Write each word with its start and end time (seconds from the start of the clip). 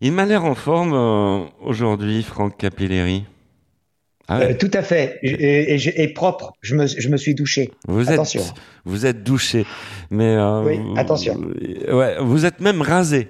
Il 0.00 0.12
m'a 0.12 0.26
l'air 0.26 0.44
en 0.44 0.54
forme 0.54 0.92
euh, 0.94 1.46
aujourd'hui, 1.62 2.22
Franck 2.22 2.58
Capilleri. 2.58 3.24
Ah 4.28 4.40
euh, 4.40 4.54
tout 4.54 4.70
à 4.72 4.82
fait. 4.82 5.18
Et, 5.22 6.08
propre. 6.08 6.52
Je 6.60 6.74
me, 6.74 6.86
je 6.86 7.08
me, 7.08 7.16
suis 7.16 7.34
douché. 7.34 7.70
Vous 7.86 8.10
attention. 8.10 8.40
Êtes, 8.40 8.54
vous 8.84 9.06
êtes 9.06 9.22
douché. 9.22 9.64
Mais 10.10 10.34
euh, 10.34 10.62
oui, 10.62 10.80
attention. 10.96 11.40
Ouais, 11.92 12.16
vous 12.20 12.44
êtes 12.44 12.60
même 12.60 12.82
rasé. 12.82 13.28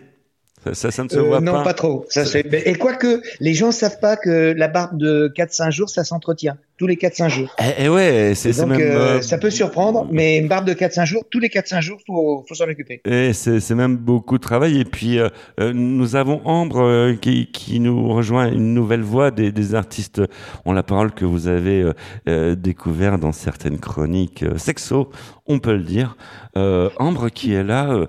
Ça, 0.72 0.90
ça, 0.90 1.04
ne 1.04 1.08
se 1.08 1.18
voit 1.18 1.38
pas. 1.38 1.44
Non, 1.44 1.62
pas 1.62 1.74
trop. 1.74 2.06
Ça, 2.08 2.22
et 2.34 2.74
quoique, 2.74 3.20
les 3.40 3.54
gens 3.54 3.72
savent 3.72 4.00
pas 4.00 4.16
que 4.16 4.52
la 4.56 4.68
barbe 4.68 4.98
de 4.98 5.32
4-5 5.36 5.70
jours, 5.70 5.90
ça 5.90 6.04
s'entretient 6.04 6.56
tous 6.78 6.86
les 6.86 6.96
4-5 6.96 7.28
jours. 7.28 7.54
Et, 7.58 7.62
eh, 7.62 7.84
eh 7.84 7.88
ouais, 7.88 8.32
c'est 8.34 8.56
même. 8.66 8.80
Euh, 8.80 9.22
ça 9.22 9.38
peut 9.38 9.50
surprendre, 9.50 10.06
mais 10.10 10.38
une 10.38 10.48
barbe 10.48 10.66
de 10.66 10.74
4-5 10.74 11.06
jours, 11.06 11.24
tous 11.30 11.38
les 11.38 11.48
4-5 11.48 11.80
jours, 11.80 11.98
faut, 12.06 12.44
faut 12.46 12.54
s'en 12.54 12.64
occuper. 12.64 13.00
Et 13.04 13.32
c'est 13.32 13.74
même 13.74 13.96
beaucoup 13.96 14.36
de 14.38 14.42
travail. 14.42 14.80
Et 14.80 14.84
puis, 14.84 15.18
euh, 15.18 15.28
euh, 15.60 15.72
nous 15.72 16.16
avons 16.16 16.40
Ambre 16.44 17.14
qui, 17.20 17.46
qui, 17.50 17.80
nous 17.80 18.12
rejoint 18.12 18.50
une 18.50 18.74
nouvelle 18.74 19.02
voix 19.02 19.30
des, 19.30 19.52
des 19.52 19.74
artistes 19.74 20.22
ont 20.64 20.72
la 20.72 20.82
parole 20.82 21.12
que 21.12 21.24
vous 21.24 21.48
avez 21.48 21.84
découvert 22.26 23.18
dans 23.18 23.32
certaines 23.32 23.78
chroniques 23.78 24.44
sexo, 24.56 25.10
on 25.46 25.58
peut 25.58 25.74
le 25.74 25.82
dire. 25.82 26.16
Ambre 26.54 27.28
qui 27.28 27.54
est 27.54 27.64
là 27.64 28.06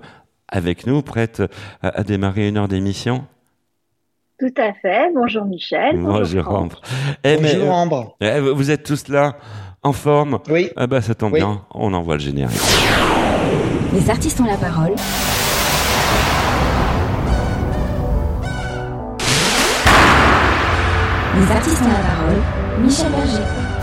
avec 0.48 0.86
nous, 0.86 1.02
prête 1.02 1.42
à, 1.82 2.02
démarrer 2.02 2.48
une 2.48 2.56
heure 2.56 2.68
d'émission 2.68 3.24
tout 4.40 4.54
à 4.56 4.72
fait. 4.72 5.10
Bonjour 5.12 5.44
Michel. 5.46 5.98
Bonjour, 5.98 6.48
Ambre. 6.48 6.80
Eh, 7.24 7.38
bonjour 7.38 7.66
euh, 7.66 7.70
Ambre. 7.72 8.16
Eh, 8.20 8.38
vous 8.38 8.70
êtes 8.70 8.84
tous 8.84 9.08
là, 9.08 9.36
en 9.82 9.92
forme 9.92 10.38
Oui. 10.48 10.70
Ah 10.76 10.86
bah 10.86 11.00
ça 11.00 11.16
tombe 11.16 11.34
bien, 11.34 11.62
on 11.74 11.92
envoie 11.92 12.14
le 12.14 12.20
générique. 12.20 12.56
Les 13.92 14.08
artistes 14.08 14.40
ont 14.40 14.44
la 14.44 14.56
parole. 14.56 14.94
Les 21.34 21.50
artistes 21.50 21.82
ont 21.82 21.88
la 21.88 21.94
parole. 21.94 22.40
Michel 22.80 23.10
Berger. 23.10 23.77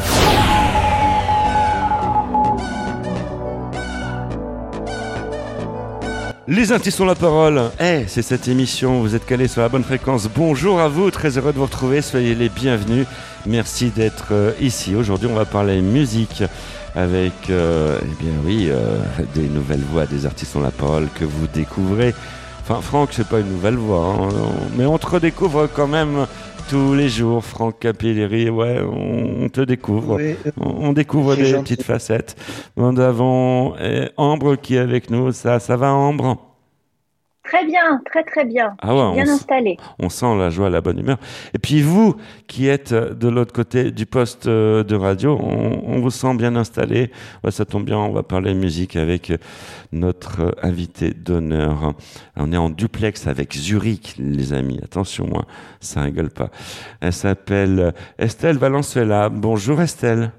Les 6.47 6.71
artistes 6.71 7.01
ont 7.01 7.05
la 7.05 7.15
parole. 7.15 7.59
Eh, 7.79 8.03
c'est 8.07 8.21
cette 8.21 8.47
émission, 8.47 9.01
vous 9.01 9.15
êtes 9.15 9.25
calés 9.25 9.47
sur 9.47 9.61
la 9.61 9.69
bonne 9.69 9.83
fréquence. 9.83 10.29
Bonjour 10.29 10.79
à 10.79 10.87
vous, 10.87 11.09
très 11.09 11.39
heureux 11.39 11.51
de 11.51 11.57
vous 11.57 11.65
retrouver, 11.65 12.03
soyez 12.03 12.35
les 12.35 12.49
bienvenus. 12.49 13.07
Merci 13.47 13.89
d'être 13.89 14.27
euh, 14.29 14.51
ici. 14.61 14.95
Aujourd'hui, 14.95 15.27
on 15.27 15.33
va 15.33 15.45
parler 15.45 15.81
musique 15.81 16.43
avec, 16.93 17.49
euh, 17.49 17.97
eh 17.99 18.23
bien 18.23 18.33
oui, 18.45 18.67
euh, 18.69 18.99
des 19.33 19.47
nouvelles 19.47 19.81
voix 19.91 20.05
des 20.05 20.27
artistes 20.27 20.55
ont 20.55 20.61
la 20.61 20.69
parole 20.69 21.07
que 21.15 21.25
vous 21.25 21.47
découvrez. 21.47 22.13
Enfin, 22.61 22.79
Franck, 22.79 23.09
c'est 23.13 23.27
pas 23.27 23.39
une 23.39 23.49
nouvelle 23.49 23.77
voix, 23.77 24.05
hein, 24.05 24.29
mais 24.77 24.85
on 24.85 24.99
te 24.99 25.07
redécouvre 25.07 25.67
quand 25.73 25.87
même 25.87 26.27
tous 26.69 26.93
les 26.93 27.09
jours, 27.09 27.43
Franck 27.43 27.79
Capilleri, 27.79 28.49
ouais, 28.49 28.81
on, 28.81 29.49
te 29.49 29.61
découvre. 29.61 30.19
on, 30.59 30.93
découvre 30.93 31.35
des 31.35 31.53
petites 31.53 31.83
facettes. 31.83 32.35
Nous 32.77 32.99
avons 32.99 33.75
eh, 33.79 34.09
Ambre 34.17 34.55
qui 34.55 34.75
est 34.75 34.79
avec 34.79 35.09
nous. 35.09 35.31
Ça, 35.31 35.59
ça 35.59 35.75
va, 35.75 35.93
Ambre? 35.93 36.54
Très 37.45 37.65
bien, 37.65 38.01
très 38.05 38.23
très 38.23 38.43
bien. 38.45 38.75
Ah 38.81 38.95
ouais, 38.95 39.13
bien 39.13 39.31
installé. 39.31 39.77
On 39.99 40.09
sent 40.09 40.35
la 40.37 40.49
joie, 40.49 40.69
la 40.69 40.81
bonne 40.81 40.99
humeur. 40.99 41.17
Et 41.53 41.59
puis 41.59 41.81
vous, 41.81 42.15
qui 42.47 42.67
êtes 42.67 42.93
de 42.93 43.27
l'autre 43.27 43.53
côté 43.53 43.91
du 43.91 44.05
poste 44.07 44.47
euh, 44.47 44.83
de 44.83 44.95
radio, 44.95 45.37
on, 45.39 45.99
vous 45.99 46.09
sent 46.09 46.35
bien 46.35 46.55
installé. 46.55 47.11
Ouais, 47.43 47.51
ça 47.51 47.65
tombe 47.65 47.85
bien, 47.85 47.97
on 47.97 48.11
va 48.11 48.23
parler 48.23 48.53
musique 48.53 48.95
avec 48.95 49.31
notre 49.91 50.55
invité 50.63 51.11
d'honneur. 51.11 51.93
On 52.35 52.51
est 52.51 52.57
en 52.57 52.69
duplex 52.69 53.27
avec 53.27 53.53
Zurich, 53.53 54.15
les 54.17 54.53
amis. 54.53 54.79
Attention, 54.83 55.29
hein, 55.35 55.45
ça 55.79 56.01
rigole 56.01 56.31
pas. 56.31 56.49
Elle 56.99 57.13
s'appelle 57.13 57.93
Estelle 58.17 58.57
Valenzuela. 58.57 59.29
Bonjour 59.29 59.81
Estelle. 59.81 60.31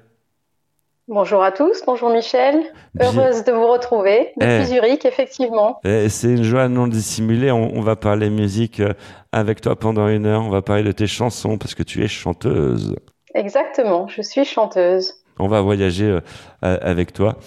Bonjour 1.09 1.41
à 1.41 1.53
tous, 1.53 1.83
bonjour 1.85 2.09
Michel. 2.09 2.65
Heureuse 2.99 3.45
de 3.45 3.53
vous 3.53 3.71
retrouver 3.71 4.33
depuis 4.35 4.57
eh. 4.59 4.65
Zurich, 4.65 5.05
effectivement. 5.05 5.79
Eh, 5.85 6.09
c'est 6.09 6.27
une 6.27 6.43
joie 6.43 6.67
non 6.67 6.87
dissimulée. 6.87 7.49
On, 7.49 7.79
va 7.79 7.95
parler 7.95 8.29
musique 8.29 8.81
euh, 8.81 8.91
avec 9.31 9.61
toi 9.61 9.77
pendant 9.77 10.09
une 10.09 10.25
heure. 10.25 10.43
On 10.43 10.49
va 10.49 10.61
parler 10.61 10.83
de 10.83 10.91
tes 10.91 11.07
chansons 11.07 11.57
parce 11.57 11.75
que 11.75 11.83
tu 11.83 12.03
es 12.03 12.09
chanteuse. 12.09 12.97
Exactement, 13.33 14.09
je 14.09 14.21
suis 14.21 14.43
chanteuse. 14.43 15.13
On 15.39 15.47
va 15.47 15.61
voyager 15.61 16.09
euh, 16.09 16.19
avec 16.61 17.13
toi. 17.13 17.37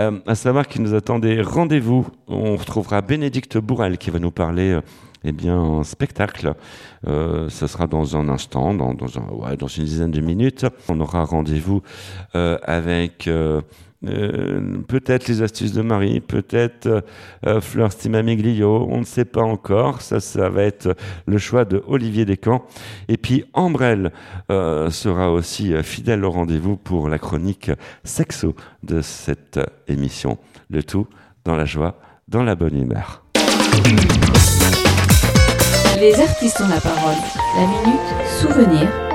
Euh, 0.00 0.18
à 0.26 0.34
savoir 0.34 0.66
qu'il 0.66 0.82
nous 0.82 0.94
attend 0.94 1.20
des 1.20 1.40
rendez-vous. 1.40 2.08
On 2.26 2.56
retrouvera 2.56 3.02
Bénédicte 3.02 3.56
Bourrel 3.56 3.98
qui 3.98 4.10
va 4.10 4.18
nous 4.18 4.32
parler 4.32 4.80
eh 5.26 5.32
bien, 5.32 5.58
en 5.58 5.82
spectacle. 5.82 6.54
Euh, 7.06 7.48
ce 7.48 7.66
sera 7.66 7.86
dans 7.88 8.16
un 8.16 8.28
instant, 8.28 8.74
dans, 8.74 8.90
un, 8.90 9.52
une 9.52 9.84
dizaine 9.84 10.12
de 10.12 10.20
minutes. 10.20 10.66
On 10.88 11.00
aura 11.00 11.24
rendez-vous 11.24 11.82
euh, 12.36 12.58
avec 12.62 13.26
euh, 13.26 13.60
euh 14.06 14.78
peut-être 14.86 15.26
les 15.26 15.42
astuces 15.42 15.72
de 15.72 15.82
Marie, 15.82 16.20
peut-être 16.20 17.04
euh, 17.44 17.60
Fleur 17.60 17.90
Stimamiglio, 17.90 18.86
on 18.88 19.00
ne 19.00 19.04
sait 19.04 19.24
pas 19.24 19.42
encore. 19.42 20.00
Ça, 20.00 20.20
ça 20.20 20.48
va 20.48 20.62
être 20.62 20.96
le 21.26 21.38
choix 21.38 21.64
de 21.64 21.82
Olivier 21.88 22.24
Descamps. 22.24 22.64
Et 23.08 23.16
puis 23.16 23.44
Ambrelle 23.52 24.12
sera 24.48 25.32
aussi 25.32 25.72
fidèle 25.82 26.24
au 26.24 26.30
rendez-vous 26.30 26.76
pour 26.76 27.08
la 27.08 27.18
chronique 27.18 27.72
sexo 28.04 28.54
de 28.84 29.00
cette 29.00 29.58
émission. 29.88 30.38
Le 30.70 30.84
tout 30.84 31.08
dans 31.44 31.56
la 31.56 31.64
joie, 31.64 31.98
dans 32.28 32.44
la 32.44 32.54
bonne 32.54 32.78
humeur. 32.80 33.24
Les 35.98 36.20
artistes 36.20 36.60
ont 36.60 36.68
la 36.68 36.80
parole. 36.80 37.16
La 37.56 37.66
minute 37.66 38.28
souvenir 38.38 39.05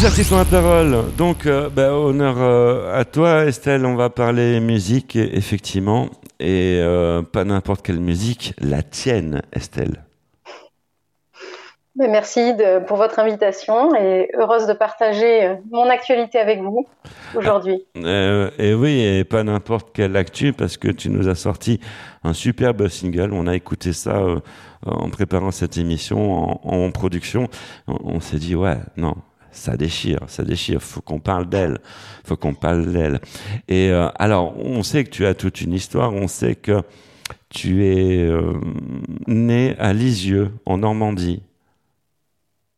Les 0.00 0.06
artistes 0.06 0.32
ont 0.32 0.38
la 0.38 0.46
parole. 0.46 0.96
Donc, 1.18 1.44
euh, 1.44 1.68
bah, 1.68 1.92
honneur 1.92 2.36
euh, 2.38 2.98
à 2.98 3.04
toi, 3.04 3.44
Estelle. 3.44 3.84
On 3.84 3.96
va 3.96 4.08
parler 4.08 4.58
musique, 4.58 5.14
effectivement. 5.14 6.08
Et 6.38 6.78
euh, 6.80 7.20
pas 7.20 7.44
n'importe 7.44 7.84
quelle 7.84 8.00
musique, 8.00 8.54
la 8.62 8.82
tienne, 8.82 9.42
Estelle. 9.52 10.02
Ben, 11.96 12.10
merci 12.10 12.54
pour 12.86 12.96
votre 12.96 13.18
invitation 13.18 13.94
et 13.94 14.30
heureuse 14.38 14.66
de 14.66 14.72
partager 14.72 15.58
mon 15.70 15.90
actualité 15.90 16.38
avec 16.38 16.62
vous 16.62 16.86
aujourd'hui. 17.36 17.84
et 17.94 18.72
oui, 18.72 19.02
et 19.02 19.24
pas 19.24 19.42
n'importe 19.44 19.90
quelle 19.92 20.16
actu, 20.16 20.54
parce 20.54 20.78
que 20.78 20.88
tu 20.88 21.10
nous 21.10 21.28
as 21.28 21.34
sorti 21.34 21.78
un 22.24 22.32
superbe 22.32 22.88
single. 22.88 23.34
On 23.34 23.46
a 23.46 23.54
écouté 23.54 23.92
ça 23.92 24.24
en 24.86 25.10
préparant 25.10 25.50
cette 25.50 25.76
émission, 25.76 26.62
en, 26.64 26.86
en 26.86 26.90
production. 26.90 27.48
on 27.86 28.20
s'est 28.20 28.38
dit, 28.38 28.54
ouais, 28.54 28.78
non, 28.96 29.14
ça 29.52 29.76
déchire, 29.76 30.20
ça 30.28 30.42
déchire. 30.42 30.80
Faut 30.82 31.00
qu'on 31.00 31.20
parle 31.20 31.46
d'elle, 31.46 31.78
faut 32.24 32.36
qu'on 32.36 32.54
parle 32.54 32.86
d'elle. 32.86 33.20
Et 33.68 33.90
euh, 33.90 34.08
alors, 34.16 34.54
on 34.58 34.82
sait 34.82 35.04
que 35.04 35.10
tu 35.10 35.26
as 35.26 35.34
toute 35.34 35.60
une 35.60 35.72
histoire. 35.72 36.12
On 36.12 36.28
sait 36.28 36.54
que 36.54 36.82
tu 37.48 37.86
es 37.86 38.24
euh, 38.24 38.54
né 39.26 39.76
à 39.78 39.92
Lisieux, 39.92 40.52
en 40.66 40.78
Normandie. 40.78 41.42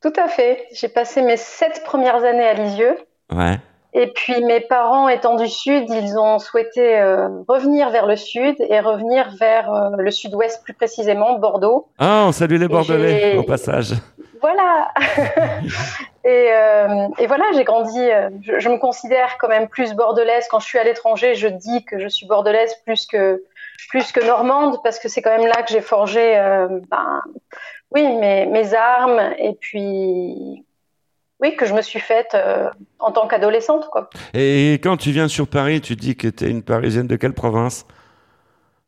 Tout 0.03 0.13
à 0.17 0.29
fait. 0.29 0.67
J'ai 0.73 0.89
passé 0.89 1.23
mes 1.23 1.37
sept 1.37 1.83
premières 1.85 2.25
années 2.25 2.47
à 2.47 2.55
Lisieux. 2.55 2.97
Ouais. 3.31 3.59
Et 3.95 4.07
puis 4.07 4.43
mes 4.43 4.61
parents 4.61 5.09
étant 5.09 5.37
du 5.37 5.49
sud, 5.49 5.85
ils 5.91 6.19
ont 6.19 6.39
souhaité 6.39 6.99
euh, 6.99 7.29
revenir 7.47 7.91
vers 7.91 8.07
le 8.07 8.17
sud 8.17 8.57
et 8.59 8.81
revenir 8.81 9.29
vers 9.39 9.71
le 9.99 10.11
sud-ouest 10.11 10.63
plus 10.65 10.73
précisément, 10.73 11.39
Bordeaux. 11.39 11.89
Ah, 11.99 12.25
on 12.27 12.33
salue 12.33 12.59
les 12.59 12.69
Bordelais 12.69 13.37
au 13.37 13.43
passage. 13.43 13.93
Voilà. 14.43 14.93
Euh, 16.25 17.09
et, 17.19 17.27
voilà, 17.27 17.47
j'ai 17.53 17.65
grandi. 17.65 17.99
Euh, 17.99 18.31
je, 18.43 18.69
me 18.69 18.79
considère 18.79 19.39
quand 19.39 19.49
même 19.49 19.67
plus 19.67 19.93
bordelaise. 19.95 20.47
Quand 20.49 20.61
je 20.61 20.67
suis 20.67 20.79
à 20.79 20.85
l'étranger, 20.85 21.35
je 21.35 21.49
dis 21.49 21.85
que 21.85 21.99
je 21.99 22.07
suis 22.07 22.27
bordelaise 22.27 22.77
plus 22.85 23.07
que 23.07 23.43
plus 23.89 24.13
que 24.13 24.25
normande 24.25 24.79
parce 24.85 25.01
que 25.01 25.09
c'est 25.09 25.21
quand 25.21 25.37
même 25.37 25.49
là 25.49 25.65
que 25.65 25.73
j'ai 25.73 25.81
forgé, 25.81 26.39
euh, 26.39 26.69
ben, 26.89 27.23
oui, 27.91 28.07
mes, 28.21 28.47
mes 28.47 28.73
armes 28.73 29.21
et 29.37 29.55
puis 29.55 30.65
oui, 31.41 31.57
que 31.57 31.67
je 31.67 31.75
me 31.75 31.83
suis 31.83 31.99
faite 31.99 32.37
en 33.01 33.11
tant 33.11 33.27
qu'adolescente. 33.27 33.89
Quoi. 33.91 34.09
Et 34.33 34.75
quand 34.75 34.97
tu 34.97 35.11
viens 35.11 35.27
sur 35.27 35.49
Paris, 35.49 35.81
tu 35.81 35.97
dis 35.97 36.15
que 36.15 36.29
tu 36.29 36.45
es 36.45 36.51
une 36.51 36.63
Parisienne 36.63 37.09
de 37.09 37.17
quelle 37.17 37.35
province? 37.35 37.85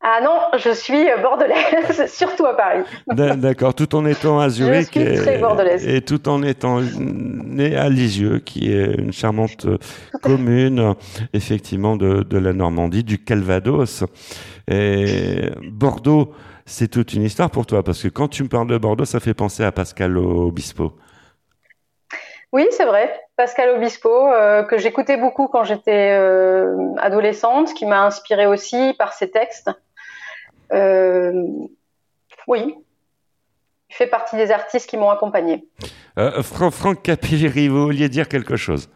Ah 0.06 0.21
non, 0.23 0.59
je 0.59 0.69
suis 0.69 1.06
bordelaise, 1.23 2.12
surtout 2.12 2.45
à 2.45 2.55
Paris. 2.55 2.83
D'accord, 3.06 3.75
tout 3.75 3.95
en 3.95 4.05
étant 4.05 4.39
à 4.39 4.51
Zurich. 4.51 4.91
Je 4.95 5.01
suis 5.01 5.17
très 5.17 5.39
bordelaise. 5.39 5.89
Et 5.89 6.03
tout 6.03 6.29
en 6.29 6.43
étant 6.43 6.83
née 6.99 7.75
à 7.75 7.89
Lisieux, 7.89 8.41
qui 8.41 8.71
est 8.71 8.97
une 8.99 9.15
charmante 9.15 9.67
commune, 10.23 10.95
effectivement, 11.33 11.97
de, 11.97 12.23
de, 12.23 12.37
la 12.37 12.53
Normandie, 12.53 13.03
du 13.03 13.25
Calvados. 13.25 14.05
Et 14.71 15.49
Bordeaux, 15.73 16.35
c'est 16.67 16.89
toute 16.89 17.15
une 17.15 17.23
histoire 17.23 17.50
pour 17.50 17.65
toi, 17.65 17.83
parce 17.83 18.03
que 18.03 18.09
quand 18.09 18.29
tu 18.29 18.43
me 18.43 18.49
parles 18.50 18.69
de 18.69 18.77
Bordeaux, 18.77 19.07
ça 19.07 19.21
fait 19.21 19.33
penser 19.33 19.65
à 19.65 19.73
Pascal 19.73 20.19
Obispo. 20.19 20.93
Oui, 22.53 22.67
c'est 22.73 22.85
vrai. 22.85 23.11
Pascal 23.37 23.71
Obispo, 23.71 24.11
euh, 24.11 24.65
que 24.65 24.77
j'écoutais 24.77 25.17
beaucoup 25.17 25.49
quand 25.49 25.65
j'étais 25.65 26.15
euh, 26.17 26.95
adolescente, 26.99 27.73
qui 27.73 27.87
m'a 27.87 28.05
inspirée 28.05 28.47
aussi 28.47 28.95
par 28.99 29.15
ses 29.15 29.31
textes. 29.31 29.71
Euh, 30.72 31.32
oui, 32.46 32.75
il 33.90 33.94
fait 33.94 34.06
partie 34.06 34.37
des 34.37 34.50
artistes 34.50 34.88
qui 34.88 34.96
m'ont 34.96 35.11
accompagné. 35.11 35.64
Euh, 36.19 36.43
Franck 36.43 37.02
Capilleri, 37.02 37.69
vous 37.69 37.84
vouliez 37.84 38.08
dire 38.08 38.28
quelque 38.28 38.56
chose? 38.56 38.88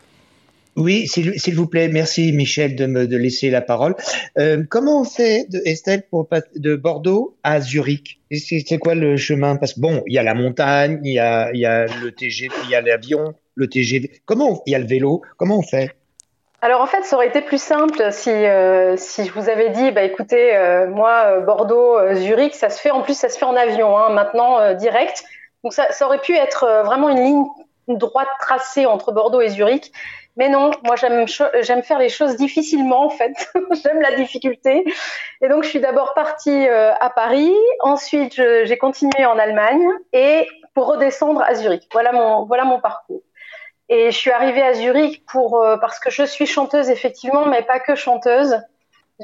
Oui, 0.77 1.09
s'il 1.09 1.57
vous 1.57 1.67
plaît, 1.67 1.89
merci 1.89 2.33
Michel 2.33 2.77
de 2.77 2.87
me 2.87 3.09
de 3.09 3.17
laisser 3.17 3.51
la 3.51 3.61
parole. 3.61 3.97
Euh, 4.39 4.63
comment 4.69 5.01
on 5.01 5.05
fait, 5.05 5.47
de, 5.51 5.61
Estelle, 5.65 6.05
pour 6.09 6.29
de 6.55 6.77
Bordeaux 6.77 7.37
à 7.43 7.61
Zurich? 7.61 8.21
C'est 8.31 8.79
quoi 8.79 8.95
le 8.95 9.17
chemin? 9.17 9.57
Parce 9.57 9.75
que 9.75 9.81
bon, 9.81 10.05
il 10.07 10.15
y 10.15 10.19
a 10.19 10.23
la 10.23 10.35
montagne, 10.35 11.01
il 11.03 11.15
y 11.15 11.19
a, 11.19 11.51
il 11.53 11.59
y 11.59 11.67
a 11.67 11.87
le 11.87 12.13
TGV, 12.13 12.55
il 12.65 12.71
y 12.71 12.77
a 12.77 12.81
l'avion, 12.81 13.35
le 13.57 13.69
TGV. 13.69 14.21
Comment 14.25 14.63
il 14.67 14.73
y 14.73 14.77
a 14.77 14.79
le 14.79 14.87
vélo 14.87 15.23
Comment 15.37 15.59
on 15.59 15.63
fait? 15.63 15.98
Alors 16.61 16.81
en 16.81 16.87
fait, 16.87 17.05
ça 17.05 17.15
aurait 17.15 17.29
été 17.29 17.41
plus 17.41 17.63
simple 17.63 18.11
si 18.11 18.31
euh, 18.31 18.97
si 18.97 19.25
je 19.25 19.33
vous 19.33 19.49
avais 19.49 19.71
dit, 19.71 19.93
bah 19.93 20.03
écoutez, 20.03 20.57
euh, 20.57 20.89
moi 20.89 21.25
euh, 21.27 21.41
Bordeaux, 21.41 21.97
Zurich, 22.15 22.55
ça 22.55 22.69
se 22.69 22.81
fait 22.81 22.91
en 22.91 23.03
plus, 23.03 23.17
ça 23.17 23.29
se 23.29 23.39
fait 23.39 23.45
en 23.45 23.55
avion, 23.55 23.97
hein, 23.97 24.11
maintenant 24.11 24.75
direct. 24.75 25.25
Donc 25.63 25.73
ça, 25.73 25.93
ça, 25.93 26.07
aurait 26.07 26.21
pu 26.21 26.35
être 26.35 26.83
vraiment 26.85 27.11
une 27.11 27.23
ligne 27.23 27.45
droite 27.89 28.29
tracée 28.41 28.87
entre 28.87 29.13
Bordeaux 29.13 29.41
et 29.41 29.49
Zurich. 29.51 29.93
Mais 30.37 30.49
non, 30.49 30.73
moi 30.85 30.97
j'aime 30.97 31.27
j'aime 31.63 31.83
faire 31.83 31.99
les 31.99 32.09
choses 32.09 32.37
difficilement 32.37 33.07
en 33.07 33.11
fait. 33.11 33.53
j'aime 33.83 34.01
la 34.01 34.17
difficulté. 34.17 34.85
Et 35.41 35.49
donc 35.49 35.63
je 35.63 35.69
suis 35.69 35.81
d'abord 35.81 36.15
partie 36.15 36.69
à 36.69 37.11
Paris, 37.11 37.55
ensuite 37.81 38.35
j'ai 38.35 38.79
continué 38.79 39.27
en 39.27 39.39
Allemagne 39.39 39.89
et 40.13 40.49
pour 40.75 40.87
redescendre 40.87 41.41
à 41.43 41.55
Zurich. 41.55 41.89
Voilà 41.93 42.13
mon 42.13 42.47
voilà 42.47 42.65
mon 42.65 42.81
parcours. 42.81 43.23
Et 43.89 44.11
je 44.11 44.17
suis 44.17 44.31
arrivée 44.31 44.63
à 44.63 44.75
Zurich 44.75 45.25
pour 45.27 45.61
euh, 45.61 45.77
parce 45.79 45.99
que 45.99 46.11
je 46.11 46.25
suis 46.25 46.47
chanteuse 46.47 46.91
effectivement, 46.91 47.47
mais 47.47 47.63
pas 47.63 47.81
que 47.81 47.95
chanteuse. 47.95 48.59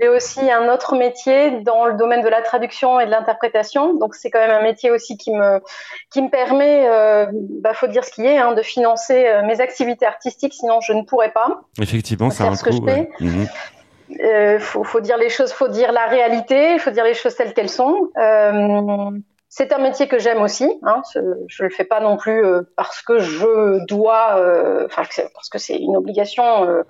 J'ai 0.00 0.08
aussi 0.08 0.50
un 0.50 0.72
autre 0.72 0.96
métier 0.96 1.60
dans 1.60 1.86
le 1.86 1.94
domaine 1.94 2.22
de 2.22 2.28
la 2.28 2.42
traduction 2.42 2.98
et 2.98 3.06
de 3.06 3.10
l'interprétation. 3.10 3.94
Donc 3.94 4.16
c'est 4.16 4.28
quand 4.28 4.40
même 4.40 4.50
un 4.50 4.62
métier 4.62 4.90
aussi 4.90 5.16
qui 5.16 5.30
me 5.32 5.60
qui 6.10 6.20
me 6.20 6.30
permet, 6.30 6.88
euh, 6.88 7.26
bah, 7.32 7.74
faut 7.74 7.86
dire 7.86 8.04
ce 8.04 8.10
qui 8.10 8.26
est, 8.26 8.38
hein, 8.38 8.54
de 8.54 8.62
financer 8.62 9.26
euh, 9.26 9.42
mes 9.44 9.60
activités 9.60 10.04
artistiques. 10.04 10.54
Sinon 10.54 10.80
je 10.80 10.94
ne 10.94 11.02
pourrais 11.02 11.30
pas. 11.30 11.60
Effectivement, 11.80 12.30
c'est 12.30 12.42
un 12.42 12.56
ce 12.56 12.64
que 12.64 12.72
je 12.72 12.82
fais. 12.82 13.08
Mhm. 13.20 13.46
Euh, 14.20 14.58
faut, 14.58 14.84
faut, 14.84 15.00
dire 15.00 15.16
les 15.16 15.28
choses, 15.28 15.52
faut 15.52 15.68
dire 15.68 15.92
la 15.92 16.06
réalité, 16.06 16.74
il 16.74 16.80
faut 16.80 16.90
dire 16.90 17.04
les 17.04 17.14
choses 17.14 17.34
telles 17.36 17.54
qu'elles 17.54 17.70
sont. 17.70 18.10
Euh, 18.18 19.10
c'est 19.56 19.72
un 19.72 19.78
métier 19.78 20.08
que 20.08 20.18
j'aime 20.18 20.42
aussi. 20.42 20.68
Hein, 20.82 21.02
je 21.46 21.62
le 21.62 21.70
fais 21.70 21.84
pas 21.84 22.00
non 22.00 22.16
plus 22.16 22.44
euh, 22.44 22.62
parce 22.74 23.02
que 23.02 23.20
je 23.20 23.86
dois, 23.86 24.36
euh, 24.36 24.84
enfin 24.86 25.04
parce 25.32 25.48
que 25.48 25.58
c'est 25.58 25.76
une 25.76 25.96
obligation. 25.96 26.64
Euh, 26.64 26.82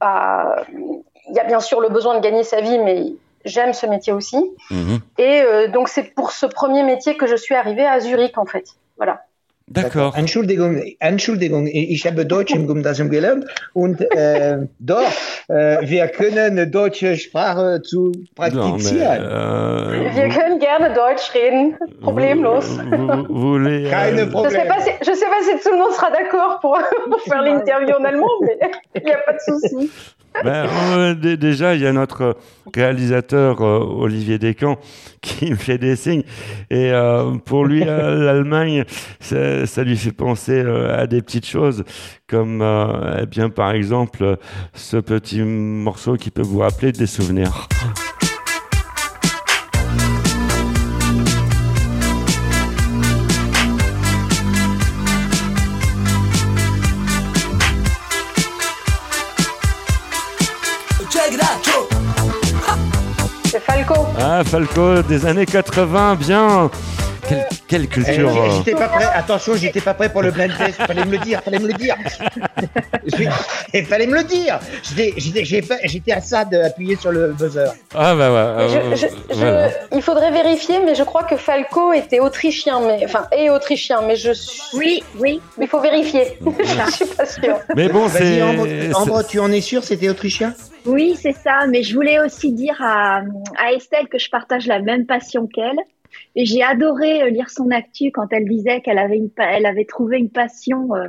il 0.00 1.34
y 1.36 1.38
a 1.38 1.44
bien 1.44 1.60
sûr 1.60 1.78
le 1.78 1.90
besoin 1.90 2.14
de 2.16 2.22
gagner 2.22 2.42
sa 2.42 2.62
vie, 2.62 2.78
mais 2.78 3.04
j'aime 3.44 3.74
ce 3.74 3.84
métier 3.84 4.14
aussi. 4.14 4.38
Mhm. 4.70 5.00
Et 5.18 5.68
donc 5.68 5.90
c'est 5.90 6.14
pour 6.14 6.32
ce 6.32 6.46
premier 6.46 6.84
métier 6.84 7.18
que 7.18 7.26
je 7.26 7.36
suis 7.36 7.54
arrivée 7.54 7.86
à 7.86 8.00
Zurich 8.00 8.38
en 8.38 8.46
fait. 8.46 8.64
D'accord. 9.70 10.16
Entschuldigung, 10.16 10.82
Entschuldigung, 10.98 11.68
ich 11.68 12.04
habe 12.04 12.26
Deutsch 12.26 12.52
im 12.52 12.66
Gymnasium 12.66 13.08
gelernt 13.08 13.44
und 13.72 14.00
äh, 14.00 14.66
doch, 14.80 15.12
äh, 15.46 15.88
wir 15.88 16.08
können 16.08 16.72
deutsche 16.72 17.16
Sprache 17.16 17.80
zu 17.82 18.10
praktizieren. 18.34 19.22
Non, 19.22 19.90
mais, 19.90 20.16
euh, 20.16 20.16
wir 20.16 20.28
können 20.28 20.58
gerne 20.58 20.92
Deutsch 20.92 21.32
reden, 21.34 21.76
problemlos. 22.02 22.66
Vous, 22.78 23.26
vous 23.28 23.40
voulez, 23.40 23.88
Keine 23.88 24.26
Problème. 24.26 24.50
Je 24.50 24.58
sais 24.58 24.66
pas 24.66 24.80
si, 24.80 24.90
je 25.02 25.12
sais 25.12 25.26
pas 25.26 25.42
si 25.42 25.62
tout 25.62 25.72
le 25.72 25.78
monde 25.78 25.92
sera 25.92 26.10
d'accord 26.10 26.58
pour, 26.60 26.76
pour 27.08 27.20
faire 27.28 27.42
l'interview 27.42 27.94
en 27.94 28.04
allemand, 28.04 28.26
mais 28.42 28.58
il 28.96 29.04
n'y 29.04 29.12
a 29.12 29.18
pas 29.18 29.34
de 29.34 29.38
souci. 29.38 29.90
Ben, 30.44 30.66
euh, 30.96 31.14
déjà, 31.14 31.74
il 31.74 31.82
y 31.82 31.86
a 31.86 31.92
notre 31.92 32.36
réalisateur 32.74 33.60
euh, 33.60 33.78
Olivier 33.78 34.38
Descamps 34.38 34.78
qui 35.20 35.50
me 35.50 35.56
fait 35.56 35.78
des 35.78 35.96
signes. 35.96 36.22
Et 36.70 36.90
euh, 36.92 37.34
pour 37.44 37.64
lui, 37.64 37.80
l'Allemagne, 37.84 38.84
ça, 39.20 39.66
ça, 39.66 39.84
lui 39.84 39.96
fait 39.96 40.12
penser 40.12 40.60
à 40.60 41.06
des 41.06 41.22
petites 41.22 41.46
choses, 41.46 41.84
comme, 42.26 42.64
eh 43.20 43.26
bien, 43.26 43.50
par 43.50 43.72
exemple, 43.72 44.38
ce 44.74 44.96
petit 44.96 45.42
morceau 45.42 46.16
qui 46.16 46.30
peut 46.30 46.42
vous 46.42 46.60
rappeler 46.60 46.92
des 46.92 47.06
souvenirs. 47.06 47.68
Ah, 64.18 64.42
Falco 64.44 65.02
des 65.02 65.26
années 65.26 65.46
80, 65.46 66.16
bien. 66.16 66.70
Quelle, 67.70 67.86
culture. 67.86 68.32
Eh, 68.34 68.50
j'étais 68.56 68.74
pas 68.74 68.88
prêt. 68.88 69.04
Attention, 69.14 69.54
j'étais 69.54 69.80
pas 69.80 69.94
prêt 69.94 70.08
pour 70.08 70.22
le 70.22 70.32
blind 70.32 70.50
test. 70.58 70.74
Fallait 70.82 71.04
me 71.04 71.12
le 71.12 71.18
dire. 71.18 71.40
Fallait 71.40 71.60
me 71.60 71.68
le 71.68 71.74
dire. 71.74 71.94
Il 73.72 73.86
fallait 73.86 74.08
me 74.08 74.16
le 74.16 74.24
dire. 74.24 74.58
J'étais 75.86 76.12
à 76.12 76.20
ça 76.20 76.44
d'appuyer 76.44 76.96
sur 76.96 77.12
le 77.12 77.28
buzzer. 77.28 77.70
Ah 77.94 78.16
bah 78.16 78.32
ouais. 78.58 79.70
il 79.92 80.02
faudrait 80.02 80.32
vérifier, 80.32 80.80
mais 80.84 80.96
je 80.96 81.04
crois 81.04 81.22
que 81.22 81.36
Falco 81.36 81.92
était 81.92 82.18
autrichien, 82.18 82.80
mais 82.80 83.04
enfin 83.04 83.28
est 83.30 83.50
autrichien, 83.50 84.00
mais 84.04 84.16
je. 84.16 84.32
Oui, 84.74 85.04
oui. 85.20 85.40
Il 85.60 85.68
faut 85.68 85.80
vérifier. 85.80 86.38
je 86.58 86.90
suis 86.90 87.04
pas 87.04 87.26
sûre. 87.26 87.60
Mais 87.76 87.88
bon, 87.88 88.08
c'est. 88.08 88.42
Ambre, 88.94 89.22
tu 89.22 89.38
en 89.38 89.52
es 89.52 89.60
sûr 89.60 89.84
C'était 89.84 90.08
autrichien? 90.08 90.54
Oui, 90.86 91.16
c'est 91.20 91.36
ça. 91.36 91.66
Mais 91.68 91.84
je 91.84 91.94
voulais 91.94 92.18
aussi 92.18 92.50
dire 92.52 92.76
à, 92.80 93.20
à 93.56 93.72
Estelle 93.72 94.08
que 94.08 94.18
je 94.18 94.28
partage 94.28 94.66
la 94.66 94.80
même 94.80 95.06
passion 95.06 95.46
qu'elle. 95.46 95.78
Et 96.36 96.44
j'ai 96.44 96.62
adoré 96.62 97.22
euh, 97.22 97.30
lire 97.30 97.50
son 97.50 97.70
actu 97.70 98.10
quand 98.12 98.28
elle 98.32 98.48
disait 98.48 98.80
qu'elle 98.80 98.98
avait, 98.98 99.16
une, 99.16 99.30
elle 99.36 99.66
avait 99.66 99.84
trouvé 99.84 100.18
une 100.18 100.30
passion 100.30 100.94
euh, 100.94 101.06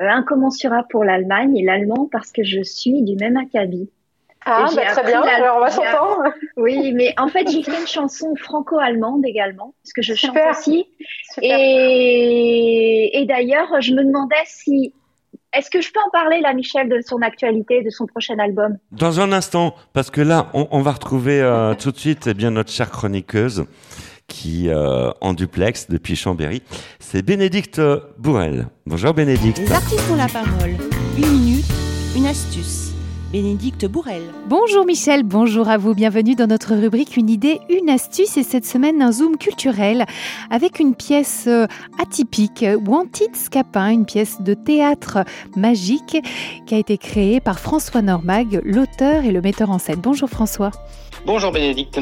euh, 0.00 0.08
incommensurable 0.08 0.88
pour 0.90 1.04
l'Allemagne 1.04 1.56
et 1.56 1.64
l'allemand 1.64 2.08
parce 2.10 2.32
que 2.32 2.42
je 2.42 2.62
suis 2.62 3.02
du 3.02 3.16
même 3.16 3.36
acabit. 3.36 3.90
Ah, 4.46 4.66
bah, 4.76 4.82
très 4.90 5.04
bien, 5.04 5.22
alors 5.22 5.56
on 5.56 5.60
va 5.60 5.70
s'entendre. 5.70 6.24
Oui, 6.58 6.92
mais 6.92 7.14
en 7.16 7.28
fait, 7.28 7.50
j'ai 7.50 7.62
fait 7.62 7.80
une 7.80 7.86
chanson 7.86 8.34
franco-allemande 8.36 9.24
également, 9.24 9.72
parce 9.82 9.94
que 9.94 10.02
je 10.02 10.12
chante 10.12 10.36
aussi. 10.50 10.84
Et, 11.40 13.10
et 13.14 13.24
d'ailleurs, 13.24 13.80
je 13.80 13.94
me 13.94 14.04
demandais 14.04 14.34
si 14.44 14.92
est-ce 15.54 15.70
que 15.70 15.80
je 15.80 15.90
peux 15.90 16.00
en 16.06 16.10
parler 16.10 16.42
là, 16.42 16.52
Michel, 16.52 16.90
de 16.90 17.00
son 17.00 17.22
actualité, 17.22 17.82
de 17.82 17.88
son 17.88 18.04
prochain 18.04 18.38
album? 18.38 18.76
Dans 18.92 19.18
un 19.18 19.32
instant, 19.32 19.76
parce 19.94 20.10
que 20.10 20.20
là, 20.20 20.48
on, 20.52 20.68
on 20.72 20.82
va 20.82 20.90
retrouver 20.90 21.40
tout 21.80 21.90
de 21.90 21.96
suite 21.96 22.26
eh 22.26 22.34
bien 22.34 22.50
notre 22.50 22.70
chère 22.70 22.90
chroniqueuse 22.90 23.64
qui 24.28 24.68
euh, 24.68 25.10
en 25.20 25.32
duplex 25.34 25.88
depuis 25.88 26.16
Chambéry. 26.16 26.62
C'est 26.98 27.22
Bénédicte 27.22 27.80
Bourrel. 28.18 28.68
Bonjour 28.86 29.14
Bénédicte. 29.14 29.58
Les 29.58 29.72
artistes 29.72 30.10
ont 30.10 30.16
la 30.16 30.28
parole. 30.28 30.76
Une 31.16 31.30
minute, 31.30 31.66
une 32.16 32.26
astuce. 32.26 32.83
Bénédicte 33.34 33.86
Bourrel. 33.86 34.22
Bonjour 34.46 34.86
Michel, 34.86 35.24
bonjour 35.24 35.68
à 35.68 35.76
vous, 35.76 35.92
bienvenue 35.92 36.36
dans 36.36 36.46
notre 36.46 36.72
rubrique 36.76 37.16
Une 37.16 37.28
idée, 37.28 37.58
une 37.68 37.90
astuce 37.90 38.36
et 38.36 38.44
cette 38.44 38.64
semaine 38.64 39.02
un 39.02 39.10
zoom 39.10 39.38
culturel 39.38 40.06
avec 40.50 40.78
une 40.78 40.94
pièce 40.94 41.46
euh, 41.48 41.66
atypique, 42.00 42.64
Wanted 42.86 43.34
Scapin, 43.34 43.88
une 43.88 44.06
pièce 44.06 44.40
de 44.40 44.54
théâtre 44.54 45.24
magique 45.56 46.16
qui 46.64 46.76
a 46.76 46.78
été 46.78 46.96
créée 46.96 47.40
par 47.40 47.58
François 47.58 48.02
Normag, 48.02 48.60
l'auteur 48.64 49.24
et 49.24 49.32
le 49.32 49.40
metteur 49.40 49.72
en 49.72 49.80
scène. 49.80 49.98
Bonjour 50.00 50.30
François. 50.30 50.70
Bonjour 51.26 51.50
Bénédicte. 51.50 51.98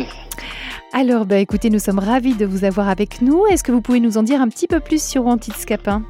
Alors, 0.93 1.25
bah, 1.25 1.39
écoutez, 1.39 1.71
nous 1.71 1.79
sommes 1.79 1.99
ravis 1.99 2.35
de 2.35 2.45
vous 2.45 2.65
avoir 2.65 2.91
avec 2.91 3.23
nous. 3.23 3.47
Est-ce 3.47 3.65
que 3.65 3.73
vous 3.73 3.81
pouvez 3.81 4.01
nous 4.01 4.19
en 4.19 4.23
dire 4.23 4.43
un 4.43 4.49
petit 4.49 4.67
peu 4.67 4.81
plus 4.81 5.03
sur 5.03 5.25
Wanted 5.25 5.55
Scapin? 5.55 6.03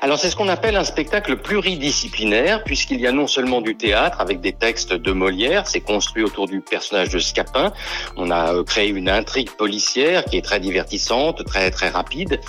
Alors 0.00 0.18
c'est 0.18 0.30
ce 0.30 0.36
qu'on 0.36 0.48
appelle 0.48 0.76
un 0.76 0.84
spectacle 0.84 1.36
pluridisciplinaire 1.36 2.62
puisqu'il 2.62 3.00
y 3.00 3.06
a 3.06 3.12
non 3.12 3.26
seulement 3.26 3.60
du 3.60 3.76
théâtre 3.76 4.20
avec 4.20 4.40
des 4.40 4.52
textes 4.52 4.92
de 4.92 5.12
Molière, 5.12 5.66
c'est 5.66 5.80
construit 5.80 6.22
autour 6.22 6.46
du 6.46 6.60
personnage 6.60 7.08
de 7.08 7.18
Scapin. 7.18 7.72
On 8.16 8.30
a 8.30 8.54
euh, 8.54 8.64
créé 8.64 8.88
une 8.88 9.08
intrigue 9.08 9.50
policière 9.50 10.24
qui 10.24 10.36
est 10.36 10.42
très 10.42 10.60
divertissante, 10.60 11.44
très 11.44 11.70
très 11.70 11.88
rapide, 11.88 12.40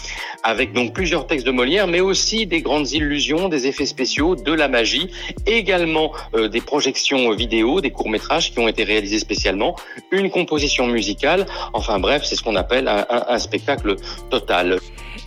avec 0.44 0.74
donc 0.74 0.94
plusieurs 0.94 1.26
textes 1.26 1.46
de 1.46 1.52
Molière, 1.52 1.88
mais 1.88 2.02
aussi 2.02 2.46
des 2.46 2.62
grandes 2.62 2.92
illusions, 2.92 3.50
des 3.50 3.66
effets 3.66 3.88
spéciaux, 3.88 4.36
de 4.36 4.54
la 4.54 4.68
magie, 4.68 5.10
également 5.48 6.12
euh, 6.36 6.50
des 6.50 6.62
projections 6.62 7.32
vidéo, 7.32 7.82
des 7.82 7.92
courts 7.92 8.10
métrages 8.10 8.52
qui 8.52 8.60
ont 8.60 8.68
été 8.68 8.84
réalisés 8.84 9.20
spécialement, 9.20 9.76
une 10.12 10.30
composition 10.30 10.86
musicale. 10.86 11.48
Enfin 11.74 12.00
bref, 12.00 12.24
c'est 12.26 12.36
ce 12.36 12.44
qu'on 12.44 12.56
appelle 12.56 12.88
un 12.88 13.40
spectacle 13.40 13.96
total. 14.30 14.80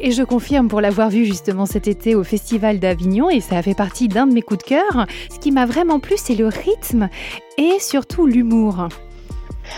Et 0.04 0.10
je 0.10 0.24
confirme 0.24 0.66
pour 0.66 0.80
l'avoir 0.80 1.10
vu 1.10 1.24
justement 1.24 1.64
cet 1.64 1.86
été 1.86 2.16
au 2.16 2.24
Festival 2.24 2.80
d'Avignon 2.80 3.30
et 3.30 3.40
ça 3.40 3.56
a 3.56 3.62
fait 3.62 3.76
partie 3.76 4.08
d'un 4.08 4.26
de 4.26 4.32
mes 4.32 4.42
coups 4.42 4.64
de 4.64 4.68
cœur. 4.68 5.06
Ce 5.32 5.38
qui 5.38 5.52
m'a 5.52 5.64
vraiment 5.64 6.00
plu, 6.00 6.16
c'est 6.18 6.34
le 6.34 6.48
rythme 6.48 7.08
et 7.56 7.78
surtout 7.78 8.26
l'humour. 8.26 8.88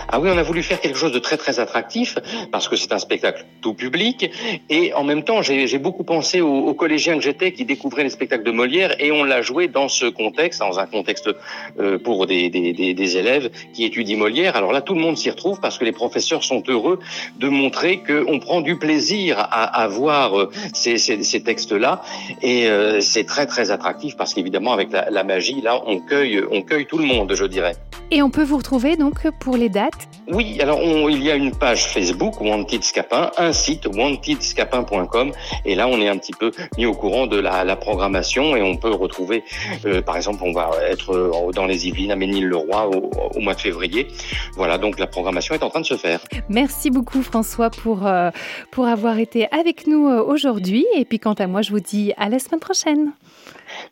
Ah 0.08 0.20
oui, 0.20 0.30
on 0.32 0.38
a 0.38 0.42
voulu 0.42 0.62
faire 0.62 0.80
quelque 0.80 0.98
chose 0.98 1.12
de 1.12 1.18
très 1.18 1.36
très 1.36 1.60
attractif 1.60 2.18
parce 2.52 2.68
que 2.68 2.76
c'est 2.76 2.92
un 2.92 2.98
spectacle 2.98 3.44
tout 3.60 3.74
public 3.74 4.30
et 4.70 4.92
en 4.94 5.04
même 5.04 5.22
temps 5.22 5.42
j'ai 5.42 5.78
beaucoup 5.78 6.04
pensé 6.04 6.40
aux, 6.40 6.74
collégiens 6.74 7.16
que 7.16 7.22
j'étais 7.22 7.52
qui 7.52 7.64
découvraient 7.64 8.02
les 8.02 8.10
spectacles 8.10 8.44
de 8.44 8.50
Molière 8.50 8.94
et 9.00 9.12
on 9.12 9.24
l'a 9.24 9.42
joué 9.42 9.68
dans 9.68 9.88
ce 9.88 10.06
contexte, 10.06 10.60
dans 10.60 10.78
un 10.78 10.86
contexte 10.86 11.30
euh, 11.78 11.98
pour 11.98 12.26
des, 12.26 12.50
des, 12.50 13.16
élèves 13.16 13.50
qui 13.72 13.84
étudient 13.84 14.16
Molière. 14.16 14.56
Alors 14.56 14.72
là, 14.72 14.80
tout 14.80 14.94
le 14.94 15.00
monde 15.00 15.16
s'y 15.16 15.30
retrouve 15.30 15.60
parce 15.60 15.78
que 15.78 15.84
les 15.84 15.92
professeurs 15.92 16.42
sont 16.42 16.62
heureux 16.68 16.98
de 17.38 17.48
montrer 17.48 18.02
qu'on 18.02 18.38
prend 18.38 18.60
du 18.60 18.76
plaisir 18.76 19.38
à, 19.38 19.82
à 19.82 19.86
voir 19.86 20.38
euh, 20.38 20.50
ces, 20.72 20.98
ces, 20.98 21.22
ces 21.22 21.42
textes-là 21.42 22.02
et 22.42 22.66
euh, 22.66 23.00
c'est 23.00 23.24
très 23.24 23.46
très 23.46 23.70
attractif 23.70 24.16
parce 24.16 24.34
qu'évidemment 24.34 24.72
avec 24.72 24.90
la, 24.92 25.10
la 25.10 25.24
magie 25.24 25.60
là, 25.60 25.80
on 25.86 26.00
cueille 26.00 26.42
on 26.50 26.62
cueille 26.62 26.86
tout 26.86 26.98
le 26.98 27.04
monde, 27.04 27.34
je 27.34 27.44
dirais. 27.44 27.74
Et 28.10 28.22
on 28.22 28.30
peut 28.30 28.44
vous 28.44 28.58
retrouver 28.58 28.96
donc 28.96 29.28
pour 29.40 29.56
les 29.56 29.68
dates 29.68 29.84
Oui, 30.29 30.59
alors 30.61 30.81
il 31.11 31.23
y 31.23 31.31
a 31.31 31.35
une 31.35 31.55
page 31.55 31.87
Facebook 31.87 32.41
Wanted 32.41 32.83
Scapin, 32.83 33.31
un 33.37 33.53
site 33.53 33.87
wantedscapin.com 33.87 35.33
et 35.64 35.75
là 35.75 35.87
on 35.87 36.00
est 36.00 36.09
un 36.09 36.17
petit 36.17 36.33
peu 36.33 36.50
mis 36.79 36.87
au 36.87 36.95
courant 36.95 37.26
de 37.26 37.38
la, 37.38 37.64
la 37.64 37.76
programmation 37.76 38.57
et 38.57 38.62
on 38.62 38.76
peut 38.76 38.91
retrouver, 38.91 39.45
euh, 39.85 40.00
par 40.00 40.17
exemple, 40.17 40.43
on 40.43 40.53
va 40.53 40.71
être 40.88 41.14
euh, 41.14 41.53
dans 41.53 41.67
les 41.67 41.87
Yvelines 41.87 42.12
à 42.12 42.17
Ménil-le-Roi 42.17 42.88
au, 42.88 43.11
au, 43.35 43.41
mois 43.41 43.55
de 43.55 43.61
février. 43.61 44.09
Voilà, 44.57 44.79
donc 44.79 44.99
la 44.99 45.07
programmation 45.07 45.55
est 45.55 45.62
en 45.62 45.71
train 45.71 45.81
de 45.81 45.87
se 45.87 45.97
faire. 45.97 46.21
Merci 46.49 46.91
beaucoup 46.91 47.23
François 47.23 47.71
pour, 47.71 48.07
euh, 48.07 48.31
pour 48.71 48.87
avoir 48.87 49.19
été 49.19 49.47
avec 49.53 49.87
nous 49.87 50.07
aujourd'hui 50.07 50.87
et 50.97 51.05
puis 51.05 51.19
quant 51.19 51.35
à 51.35 51.47
moi 51.47 51.62
je 51.62 51.71
vous 51.71 51.81
dis 51.81 52.12
à 52.17 52.29
la 52.29 52.38
semaine 52.38 52.61
prochaine. 52.61 53.12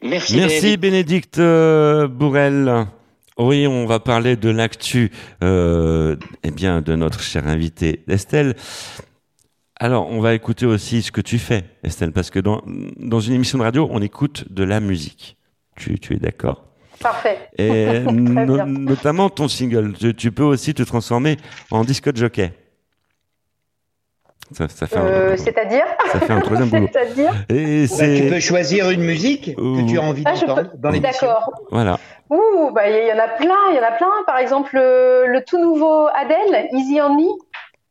Merci. 0.03 0.37
Merci 0.37 0.77
Bénédicte, 0.77 1.39
Bénédicte 1.39 2.11
Bourrel. 2.19 2.87
Oui, 3.39 3.67
on 3.67 3.87
va 3.87 3.99
parler 3.99 4.37
de 4.37 4.51
l'actu 4.51 5.11
euh, 5.43 6.17
eh 6.43 6.51
bien, 6.51 6.83
de 6.83 6.95
notre 6.95 7.21
chère 7.21 7.49
invitée 7.49 8.05
Estelle. 8.09 8.55
Alors, 9.81 10.09
on 10.11 10.21
va 10.21 10.35
écouter 10.35 10.67
aussi 10.67 11.03
ce 11.03 11.11
que 11.11 11.21
tu 11.21 11.39
fais, 11.39 11.65
Estelle, 11.83 12.12
parce 12.12 12.31
que 12.31 12.39
dans, 12.39 12.62
dans 12.99 13.21
une 13.21 13.35
émission 13.35 13.59
de 13.59 13.65
radio, 13.65 13.89
on 13.91 14.01
écoute 14.01 14.45
de 14.53 14.65
la 14.65 14.81
musique. 14.81 15.37
Tu, 15.77 15.99
tu 15.99 16.15
es 16.15 16.19
d'accord? 16.19 16.67
Parfait. 17.01 17.39
Et 17.59 18.01
no 18.12 18.65
notamment 18.67 19.29
ton 19.29 19.49
single. 19.49 19.95
Tu, 19.99 20.15
tu, 20.15 20.31
peux 20.31 20.45
aussi 20.45 20.75
te 20.75 20.83
transformer 20.83 21.37
en 21.71 21.85
disco 21.85 22.11
jockey. 22.15 22.53
Ça, 24.54 24.68
ça 24.68 24.87
fait 24.87 24.97
euh, 24.97 25.37
C'est-à-dire 25.37 25.85
Ça 26.11 26.21
fait 26.21 26.32
un 26.32 26.40
troisième 26.40 26.68
boulot. 26.71 26.88
C'est-à-dire 26.92 27.32
bah, 27.49 28.16
Tu 28.16 28.28
peux 28.28 28.40
choisir 28.40 28.90
une 28.90 29.02
musique 29.02 29.54
que 29.56 29.88
tu 29.88 29.99
as 29.99 30.02
envie 30.02 30.23
ah, 30.26 30.35
d'entendre 30.35 30.71
peux... 30.71 30.78
dans 30.78 30.90
l'émission. 30.90 31.26
D'accord. 31.26 31.50
Voilà. 31.71 31.99
Ouh, 32.30 32.71
bah 32.73 32.88
il 32.88 33.09
y 33.09 33.12
en 33.12 33.18
a 33.18 33.28
plein, 33.28 33.54
il 33.71 33.76
y 33.76 33.78
en 33.78 33.87
a 33.87 33.92
plein. 33.92 34.11
Par 34.26 34.38
exemple, 34.38 34.71
le, 34.75 35.26
le 35.26 35.44
tout 35.44 35.59
nouveau 35.59 36.06
Adele, 36.14 36.68
Easy 36.73 37.00
on 37.00 37.14
Me. 37.14 37.28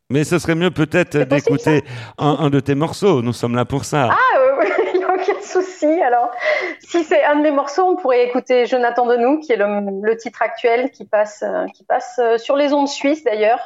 Mais 0.09 0.23
ce 0.23 0.39
serait 0.39 0.55
mieux 0.55 0.71
peut-être 0.71 1.17
d'écouter 1.17 1.83
un, 2.17 2.37
un, 2.39 2.49
de 2.49 2.59
tes 2.59 2.75
morceaux. 2.75 3.21
Nous 3.21 3.33
sommes 3.33 3.55
là 3.55 3.65
pour 3.65 3.85
ça. 3.85 4.09
Ah, 4.11 4.17
il 4.93 4.97
euh, 4.97 4.97
n'y 4.97 5.03
a 5.03 5.13
aucun 5.13 5.41
souci. 5.41 6.01
Alors, 6.01 6.31
si 6.79 7.03
c'est 7.03 7.23
un 7.23 7.37
de 7.37 7.43
mes 7.43 7.51
morceaux, 7.51 7.83
on 7.83 7.95
pourrait 7.95 8.25
écouter 8.25 8.65
Jonathan 8.65 9.05
de 9.05 9.15
nous, 9.15 9.39
qui 9.39 9.53
est 9.53 9.57
le, 9.57 10.01
le 10.01 10.17
titre 10.17 10.41
actuel 10.41 10.91
qui 10.91 11.05
passe, 11.05 11.43
euh, 11.47 11.65
qui 11.73 11.85
passe 11.85 12.19
sur 12.37 12.57
les 12.57 12.73
ondes 12.73 12.89
suisses 12.89 13.23
d'ailleurs 13.23 13.61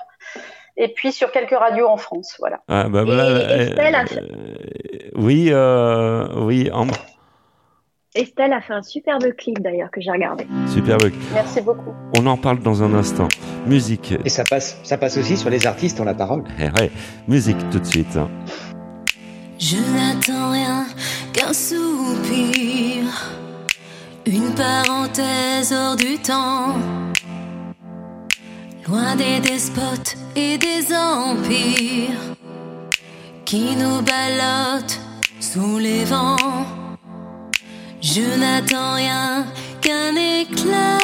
et 0.78 0.90
puis 0.90 1.12
sur 1.12 1.32
quelques 1.32 1.58
radios 1.58 1.88
en 1.88 1.98
France. 1.98 2.36
Voilà. 2.40 2.62
Ah, 2.68 2.88
bah, 2.90 3.04
et 3.06 3.62
Estelle 3.62 3.96
euh, 3.96 4.00
a 4.00 4.06
fait... 4.06 5.12
oui, 5.16 5.50
euh, 5.52 6.28
oui, 6.44 6.70
Ambre. 6.74 6.96
Estelle 8.16 8.54
a 8.54 8.62
fait 8.62 8.74
un 8.74 8.82
superbe 8.82 9.34
clip 9.38 9.60
d'ailleurs 9.60 9.92
que 9.92 10.00
j'ai 10.00 10.12
regardé. 10.12 10.48
Superbe. 10.68 11.12
Merci 11.34 11.60
beaucoup. 11.60 11.94
On 12.18 12.26
en 12.28 12.38
parle 12.38 12.60
dans 12.60 12.82
un 12.82 12.94
instant. 12.94 13.28
Musique. 13.66 14.14
Et 14.24 14.30
ça 14.30 14.44
passe, 14.50 14.80
ça 14.84 14.98
passe 14.98 15.18
aussi 15.18 15.36
sur 15.36 15.50
les 15.50 15.68
artistes 15.68 16.00
ont 16.00 16.06
la 16.06 16.14
parole. 16.14 16.46
Eh 16.58 16.82
ouais, 16.82 16.92
musique 17.28 17.58
tout 17.72 17.80
de 17.80 17.86
suite. 17.86 18.18
Je 19.60 19.78
n'attends 19.78 20.52
rien 20.52 20.86
qu'un 21.34 21.52
soupir, 21.52 23.04
une 24.26 24.54
parenthèse 24.56 25.74
hors 25.74 25.98
du 25.98 26.18
temps. 26.18 26.76
Loin 28.88 29.16
des 29.16 29.40
despotes 29.40 30.16
et 30.36 30.60
des 30.60 30.94
empires 30.94 32.36
qui 33.44 33.76
nous 33.76 34.02
ballottent 34.02 35.00
sous 35.40 35.80
les 35.80 36.06
vents. 36.06 36.36
Je 38.00 38.22
n'attends 38.22 38.94
rien 38.94 39.46
qu'un 39.82 40.16
éclair, 40.16 41.00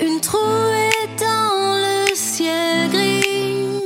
une 0.00 0.20
trouée 0.20 1.08
dans 1.18 1.74
le 1.84 2.14
ciel 2.14 2.90
gris, 2.90 3.80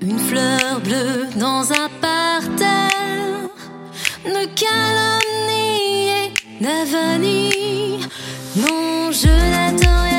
une 0.00 0.18
fleur 0.18 0.80
bleue 0.80 1.28
dans 1.36 1.70
un 1.70 1.88
parterre, 2.00 3.50
ne 4.24 4.46
calomnie 4.62 6.08
et. 6.08 6.32
Non, 8.56 9.10
je 9.12 9.28
n'attends 9.28 10.02
rien. 10.04 10.11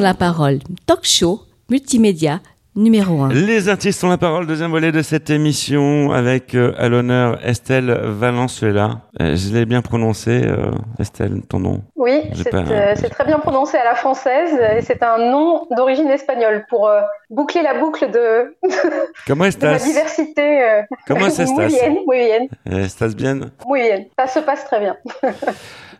Ont 0.00 0.02
la 0.02 0.14
parole. 0.14 0.58
Talk 0.86 1.00
show, 1.04 1.42
multimédia, 1.68 2.40
numéro 2.74 3.22
1. 3.22 3.28
Les 3.34 3.68
artistes 3.68 4.02
ont 4.02 4.08
la 4.08 4.16
parole, 4.18 4.46
deuxième 4.46 4.70
volet 4.70 4.92
de 4.92 5.02
cette 5.02 5.28
émission 5.28 6.10
avec 6.12 6.54
euh, 6.54 6.72
à 6.78 6.88
l'honneur 6.88 7.38
Estelle 7.46 7.90
Valenzuela. 8.04 9.02
Euh, 9.20 9.36
je 9.36 9.52
l'ai 9.52 9.66
bien 9.66 9.82
prononcé, 9.82 10.42
euh, 10.46 10.70
Estelle, 10.98 11.42
ton 11.48 11.58
nom 11.58 11.82
Oui, 11.96 12.22
c'est 12.34 12.50
pas... 12.50 12.58
euh, 12.58 12.94
très 13.10 13.24
bien 13.24 13.38
prononcé 13.38 13.76
à 13.76 13.84
la 13.84 13.94
française 13.94 14.58
et 14.78 14.80
c'est 14.80 15.02
un 15.02 15.18
nom 15.18 15.66
d'origine 15.76 16.08
espagnole 16.08 16.64
pour 16.70 16.88
euh, 16.88 17.00
boucler 17.28 17.62
la 17.62 17.74
boucle 17.78 18.10
de, 18.10 18.56
Comment 19.26 19.48
de 19.48 19.66
la 19.66 19.78
diversité. 19.78 20.82
Comment 21.06 21.28
ça 21.30 21.46
se 21.46 21.54
passe? 21.54 21.72
Muy 21.72 21.80
bien, 21.80 21.96
muy 22.06 22.18
bien. 22.18 22.80
Estás 22.84 23.14
bien? 23.14 23.50
Muy 23.66 23.80
bien, 23.82 24.04
ça 24.18 24.26
se 24.26 24.40
passe 24.40 24.64
très 24.64 24.80
bien. 24.80 24.96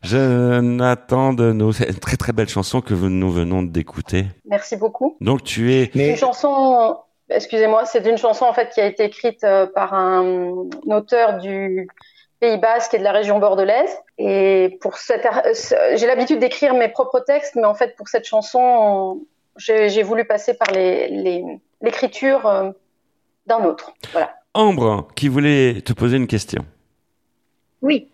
Jonathan 0.03 1.33
de 1.33 1.53
nous. 1.53 1.73
C'est 1.73 1.89
une 1.89 1.99
très 1.99 2.17
très 2.17 2.33
belle 2.33 2.49
chanson 2.49 2.81
que 2.81 2.95
nous 2.95 3.31
venons 3.31 3.63
d'écouter. 3.63 4.27
Merci 4.47 4.77
beaucoup. 4.77 5.17
Donc 5.21 5.45
tu 5.45 5.75
es. 5.75 5.91
Une 5.95 6.17
chanson, 6.17 6.97
excusez-moi, 7.29 7.85
c'est 7.85 8.07
une 8.07 8.19
chanson 8.19 8.45
en 8.47 8.53
fait 8.53 8.71
qui 8.71 8.81
a 8.81 8.87
été 8.87 9.05
écrite 9.05 9.45
euh, 9.45 9.67
par 9.67 9.95
un 9.95 10.69
auteur 10.87 11.39
du 11.39 11.89
Pays 12.41 12.57
Basque 12.57 12.95
et 12.95 12.99
de 12.99 13.05
la 13.05 13.13
région 13.13 13.39
bordelaise. 13.39 13.91
Et 14.19 14.79
pour 14.81 14.97
cette, 14.97 15.27
euh, 15.27 15.97
j'ai 15.97 16.07
l'habitude 16.07 16.39
d'écrire 16.39 16.75
mes 16.75 16.89
propres 16.89 17.21
textes, 17.21 17.55
mais 17.55 17.67
en 17.67 17.75
fait 17.75 17.95
pour 17.97 18.09
cette 18.09 18.27
chanson, 18.27 19.21
j'ai 19.59 20.03
voulu 20.03 20.25
passer 20.25 20.55
par 20.55 20.69
l'écriture 20.73 22.47
euh, 22.47 22.71
d'un 23.47 23.65
autre. 23.65 23.93
Voilà. 24.13 24.35
Ambre, 24.55 25.09
qui 25.15 25.29
voulait 25.29 25.83
te 25.83 25.93
poser 25.93 26.17
une 26.17 26.27
question. 26.27 26.65
Oui. 27.83 28.09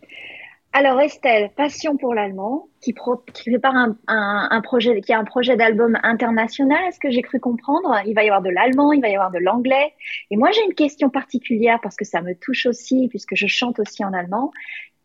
Alors 0.79 1.01
Estelle, 1.01 1.49
passion 1.57 1.97
pour 1.97 2.13
l'allemand, 2.13 2.69
qui, 2.83 2.93
prépare 2.93 3.95
un, 4.09 4.61
projet, 4.61 5.01
qui 5.01 5.11
a 5.15 5.19
un 5.19 5.25
projet 5.25 5.57
d'album 5.57 5.99
international, 6.03 6.85
est-ce 6.87 7.01
que 7.01 7.09
j'ai 7.09 7.23
cru 7.23 7.41
comprendre? 7.41 7.99
Il 8.05 8.15
va 8.15 8.25
y 8.25 8.27
avoir 8.27 8.43
de 8.43 8.51
l'allemand, 8.51 8.93
il 8.93 9.01
va 9.01 9.09
y 9.09 9.15
avoir 9.15 9.31
de 9.31 9.39
l'anglais. 9.39 9.95
Et 10.31 10.37
moi 10.37 10.51
j'ai 10.51 10.63
une 10.67 10.75
question 10.75 11.09
particulière 11.09 11.81
parce 11.83 11.97
que 11.97 12.05
ça 12.05 12.21
me 12.21 12.35
touche 12.35 12.67
aussi, 12.67 13.09
puisque 13.09 13.35
je 13.35 13.47
chante 13.47 13.79
aussi 13.79 14.05
en 14.05 14.13
allemand. 14.13 14.53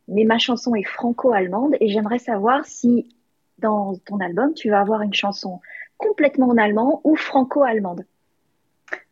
Mais 0.09 0.25
ma 0.25 0.39
chanson 0.39 0.75
est 0.75 0.83
franco-allemande 0.83 1.77
et 1.79 1.87
j'aimerais 1.87 2.19
savoir 2.19 2.65
si 2.65 3.15
dans 3.59 3.95
ton 4.05 4.19
album 4.19 4.53
tu 4.53 4.69
vas 4.71 4.81
avoir 4.81 5.01
une 5.03 5.13
chanson 5.13 5.61
complètement 5.95 6.49
en 6.49 6.57
allemand 6.57 6.99
ou 7.05 7.15
franco-allemande. 7.15 8.03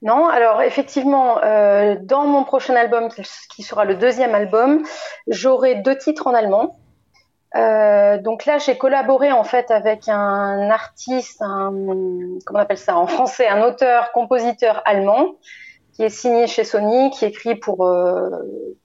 Non, 0.01 0.27
alors 0.27 0.61
effectivement, 0.61 1.39
euh, 1.43 1.95
dans 2.01 2.25
mon 2.25 2.43
prochain 2.43 2.75
album, 2.75 3.09
qui 3.53 3.63
sera 3.63 3.85
le 3.85 3.95
deuxième 3.95 4.33
album, 4.33 4.83
j'aurai 5.27 5.75
deux 5.75 5.97
titres 5.97 6.27
en 6.27 6.33
allemand. 6.33 6.77
Euh, 7.55 8.17
donc 8.19 8.45
là, 8.45 8.59
j'ai 8.59 8.77
collaboré 8.77 9.31
en 9.31 9.43
fait 9.43 9.71
avec 9.71 10.07
un 10.07 10.69
artiste, 10.69 11.41
un, 11.41 11.71
comment 12.45 12.59
on 12.59 12.61
appelle 12.61 12.77
ça 12.77 12.95
en 12.97 13.07
français, 13.07 13.47
un 13.47 13.63
auteur, 13.63 14.11
compositeur 14.11 14.81
allemand, 14.85 15.35
qui 15.93 16.03
est 16.03 16.09
signé 16.09 16.47
chez 16.47 16.63
Sony, 16.63 17.09
qui 17.09 17.25
écrit 17.25 17.55
pour 17.55 17.85
euh, 17.85 18.29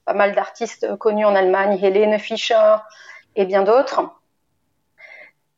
pas 0.05 0.13
mal 0.13 0.33
d'artistes 0.35 0.97
connus 0.97 1.25
en 1.25 1.35
Allemagne, 1.35 1.79
Helene 1.81 2.19
Fischer 2.19 2.75
et 3.35 3.45
bien 3.45 3.63
d'autres. 3.63 4.01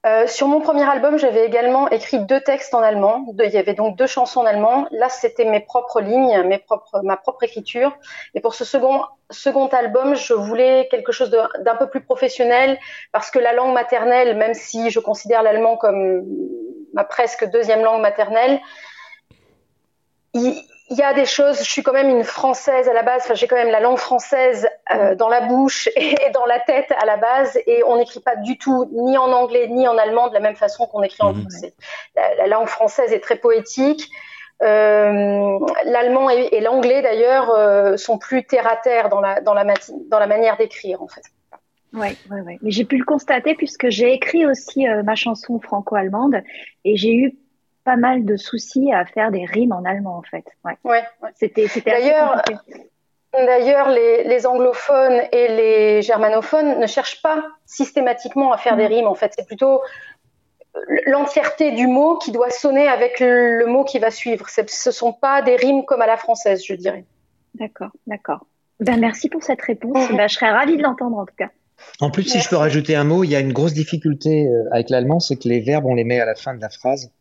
Euh, 0.07 0.25
sur 0.25 0.47
mon 0.47 0.61
premier 0.61 0.89
album, 0.89 1.17
j'avais 1.17 1.45
également 1.45 1.89
écrit 1.89 2.19
deux 2.19 2.39
textes 2.39 2.73
en 2.73 2.79
allemand. 2.79 3.25
il 3.43 3.51
y 3.51 3.57
avait 3.57 3.73
donc 3.73 3.97
deux 3.97 4.07
chansons 4.07 4.41
en 4.41 4.45
allemand. 4.45 4.87
Là, 4.91 5.09
c'était 5.09 5.43
mes 5.43 5.59
propres 5.59 5.99
lignes, 5.99 6.59
ma 7.03 7.17
propre 7.17 7.43
écriture. 7.43 7.97
Et 8.33 8.39
pour 8.39 8.55
ce 8.55 8.63
second, 8.63 9.67
album, 9.67 10.15
je 10.15 10.33
voulais 10.33 10.87
quelque 10.89 11.11
chose 11.11 11.29
d'un 11.29 11.75
peu 11.75 11.89
plus 11.89 12.01
professionnel 12.01 12.79
parce 13.11 13.31
que 13.31 13.39
la 13.39 13.51
langue 13.51 13.73
maternelle, 13.73 14.37
même 14.37 14.53
si 14.53 14.91
je 14.91 15.01
considère 15.01 15.43
l'allemand 15.43 15.75
comme 15.75 16.23
ma 16.93 17.03
presque 17.03 17.43
deuxième 17.49 17.83
langue 17.83 18.01
maternelle, 18.01 18.61
il 20.89 20.97
y 20.97 21.03
a 21.03 21.13
des 21.13 21.25
choses, 21.25 21.59
je 21.59 21.69
suis 21.69 21.83
quand 21.83 21.91
même 21.91 22.09
une 22.09 22.23
française 22.23 22.87
à 22.87 22.93
la 22.93 23.03
base, 23.03 23.23
enfin, 23.25 23.33
j'ai 23.33 23.47
quand 23.47 23.57
même 23.57 23.71
la 23.71 23.81
langue 23.81 23.97
française 23.97 24.69
euh, 24.93 25.15
dans 25.15 25.27
la 25.27 25.41
bouche 25.41 25.89
et 25.95 26.29
dans 26.33 26.45
la 26.45 26.59
tête 26.59 26.91
à 26.97 27.05
la 27.05 27.17
base, 27.17 27.57
et 27.67 27.83
on 27.83 27.97
n'écrit 27.97 28.21
pas 28.21 28.37
du 28.37 28.57
tout 28.57 28.89
ni 28.93 29.17
en 29.17 29.31
anglais 29.31 29.67
ni 29.67 29.87
en 29.87 29.97
allemand 29.97 30.29
de 30.29 30.33
la 30.33 30.39
même 30.39 30.55
façon 30.55 30.87
qu'on 30.87 31.03
écrit 31.03 31.23
en 31.23 31.33
mhm. 31.33 31.41
français. 31.41 31.73
La, 32.15 32.47
langue 32.47 32.67
française 32.67 33.11
est 33.11 33.19
très 33.19 33.35
poétique. 33.35 34.09
Euh, 34.63 35.59
L'allemand 35.85 36.29
et, 36.29 36.49
et 36.51 36.61
l'anglais 36.61 37.01
d'ailleurs 37.01 37.51
euh, 37.51 37.95
sont 37.97 38.17
plus 38.17 38.43
terre 38.45 38.67
à 38.67 38.75
terre 38.75 39.09
dans 39.09 39.21
la, 39.21 39.41
dans 39.41 39.53
la, 39.53 39.65
dans 40.09 40.19
la 40.19 40.27
manière 40.27 40.57
d'écrire 40.57 41.01
en 41.01 41.07
fait. 41.07 41.21
Oui, 41.93 42.17
ouais, 42.31 42.41
ouais. 42.41 42.59
mais 42.61 42.71
j'ai 42.71 42.85
pu 42.85 42.97
le 42.97 43.05
constater 43.05 43.55
puisque 43.55 43.89
j'ai 43.89 44.13
écrit 44.13 44.45
aussi 44.45 44.87
euh, 44.87 45.03
ma 45.03 45.15
chanson 45.15 45.59
franco-allemande 45.59 46.41
et 46.85 46.97
j'ai 46.97 47.13
eu 47.13 47.37
pas 47.87 47.95
mal 47.95 48.25
de 48.25 48.35
soucis 48.35 48.91
à 48.91 49.05
faire 49.05 49.31
des 49.31 49.45
rimes 49.45 49.71
en 49.71 49.85
allemand 49.85 50.17
en 50.17 50.21
fait. 50.21 50.43
Ouais. 50.65 50.73
ouais, 50.83 51.03
C'était 51.35 51.69
c'était 51.69 51.91
D'ailleurs, 51.91 52.43
D'ailleurs, 53.31 53.89
les, 53.89 54.25
les, 54.25 54.45
anglophones 54.45 55.21
et 55.31 55.47
les 55.47 56.01
germanophones 56.01 56.79
ne 56.79 56.87
cherchent 56.87 57.21
pas 57.21 57.45
systématiquement 57.65 58.51
à 58.51 58.57
faire 58.57 58.75
des 58.75 58.89
mm. 58.89 58.93
rimes. 58.93 59.07
En 59.07 59.15
fait, 59.15 59.31
c'est 59.37 59.45
plutôt 59.45 59.81
l'entièreté 61.05 61.71
du 61.71 61.87
mot 61.87 62.17
qui 62.17 62.31
doit 62.31 62.49
sonner 62.49 62.89
avec 62.89 63.21
le, 63.21 63.65
mot 63.67 63.85
qui 63.85 63.99
va 63.99 64.11
suivre. 64.11 64.49
Ce 64.49 64.61
ne 64.61 64.93
sont 64.93 65.13
pas 65.13 65.41
des 65.41 65.55
rimes 65.55 65.85
comme 65.85 66.01
à 66.01 66.07
la 66.07 66.17
française, 66.17 66.63
je 66.65 66.73
dirais. 66.73 67.05
D'accord, 67.53 67.91
d'accord. 68.05 68.45
Ben, 68.81 68.99
merci 68.99 69.29
pour 69.29 69.43
cette 69.43 69.61
réponse. 69.61 70.11
Ben, 70.11 70.27
je 70.27 70.35
serais 70.35 70.51
ravie 70.51 70.75
de 70.75 70.83
l'entendre 70.83 71.17
en 71.17 71.25
tout 71.25 71.35
cas. 71.37 71.49
En 72.01 72.09
plus, 72.09 72.23
si 72.23 72.39
je 72.39 72.49
peux 72.49 72.57
rajouter 72.57 72.95
un 72.95 73.05
mot, 73.05 73.23
il 73.23 73.29
y 73.29 73.35
a 73.35 73.39
une 73.39 73.53
grosse 73.53 73.73
difficulté 73.73 74.47
euh, 74.47 74.73
avec 74.73 74.89
l'allemand, 74.89 75.19
c'est 75.19 75.37
que 75.37 75.47
les 75.47 75.61
verbes, 75.61 75.85
on 75.85 75.93
les 75.93 76.03
met 76.03 76.19
à 76.19 76.25
la 76.25 76.35
fin 76.35 76.53
de 76.53 76.61
la 76.61 76.69
phrase. 76.69 77.11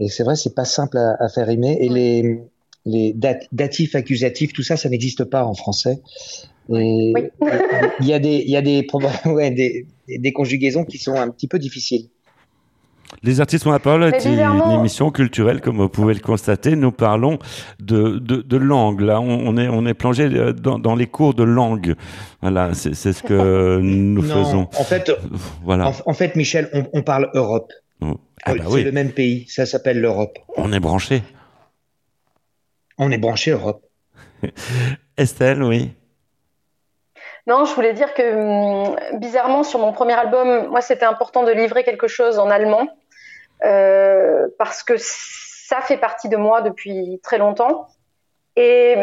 Et 0.00 0.08
c'est 0.08 0.24
vrai, 0.24 0.34
c'est 0.34 0.54
pas 0.54 0.64
simple 0.64 0.96
à, 0.96 1.28
faire 1.28 1.46
rimer. 1.46 1.76
Et 1.80 1.88
les, 1.88 2.40
les 2.86 3.14
datifs, 3.52 3.94
accusatifs, 3.94 4.52
tout 4.52 4.62
ça, 4.62 4.76
ça 4.76 4.88
n'existe 4.88 5.24
pas 5.24 5.44
en 5.44 5.54
français. 5.54 6.00
Et 6.70 7.12
il 8.00 8.06
y 8.06 8.12
a 8.14 8.18
des, 8.18 8.36
il 8.36 8.50
y 8.50 8.56
a 8.56 8.62
des, 8.62 8.86
ouais, 9.26 9.50
des, 9.50 9.86
des 10.08 10.32
conjugaisons 10.32 10.84
qui 10.84 10.98
sont 10.98 11.14
un 11.14 11.28
petit 11.28 11.48
peu 11.48 11.58
difficiles. 11.58 12.08
Les 13.24 13.40
artistes 13.40 13.66
ont 13.66 13.72
la 13.72 13.80
parole 13.80 14.04
est 14.04 14.24
une 14.24 14.72
émission 14.72 15.10
culturelle, 15.10 15.60
comme 15.60 15.78
vous 15.78 15.88
pouvez 15.88 16.14
le 16.14 16.20
constater? 16.20 16.76
Nous 16.76 16.92
parlons 16.92 17.40
de, 17.80 18.18
de, 18.18 18.36
de 18.36 18.56
langue. 18.56 19.00
Là, 19.00 19.20
on, 19.20 19.56
est, 19.56 19.68
on 19.68 19.84
est 19.84 19.94
plongé 19.94 20.24
euh, 20.24 20.52
dans, 20.52 20.78
dans 20.78 20.94
les 20.94 21.08
cours 21.08 21.34
de 21.34 21.42
langue. 21.42 21.96
Voilà, 22.40 22.72
c'est 22.72 22.94
ce 22.94 23.22
que 23.22 23.78
nous 23.82 24.22
non, 24.22 24.44
faisons. 24.44 24.68
En 24.78 24.84
fait, 24.84 25.10
voilà. 25.64 25.92
En, 26.06 26.14
fait, 26.14 26.36
Michel, 26.36 26.70
on, 26.72 26.84
on 26.92 27.02
parle 27.02 27.30
Europe. 27.34 27.72
Oh. 28.00 28.16
Ah 28.44 28.54
bah 28.54 28.64
c'est 28.70 28.82
le 28.82 28.92
même 28.92 29.12
pays, 29.12 29.46
ça 29.48 29.66
s'appelle 29.66 30.00
l'Europe. 30.00 30.38
On 30.56 30.72
est 30.72 30.80
branché. 30.80 31.22
On 32.98 33.10
est 33.10 33.18
branché 33.18 33.50
Europe. 33.50 33.84
Estelle, 35.16 35.62
oui. 35.62 35.92
Non, 37.46 37.64
je 37.64 37.74
voulais 37.74 37.92
dire 37.92 38.14
que 38.14 38.92
hum, 38.92 39.18
bizarrement 39.18 39.62
sur 39.62 39.78
mon 39.78 39.92
premier 39.92 40.14
album, 40.14 40.68
moi 40.68 40.80
c'était 40.80 41.04
important 41.04 41.42
de 41.42 41.52
livrer 41.52 41.84
quelque 41.84 42.08
chose 42.08 42.38
en 42.38 42.50
allemand 42.50 42.88
euh, 43.64 44.46
parce 44.58 44.82
que 44.82 44.94
ça 44.98 45.80
fait 45.80 45.98
partie 45.98 46.28
de 46.28 46.36
moi 46.36 46.62
depuis 46.62 47.20
très 47.22 47.38
longtemps. 47.38 47.88
Et 48.62 48.94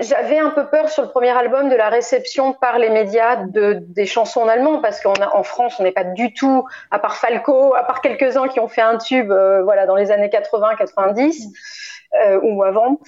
j'avais 0.00 0.38
un 0.38 0.50
peu 0.50 0.66
peur 0.66 0.88
sur 0.88 1.04
le 1.04 1.10
premier 1.10 1.30
album 1.30 1.68
de 1.68 1.76
la 1.76 1.90
réception 1.90 2.52
par 2.52 2.80
les 2.80 2.90
médias 2.90 3.36
de, 3.36 3.74
des 3.80 4.04
chansons 4.04 4.40
en 4.40 4.48
allemand, 4.48 4.80
parce 4.80 5.00
qu'en 5.00 5.42
France, 5.44 5.76
on 5.78 5.84
n'est 5.84 5.92
pas 5.92 6.02
du 6.02 6.34
tout, 6.34 6.66
à 6.90 6.98
part 6.98 7.14
Falco, 7.16 7.72
à 7.76 7.84
part 7.84 8.00
quelques-uns 8.00 8.48
qui 8.48 8.58
ont 8.58 8.66
fait 8.66 8.82
un 8.82 8.98
tube 8.98 9.30
euh, 9.30 9.62
voilà, 9.62 9.86
dans 9.86 9.94
les 9.94 10.10
années 10.10 10.26
80-90 10.26 11.52
euh, 12.14 12.40
ou 12.42 12.64
avant, 12.64 12.98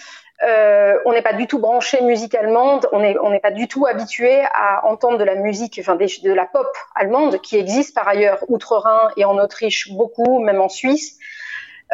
euh, 0.47 0.99
on 1.05 1.13
n'est 1.13 1.23
pas 1.23 1.33
du 1.33 1.49
tout 1.49 1.59
branché 1.59 2.01
musicalement, 2.03 2.79
on 2.93 3.01
n'est 3.01 3.19
on 3.19 3.31
n'est 3.31 3.41
pas 3.41 3.51
du 3.51 3.67
tout 3.67 3.87
habitué 3.87 4.43
à 4.55 4.87
entendre 4.87 5.19
de 5.19 5.25
la 5.25 5.35
musique, 5.35 5.79
enfin 5.81 5.97
de 5.97 6.33
la 6.33 6.47
pop 6.47 6.69
allemande, 6.95 7.41
qui 7.41 7.57
existe 7.57 7.93
par 7.93 8.07
ailleurs 8.07 8.45
outre-Rhin 8.47 9.11
et 9.17 9.25
en 9.25 9.37
Autriche 9.37 9.91
beaucoup, 9.91 10.39
même 10.39 10.61
en 10.61 10.69
Suisse. 10.69 11.19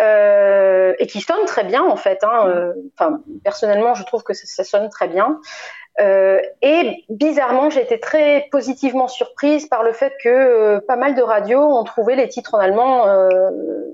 Euh, 0.00 0.92
et 0.98 1.06
qui 1.06 1.20
sonne 1.20 1.44
très 1.46 1.62
bien 1.62 1.84
en 1.84 1.96
fait. 1.96 2.24
Hein, 2.24 2.48
euh, 2.48 2.72
enfin, 2.98 3.20
personnellement, 3.44 3.94
je 3.94 4.02
trouve 4.04 4.24
que 4.24 4.34
ça, 4.34 4.64
sonne 4.64 4.88
très 4.88 5.06
bien. 5.06 5.40
Euh, 6.00 6.40
et 6.62 7.04
bizarrement, 7.08 7.70
j'ai 7.70 7.82
été 7.82 8.00
très 8.00 8.48
positivement 8.50 9.06
surprise 9.06 9.68
par 9.68 9.84
le 9.84 9.92
fait 9.92 10.12
que 10.22 10.80
pas 10.80 10.96
mal 10.96 11.14
de 11.14 11.22
radios 11.22 11.62
ont 11.62 11.84
trouvé 11.84 12.16
les 12.16 12.28
titres 12.28 12.54
en 12.54 12.58
allemand 12.58 13.06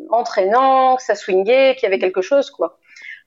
entraînants, 0.09 0.97
que 0.97 1.03
ça 1.03 1.15
swingait, 1.15 1.75
qu'il 1.75 1.83
y 1.83 1.87
avait 1.87 1.99
quelque 1.99 2.23
chose 2.23 2.51
quoi. 2.51 2.79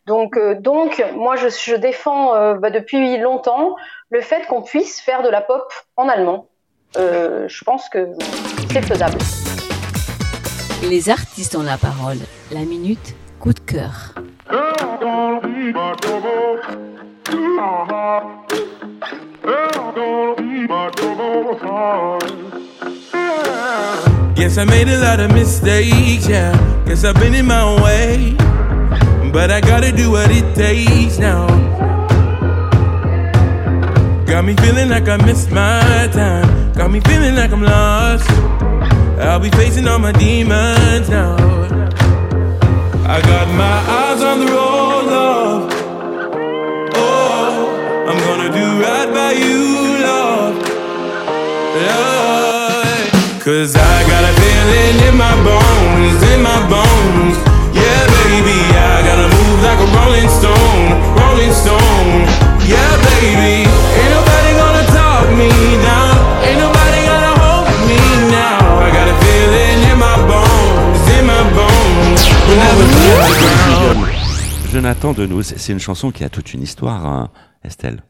Donc, 0.05 0.37
donc, 0.59 1.05
moi, 1.13 1.37
je, 1.37 1.47
je 1.47 1.75
défends 1.75 2.55
bah, 2.55 2.71
depuis 2.71 3.17
longtemps 3.17 3.75
le 4.09 4.19
fait 4.21 4.47
qu'on 4.47 4.63
puisse 4.63 4.99
faire 4.99 5.21
de 5.21 5.29
la 5.29 5.41
pop 5.41 5.71
en 5.95 6.09
allemand. 6.09 6.47
je 6.95 7.63
pense 7.63 7.87
que 7.87 8.09
c'est 8.71 8.81
faisable. 8.81 9.19
Les 10.89 11.09
artistes 11.09 11.55
ont 11.55 11.63
la 11.63 11.77
parole. 11.77 12.17
La 12.53 12.65
minute 12.65 13.15
coup 13.39 13.51
de 13.51 13.59
cœur. 13.61 14.13
Guess 24.35 24.57
I 24.59 24.65
made 24.65 24.87
a 24.87 24.99
lot 24.99 25.19
of 25.19 25.33
mistakes, 25.33 26.27
yeah. 26.27 26.53
Guess 26.85 27.05
I've 27.05 27.15
been 27.15 27.33
in 27.33 27.47
my 27.47 27.81
way. 27.81 28.35
But 29.31 29.49
I 29.49 29.59
gotta 29.59 29.91
do 29.91 30.11
what 30.11 30.29
it 30.29 30.53
takes 30.53 31.17
now. 31.17 31.47
Got 34.27 34.45
me 34.45 34.55
feeling 34.57 34.89
like 34.89 35.09
I 35.09 35.17
missed 35.25 35.49
my 35.49 36.07
time. 36.13 36.73
Got 36.73 36.91
me 36.91 36.99
feeling 36.99 37.35
like 37.35 37.51
I'm 37.51 37.63
lost. 37.63 38.29
I'll 39.19 39.39
be 39.39 39.49
facing 39.49 39.87
all 39.87 39.97
my 39.97 40.11
demons 40.11 41.09
now. 41.09 41.72
I 43.05 43.19
got 43.21 43.47
my 43.49 43.77
eyes 43.99 44.23
on 44.23 44.39
the 44.39 44.45
road, 44.47 45.05
love. 45.11 45.71
Oh, 46.95 48.07
I'm 48.07 48.17
gonna 48.17 48.47
do 48.47 48.79
right 48.79 49.11
by 49.11 49.31
you, 49.35 49.99
love. 49.99 50.55
love. 51.83 53.43
Cause 53.43 53.75
I 53.75 54.07
got 54.07 54.23
a 54.23 54.33
feeling 54.39 54.95
in 55.09 55.15
my 55.19 55.35
bones, 55.43 56.19
in 56.31 56.39
my 56.41 56.63
bones. 56.71 57.35
Yeah, 57.75 58.07
baby, 58.23 58.59
I 58.71 59.03
gotta 59.03 59.27
move 59.35 59.59
like 59.67 59.79
a 59.83 59.89
rolling 59.99 60.31
stone, 60.31 60.95
rolling 61.19 61.51
stone. 61.51 62.23
Yeah, 62.63 62.87
baby, 63.19 63.67
Jonathan 74.71 75.13
de 75.13 75.25
nous, 75.25 75.43
c'est 75.43 75.71
une 75.71 75.79
chanson 75.79 76.11
qui 76.11 76.23
a 76.23 76.29
toute 76.29 76.53
une 76.53 76.61
histoire, 76.61 77.05
hein, 77.05 77.29
Estelle. 77.63 78.01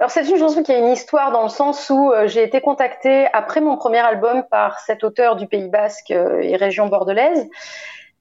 Alors 0.00 0.12
c'est 0.12 0.22
une 0.28 0.38
chanson 0.38 0.62
qui 0.62 0.70
a 0.70 0.78
une 0.78 0.92
histoire 0.92 1.32
dans 1.32 1.42
le 1.42 1.48
sens 1.48 1.90
où 1.90 2.12
euh, 2.12 2.28
j'ai 2.28 2.44
été 2.44 2.60
contactée 2.60 3.26
après 3.32 3.60
mon 3.60 3.76
premier 3.76 3.98
album 3.98 4.44
par 4.48 4.78
cet 4.78 5.02
auteur 5.02 5.34
du 5.34 5.48
Pays 5.48 5.68
Basque 5.68 6.12
euh, 6.12 6.40
et 6.40 6.54
région 6.54 6.86
bordelaise 6.86 7.48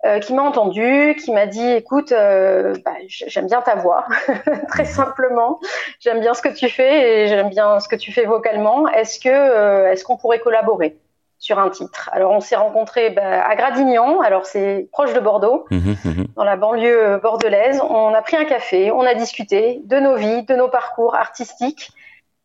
euh, 0.04 0.18
qui 0.20 0.34
m'a 0.34 0.42
entendu, 0.42 1.16
qui 1.24 1.32
m'a 1.32 1.46
dit 1.46 1.70
écoute 1.70 2.10
bah, 2.10 2.96
j'aime 3.08 3.46
bien 3.46 3.62
ta 3.62 3.76
voix 3.76 4.08
très 4.70 4.86
simplement, 4.86 5.60
j'aime 6.00 6.20
bien 6.20 6.34
ce 6.34 6.42
que 6.42 6.50
tu 6.50 6.68
fais 6.68 7.26
et 7.26 7.28
j'aime 7.28 7.50
bien 7.50 7.80
ce 7.80 7.88
que 7.88 7.96
tu 7.96 8.12
fais 8.12 8.26
vocalement. 8.26 8.88
Est-ce 8.88 9.20
que 9.20 9.92
est-ce 9.92 10.04
qu'on 10.04 10.18
pourrait 10.18 10.40
collaborer? 10.40 10.98
Sur 11.40 11.60
un 11.60 11.70
titre 11.70 12.10
Alors 12.14 12.32
on 12.32 12.40
s'est 12.40 12.56
rencontrés 12.56 13.12
bah, 13.12 13.46
à 13.46 13.56
Gradignan, 13.56 14.22
alors 14.22 14.46
c'est 14.46 14.88
proche 14.92 15.14
de 15.14 15.20
Bordeaux 15.20 15.66
Mhm, 15.72 15.96
mhm. 16.04 16.28
dans 16.36 16.44
la 16.44 16.56
banlieue 16.56 17.06
euh, 17.06 17.18
bordelaise. 17.20 17.82
On 17.82 18.14
a 18.14 18.22
pris 18.22 18.38
un 18.38 18.46
café, 18.46 18.92
on 18.92 19.02
a 19.02 19.14
discuté 19.14 19.82
de 19.86 19.98
nos 20.00 20.16
vies, 20.16 20.44
de 20.44 20.56
nos 20.56 20.68
parcours 20.70 21.16
artistiques. 21.16 21.92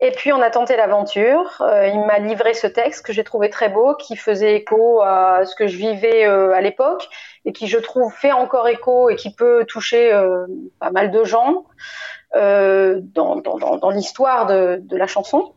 Et 0.05 0.11
puis 0.11 0.33
on 0.33 0.42
a 0.42 0.50
tenté 0.50 0.76
l'aventure. 0.76 1.62
Euh, 1.62 1.87
il 1.87 2.00
m'a 2.00 2.18
livré 2.18 2.55
ce 2.55 2.66
texte 2.66 3.07
que 3.07 3.12
j'ai 3.12 3.22
trouvé 3.22 3.50
très 3.50 3.68
beau, 3.68 3.94
qui 3.94 4.16
faisait 4.16 4.57
écho 4.57 5.00
à 5.00 5.44
ce 5.46 5.55
que 5.55 5.68
je 5.68 5.76
vivais 5.76 6.26
euh, 6.26 6.52
à 6.52 6.61
l'époque 6.61 7.09
et 7.44 7.52
qui, 7.52 7.68
je 7.68 7.78
trouve, 7.78 8.12
fait 8.12 8.33
encore 8.33 8.66
écho 8.66 9.11
et 9.11 9.14
qui 9.16 9.33
peut 9.33 9.64
toucher 9.64 10.12
euh, 10.12 10.44
pas 10.81 10.90
mal 10.90 11.12
de 11.12 11.22
gens 11.22 11.64
dans, 12.35 13.37
dans, 13.37 13.59
dans, 13.59 13.76
dans 13.76 13.90
l'histoire 13.90 14.46
de, 14.46 14.81
de 14.83 14.96
la 14.96 15.07
chanson. 15.07 15.52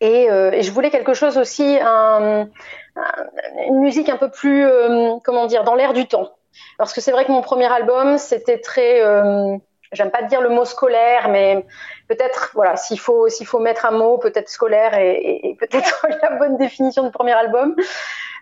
Et, 0.00 0.30
euh, 0.30 0.60
je 0.62 0.70
voulais 0.70 0.90
quelque 0.90 1.14
chose 1.14 1.38
aussi, 1.38 1.78
un, 1.80 2.48
un- 2.96 3.26
une 3.66 3.80
musique 3.80 4.08
un 4.08 4.16
peu 4.16 4.30
plus, 4.30 4.64
euh, 4.64 5.16
comment 5.24 5.46
dire, 5.46 5.64
dans 5.64 5.74
l'air 5.74 5.92
du 5.92 6.06
temps. 6.06 6.30
Parce 6.78 6.92
que 6.92 7.00
c'est 7.00 7.12
vrai 7.12 7.24
que 7.24 7.32
mon 7.32 7.40
premier 7.42 7.66
album, 7.72 8.18
c'était 8.18 8.58
très, 8.60 9.00
euh, 9.02 9.56
j'aime 9.92 10.10
pas 10.10 10.22
dire 10.22 10.40
le 10.40 10.50
mot 10.50 10.64
scolaire, 10.64 11.28
mais 11.28 11.66
peut-être, 12.08 12.50
voilà, 12.54 12.76
s'il 12.76 12.98
faut, 13.00 13.28
s'il 13.28 13.46
faut 13.46 13.58
mettre 13.60 13.86
un 13.86 13.90
mot, 13.92 14.18
peut-être 14.18 14.48
scolaire 14.48 14.94
et, 14.98 15.40
et- 15.50 15.54
peut-être 15.56 16.06
la 16.22 16.30
bonne 16.36 16.56
définition 16.56 17.02
du 17.04 17.10
premier 17.10 17.32
album. 17.32 17.74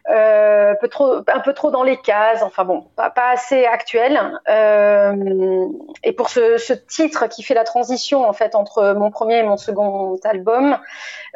Euh, 0.09 0.75
peu 0.81 0.87
trop, 0.87 1.17
un 1.27 1.41
peu 1.41 1.53
trop 1.53 1.73
dans 1.73 1.83
les 1.83 1.97
cases, 1.97 2.43
enfin 2.43 2.65
bon, 2.65 2.85
pas, 2.95 3.11
pas 3.11 3.31
assez 3.31 3.65
actuel. 3.65 4.21
Euh, 4.49 5.67
et 6.05 6.13
pour 6.13 6.29
ce, 6.29 6.59
ce 6.59 6.73
titre 6.73 7.27
qui 7.27 7.43
fait 7.43 7.55
la 7.55 7.65
transition 7.65 8.29
en 8.29 8.33
fait 8.33 8.55
entre 8.55 8.95
mon 8.97 9.11
premier 9.11 9.39
et 9.39 9.43
mon 9.43 9.57
second 9.57 10.17
album, 10.23 10.79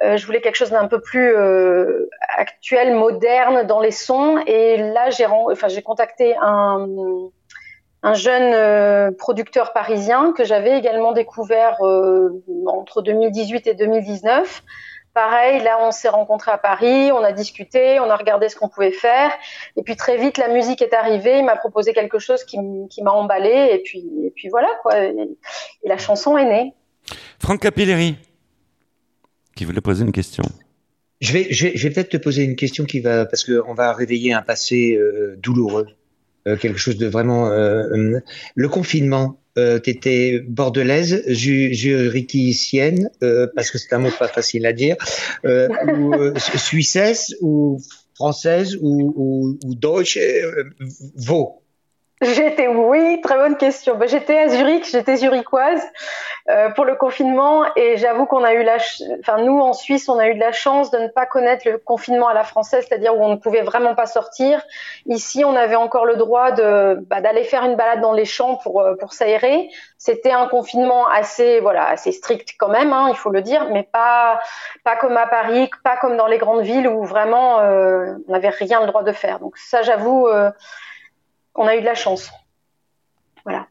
euh, 0.02 0.16
je 0.16 0.24
voulais 0.24 0.40
quelque 0.40 0.54
chose 0.54 0.70
d'un 0.70 0.86
peu 0.86 1.00
plus 1.00 1.34
euh, 1.34 2.08
actuel, 2.36 2.94
moderne 2.94 3.66
dans 3.66 3.80
les 3.80 3.90
sons. 3.90 4.38
Et 4.46 4.76
là, 4.76 5.10
j'ai 5.10 5.26
enfin, 5.26 5.66
contacté 5.84 6.36
un, 6.40 6.86
un 8.02 8.14
jeune 8.14 8.52
euh, 8.54 9.10
producteur 9.10 9.72
parisien 9.72 10.32
que 10.32 10.44
j'avais 10.44 10.78
également 10.78 11.12
découvert 11.12 11.76
euh, 11.82 12.42
entre 12.66 13.02
2018 13.02 13.66
et 13.66 13.74
2019. 13.74 14.62
Pareil, 15.12 15.62
là, 15.62 15.78
on 15.80 15.90
s'est 15.90 16.08
rencontrés 16.08 16.52
à 16.52 16.58
Paris, 16.58 17.10
on 17.12 17.24
a 17.24 17.32
discuté, 17.32 17.98
on 17.98 18.08
a 18.10 18.16
regardé 18.16 18.48
ce 18.48 18.54
qu'on 18.54 18.68
pouvait 18.68 18.92
faire. 18.92 19.32
Et 19.76 19.82
puis 19.82 19.96
très 19.96 20.16
vite, 20.16 20.38
la 20.38 20.48
musique 20.48 20.82
est 20.82 20.94
arrivée. 20.94 21.38
Il 21.38 21.44
m'a 21.44 21.56
proposé 21.56 21.92
quelque 21.92 22.18
chose 22.18 22.44
qui, 22.44 22.58
m'a 22.58 23.10
emballé. 23.10 23.70
Et 23.72 23.82
puis, 23.82 24.08
et 24.24 24.30
puis 24.30 24.48
voilà, 24.48 24.68
quoi. 24.82 25.04
Et, 25.04 25.14
et 25.82 25.88
la 25.88 25.98
chanson 25.98 26.38
est 26.38 26.44
née. 26.44 26.74
Franck 27.40 27.60
Capilleri, 27.60 28.16
qui 29.56 29.64
voulait 29.64 29.80
poser 29.80 30.04
une 30.04 30.12
question. 30.12 30.44
Je 31.20 31.32
vais, 31.32 31.48
je 31.50 31.66
vais, 31.66 31.76
je 31.76 31.88
vais 31.88 31.92
peut-être 31.92 32.10
te 32.10 32.16
poser 32.16 32.44
une 32.44 32.56
question 32.56 32.84
qui 32.84 33.00
va, 33.00 33.26
parce 33.26 33.44
qu'on 33.44 33.74
va 33.74 33.92
réveiller 33.92 34.32
un 34.32 34.42
passé 34.42 34.94
euh, 34.96 35.36
douloureux, 35.38 35.88
euh, 36.46 36.56
quelque 36.56 36.78
chose 36.78 36.96
de 36.98 37.06
vraiment. 37.06 37.48
euh, 37.48 37.82
euh, 37.92 38.20
le 38.54 38.68
confinement, 38.68 39.39
euh, 39.58 39.78
t'étais 39.78 40.40
bordelaise, 40.46 41.22
ju- 41.26 41.72
euh, 43.22 43.46
parce 43.54 43.70
que 43.70 43.78
c'est 43.78 43.92
un 43.94 43.98
mot 43.98 44.10
pas 44.18 44.28
facile 44.28 44.66
à 44.66 44.72
dire, 44.72 44.96
euh, 45.44 45.68
ou 45.98 46.14
euh, 46.14 46.34
su- 46.38 46.58
suissesse 46.58 47.34
ou 47.40 47.80
française 48.14 48.76
ou, 48.80 49.12
ou, 49.16 49.58
ou 49.64 49.74
deutsche, 49.74 50.18
euh, 50.18 50.64
Vaud. 51.16 51.59
J'étais, 52.22 52.68
oui, 52.68 53.18
très 53.22 53.36
bonne 53.36 53.56
question. 53.56 53.96
Ben, 53.96 54.06
j'étais 54.06 54.38
à 54.38 54.48
Zurich, 54.48 54.84
j'étais 54.90 55.16
zurichoise 55.16 55.82
euh, 56.50 56.68
pour 56.70 56.84
le 56.84 56.94
confinement 56.96 57.64
et 57.76 57.96
j'avoue 57.96 58.26
qu'on 58.26 58.44
a 58.44 58.52
eu 58.54 58.62
la, 58.62 58.78
ch- 58.78 59.02
enfin 59.20 59.38
nous 59.38 59.58
en 59.60 59.72
Suisse, 59.72 60.06
on 60.08 60.18
a 60.18 60.28
eu 60.28 60.34
de 60.34 60.40
la 60.40 60.52
chance 60.52 60.90
de 60.90 60.98
ne 60.98 61.08
pas 61.08 61.26
connaître 61.26 61.66
le 61.66 61.78
confinement 61.78 62.28
à 62.28 62.34
la 62.34 62.44
française, 62.44 62.84
c'est-à-dire 62.86 63.16
où 63.16 63.24
on 63.24 63.30
ne 63.30 63.36
pouvait 63.36 63.62
vraiment 63.62 63.94
pas 63.94 64.04
sortir. 64.04 64.62
Ici, 65.06 65.44
on 65.46 65.56
avait 65.56 65.76
encore 65.76 66.04
le 66.04 66.16
droit 66.16 66.50
bah, 66.52 67.22
d'aller 67.22 67.44
faire 67.44 67.64
une 67.64 67.76
balade 67.76 68.02
dans 68.02 68.12
les 68.12 68.26
champs 68.26 68.56
pour 68.56 68.82
euh, 68.82 68.96
pour 68.96 69.14
s'aérer. 69.14 69.70
C'était 69.96 70.32
un 70.32 70.46
confinement 70.48 71.08
assez 71.08 71.60
voilà 71.60 71.88
assez 71.88 72.12
strict 72.12 72.50
quand 72.58 72.68
même, 72.68 72.92
hein, 72.92 73.06
il 73.10 73.16
faut 73.16 73.30
le 73.30 73.42
dire, 73.42 73.68
mais 73.70 73.82
pas 73.84 74.40
pas 74.84 74.96
comme 74.96 75.16
à 75.16 75.26
Paris, 75.26 75.70
pas 75.84 75.96
comme 75.96 76.16
dans 76.18 76.26
les 76.26 76.38
grandes 76.38 76.62
villes 76.62 76.88
où 76.88 77.02
vraiment 77.04 77.60
euh, 77.60 78.14
on 78.28 78.32
n'avait 78.32 78.50
rien 78.50 78.80
le 78.80 78.86
droit 78.88 79.04
de 79.04 79.12
faire. 79.12 79.40
Donc 79.40 79.56
ça, 79.56 79.82
j'avoue. 79.82 80.28
On 81.60 81.66
a 81.66 81.76
eu 81.76 81.80
de 81.80 81.86
la 81.86 81.94
chance. 81.94 82.30
Voilà. 83.44 83.66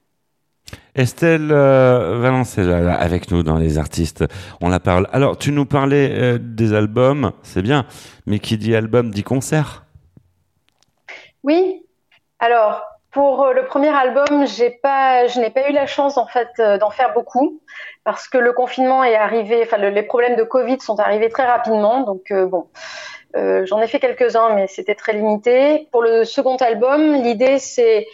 Estelle 0.96 1.52
euh, 1.52 2.20
Valencella, 2.20 2.80
là, 2.82 2.94
avec 3.00 3.32
nous 3.32 3.42
dans 3.44 3.58
les 3.58 3.78
artistes, 3.78 4.26
on 4.62 4.70
la 4.70 4.80
parle. 4.80 5.08
Alors, 5.12 5.38
tu 5.38 5.52
nous 5.52 5.66
parlais 5.66 6.10
euh, 6.12 6.38
des 6.40 6.74
albums, 6.74 7.32
c'est 7.44 7.62
bien, 7.62 7.86
mais 8.26 8.40
qui 8.40 8.58
dit 8.58 8.76
album 8.76 9.12
dit 9.12 9.24
concert. 9.24 9.86
Oui. 11.44 11.86
Alors, 12.40 12.84
pour 13.12 13.44
euh, 13.44 13.54
le 13.54 13.66
premier 13.66 13.90
album, 13.90 14.46
pas, 14.84 15.28
je 15.28 15.40
n'ai 15.40 15.50
pas 15.50 15.70
eu 15.70 15.74
la 15.74 15.88
chance 15.88 16.18
en 16.18 16.28
fait 16.28 16.50
euh, 16.60 16.78
d'en 16.78 16.92
faire 16.92 17.14
beaucoup 17.14 17.62
parce 18.04 18.28
que 18.28 18.38
le 18.38 18.54
confinement 18.54 19.04
est 19.04 19.16
arrivé, 19.16 19.62
enfin 19.64 19.78
le- 19.78 19.90
les 19.90 20.04
problèmes 20.04 20.36
de 20.36 20.44
Covid 20.44 20.80
sont 20.82 21.00
arrivés 21.00 21.30
très 21.30 21.46
rapidement. 21.46 22.02
Donc 22.02 22.32
euh, 22.32 22.46
bon, 22.46 22.68
euh, 23.36 23.66
j'en 23.66 23.80
ai 23.80 23.88
fait 23.88 24.00
quelques-uns, 24.00 24.56
mais 24.56 24.68
c'était 24.68 24.96
très 24.96 25.14
limité. 25.14 25.88
Pour 25.92 26.02
le 26.02 26.24
second 26.24 26.56
album, 26.58 27.14
l'idée 27.14 27.60
c'est 27.60 28.08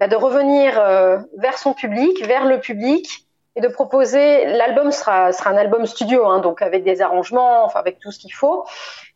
bah, 0.00 0.08
de 0.08 0.16
revenir 0.16 0.78
euh, 0.78 1.18
vers 1.38 1.58
son 1.58 1.74
public, 1.74 2.24
vers 2.26 2.46
le 2.46 2.60
public, 2.60 3.26
et 3.56 3.60
de 3.60 3.68
proposer. 3.68 4.46
L'album 4.46 4.90
sera 4.92 5.32
sera 5.32 5.50
un 5.50 5.56
album 5.56 5.86
studio, 5.86 6.26
hein, 6.26 6.40
donc 6.40 6.62
avec 6.62 6.84
des 6.84 7.02
arrangements, 7.02 7.64
enfin 7.64 7.80
avec 7.80 7.98
tout 7.98 8.10
ce 8.10 8.18
qu'il 8.18 8.32
faut. 8.32 8.64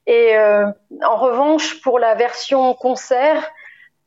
Et 0.07 0.37
euh, 0.37 0.66
en 1.03 1.16
revanche, 1.16 1.81
pour 1.81 1.99
la 1.99 2.14
version 2.14 2.75
concert, 2.75 3.51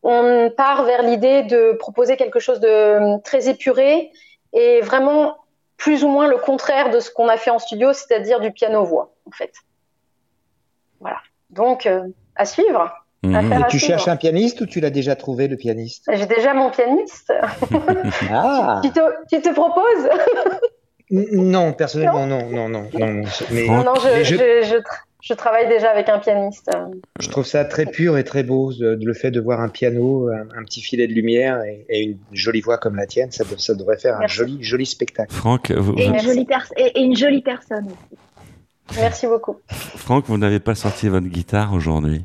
on 0.04 0.52
part 0.56 0.86
vers 0.86 1.02
l'idée 1.04 1.44
de 1.44 1.74
proposer 1.74 2.16
quelque 2.16 2.40
chose 2.40 2.60
de 2.60 2.68
euh, 2.68 3.18
très 3.24 3.50
épuré 3.50 4.12
et 4.54 4.82
vraiment 4.82 5.38
plus 5.78 6.04
ou 6.04 6.08
moins 6.08 6.28
le 6.28 6.38
contraire 6.38 6.90
de 6.90 7.00
ce 7.00 7.12
qu'on 7.12 7.28
a 7.28 7.38
fait 7.38 7.52
en 7.52 7.60
studio, 7.60 7.94
c'est-à-dire 7.94 8.40
du 8.40 8.52
piano-voix, 8.52 9.14
en 9.26 9.32
fait. 9.32 9.54
Voilà. 11.00 11.20
Donc, 11.50 11.86
euh, 11.86 12.02
à 12.36 12.46
suivre. 12.46 12.90
Mhm. 13.24 13.52
Et 13.52 13.56
à 13.56 13.64
tu 13.64 13.80
suivre. 13.80 13.94
cherches 13.98 14.08
un 14.08 14.16
pianiste 14.16 14.62
ou 14.62 14.66
tu 14.66 14.80
l'as 14.80 14.90
déjà 14.92 15.16
trouvé, 15.16 15.48
le 15.48 15.58
pianiste? 15.58 16.10
J'ai 16.14 16.26
déjà 16.26 16.54
mon 16.54 16.70
pianiste. 16.70 17.34
Ah 18.32 18.80
tu, 18.84 18.92
te, 18.92 19.00
tu 19.30 19.42
te 19.42 19.54
proposes? 19.54 20.10
Non, 21.12 21.74
personnellement, 21.74 22.26
non, 22.28 22.50
non, 22.50 22.70
non, 22.70 22.88
non. 22.94 23.00
non. 23.00 23.24
Mais 23.52 23.66
Franck. 23.66 23.86
Non, 23.86 23.96
je, 23.96 24.08
Mais 24.10 24.24
je- 24.24 24.36
je, 24.36 24.38
je, 24.70 24.76
tra- 24.76 25.02
je 25.22 25.34
travaille 25.34 25.68
déjà 25.68 25.90
avec 25.90 26.08
un 26.08 26.20
pianiste. 26.20 26.70
je 27.20 27.30
trouve 27.30 27.46
ça 27.46 27.66
très 27.66 27.88
pur 27.88 28.18
et 28.18 28.24
très 28.24 28.44
beau, 28.44 28.72
le 28.80 29.14
fait 29.14 29.32
de 29.32 29.40
voir 29.42 29.60
un 29.60 29.70
piano, 29.70 30.30
un, 30.30 30.42
un 30.58 30.64
petit 30.64 30.82
filet 30.82 31.08
de 31.08 31.14
lumière 31.14 31.64
et, 31.64 31.86
et 31.90 32.04
une 32.04 32.20
jolie 32.32 32.62
voix 32.62 32.78
comme 32.78 32.96
la 32.96 33.08
tienne, 33.08 33.32
ça, 33.32 33.44
ça 33.58 33.74
devrait 33.74 33.98
faire 33.98 34.18
un 34.18 34.28
joli, 34.28 34.60
joli 34.64 34.86
spectacle. 34.86 35.34
Franck, 35.34 35.72
vous, 35.72 35.96
Et 35.98 36.06
une, 36.06 36.20
jolie 36.20 36.48
et 36.78 37.02
une 37.02 37.18
jolie 37.18 37.42
personne 37.42 37.86
aussi. 37.88 38.20
Merci 38.96 39.28
beaucoup. 39.28 39.58
Franck, 39.70 40.26
vous 40.28 40.38
n'avez 40.38 40.60
pas 40.60 40.76
sorti 40.76 41.08
votre 41.10 41.28
guitare 41.28 41.74
aujourd'hui? 41.74 42.24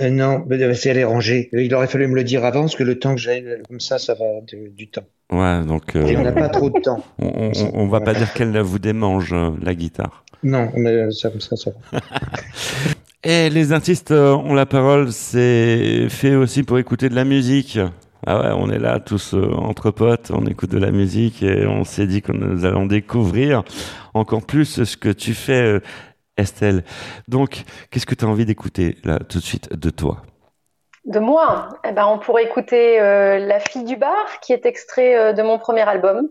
Euh, 0.00 0.10
non, 0.10 0.44
mais, 0.46 0.62
euh, 0.62 0.74
c'est 0.74 0.90
elle 0.90 0.98
est 0.98 1.04
rangée. 1.04 1.48
Euh, 1.54 1.62
Il 1.62 1.74
aurait 1.74 1.88
fallu 1.88 2.06
me 2.06 2.14
le 2.14 2.22
dire 2.24 2.44
avant, 2.44 2.60
parce 2.60 2.76
que 2.76 2.84
le 2.84 2.98
temps 2.98 3.14
que 3.14 3.20
j'aille 3.20 3.44
euh, 3.46 3.62
comme 3.68 3.80
ça, 3.80 3.98
ça 3.98 4.14
va 4.14 4.24
de- 4.52 4.68
du 4.68 4.86
temps. 4.88 5.02
Ouais, 5.32 5.64
donc 5.64 5.96
euh, 5.96 6.06
Et 6.06 6.16
on 6.16 6.22
n'a 6.22 6.32
pas 6.32 6.48
trop 6.48 6.70
de 6.70 6.80
temps. 6.80 7.02
on, 7.18 7.26
on, 7.36 7.52
on- 7.52 7.70
on 7.74 7.88
va 7.88 8.00
pas 8.00 8.14
dire 8.14 8.32
qu'elle 8.32 8.56
vous 8.60 8.78
démange 8.78 9.34
la 9.60 9.74
guitare. 9.74 10.24
Non, 10.44 10.70
mais 10.76 11.10
ça 11.10 11.30
comme 11.30 11.40
ça, 11.40 11.56
ça 11.56 11.70
va. 11.92 12.00
Et 13.24 13.50
les 13.50 13.72
artistes 13.72 14.12
ont 14.12 14.54
la 14.54 14.64
parole, 14.66 15.10
c'est 15.12 16.08
fait 16.08 16.36
aussi 16.36 16.62
pour 16.62 16.78
écouter 16.78 17.08
de 17.08 17.16
la 17.16 17.24
musique. 17.24 17.78
Ah 18.26 18.54
on 18.56 18.68
est 18.70 18.78
là 18.78 18.98
tous 19.00 19.34
euh, 19.34 19.52
entre 19.54 19.90
potes, 19.90 20.30
on 20.34 20.44
écoute 20.46 20.70
de 20.70 20.78
la 20.78 20.90
musique 20.90 21.42
et 21.42 21.66
on 21.66 21.84
s'est 21.84 22.06
dit 22.06 22.20
que 22.20 22.32
nous 22.32 22.64
allons 22.64 22.86
découvrir 22.86 23.62
encore 24.12 24.44
plus 24.44 24.82
ce 24.84 24.96
que 24.96 25.10
tu 25.10 25.34
fais. 25.34 25.62
euh, 25.62 25.80
Estelle. 26.36 26.84
Donc, 27.26 27.64
qu'est-ce 27.90 28.06
que 28.06 28.14
tu 28.14 28.24
as 28.24 28.28
envie 28.28 28.44
d'écouter 28.44 28.96
là 29.02 29.18
tout 29.18 29.38
de 29.38 29.42
suite 29.42 29.76
de 29.76 29.90
toi? 29.90 30.22
De 31.04 31.18
moi? 31.18 31.68
Eh 31.84 31.90
ben, 31.90 32.06
On 32.06 32.18
pourrait 32.18 32.44
écouter 32.44 33.00
euh, 33.00 33.38
La 33.38 33.58
fille 33.58 33.82
du 33.82 33.96
bar, 33.96 34.38
qui 34.40 34.52
est 34.52 34.64
extrait 34.64 35.34
de 35.34 35.42
mon 35.42 35.58
premier 35.58 35.80
album. 35.82 36.28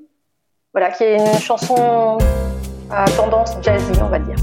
Voilà, 0.74 0.92
qui 0.92 1.04
est 1.04 1.18
une 1.18 1.40
chanson 1.42 2.18
à 2.90 3.04
tendance 3.18 3.58
jazzy, 3.62 3.92
on 4.02 4.08
va 4.08 4.20
dire. 4.20 4.36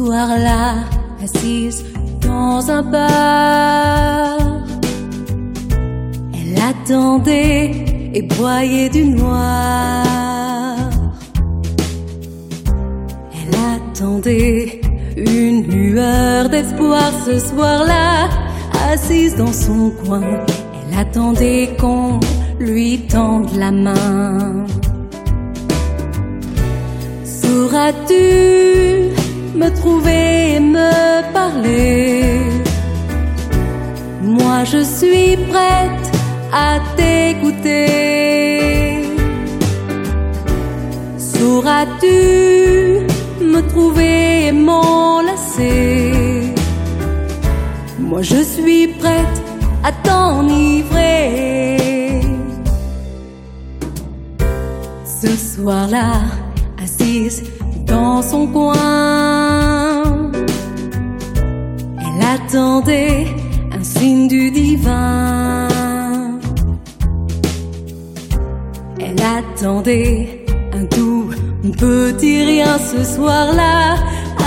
Soir-là, 0.00 0.64
assise 1.22 1.84
dans 2.26 2.70
un 2.70 2.82
bar, 2.82 4.38
elle 6.36 6.56
attendait 6.72 7.66
et 8.14 8.22
broyait 8.22 8.88
du 8.88 9.04
noir. 9.04 10.04
Elle 13.36 13.54
attendait 13.74 14.80
une 15.16 15.60
lueur 15.74 16.48
d'espoir 16.48 17.10
ce 17.26 17.38
soir-là, 17.38 18.30
assise 18.92 19.36
dans 19.36 19.52
son 19.66 19.90
coin. 20.02 20.24
Elle 20.80 20.98
attendait 20.98 21.76
qu'on 21.78 22.20
lui 22.58 23.06
tende 23.06 23.50
la 23.54 23.70
main. 23.70 24.64
Sauras-tu 27.22 29.19
me 29.54 29.68
trouver 29.70 30.56
et 30.56 30.60
me 30.60 31.32
parler 31.32 32.40
Moi 34.22 34.64
je 34.64 34.82
suis 34.82 35.36
prête 35.48 36.10
à 36.52 36.80
t'écouter. 36.96 37.86
Sauras-tu 41.18 43.06
me 43.40 43.60
trouver 43.68 44.46
et 44.46 44.52
m'enlacer? 44.52 46.12
Moi 47.98 48.22
je 48.22 48.42
suis 48.42 48.88
prête 48.88 49.42
à 49.84 49.92
t'enivrer. 49.92 51.76
Ce 55.04 55.36
soir-là, 55.36 56.22
assise 56.82 57.44
dans 58.20 58.28
son 58.28 58.46
coin. 58.46 60.12
Elle 62.04 62.22
attendait 62.36 63.26
un 63.72 63.82
signe 63.82 64.28
du 64.28 64.50
divin. 64.50 65.68
Elle 68.98 69.22
attendait 69.38 70.44
un 70.74 70.84
doux 70.94 71.30
petit 71.78 72.44
rien 72.44 72.76
ce 72.92 73.02
soir-là, 73.04 73.96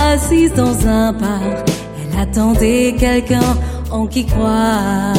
assise 0.08 0.52
dans 0.54 0.76
un 0.86 1.12
bar. 1.12 1.64
Elle 1.98 2.20
attendait 2.20 2.94
quelqu'un 2.98 3.50
en 3.90 4.06
qui 4.06 4.24
croire. 4.26 5.14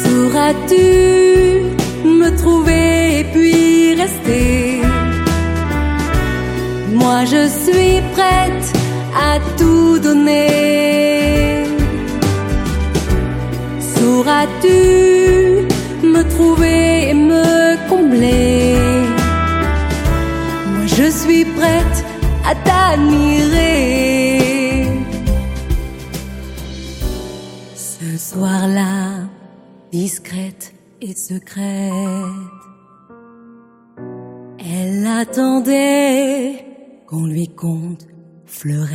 Sauras-tu 0.00 0.86
me 2.04 2.28
trouver 2.36 3.20
et 3.20 3.24
puis 3.32 3.94
rester? 3.94 4.85
Moi 6.98 7.24
je 7.24 7.42
suis 7.62 8.00
prête 8.14 8.68
à 9.28 9.32
tout 9.58 9.98
donner. 9.98 11.64
Sauras-tu 13.94 14.78
me 16.14 16.22
trouver 16.34 17.10
et 17.10 17.14
me 17.14 17.76
combler? 17.88 18.76
Moi 20.72 20.86
je 20.86 21.06
suis 21.10 21.44
prête 21.44 21.98
à 22.50 22.54
t'admirer. 22.66 23.66
Ce 27.74 28.08
soir-là, 28.30 28.96
discrète 29.92 30.72
et 31.02 31.14
secrète. 31.14 31.92
Elle 34.58 35.06
attendait 35.06 36.64
qu'on 37.06 37.26
lui 37.26 37.48
compte 37.48 38.06
fleurette. 38.46 38.90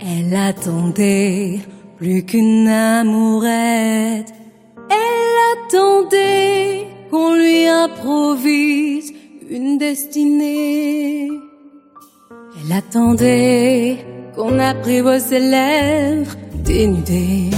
Elle 0.00 0.34
attendait 0.34 1.60
plus 1.96 2.24
qu'une 2.24 2.68
amourette. 2.68 4.32
Elle 4.90 5.36
attendait 5.52 6.86
qu'on 7.10 7.34
lui 7.34 7.66
improvise 7.66 9.12
une 9.48 9.78
destinée. 9.78 11.28
Elle 12.56 12.72
attendait 12.72 13.98
qu'on 14.34 14.58
apprivoise 14.58 15.26
ses 15.26 15.40
lèvres 15.40 16.36
dénudées. 16.64 17.50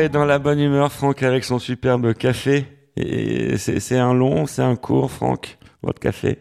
Dans 0.09 0.25
la 0.25 0.39
dans 0.39 0.39
bonne 0.39 0.59
humeur, 0.59 0.91
Franck 0.91 1.23
avec 1.23 1.43
son 1.43 1.59
superbe 1.59 2.13
café. 2.13 2.65
Et 2.97 3.57
c'est 3.57 3.97
un 3.97 4.13
long, 4.13 4.45
c'est 4.45 4.61
un 4.61 4.75
court, 4.75 5.11
Franck, 5.11 5.57
votre 5.83 5.99
café. 5.99 6.39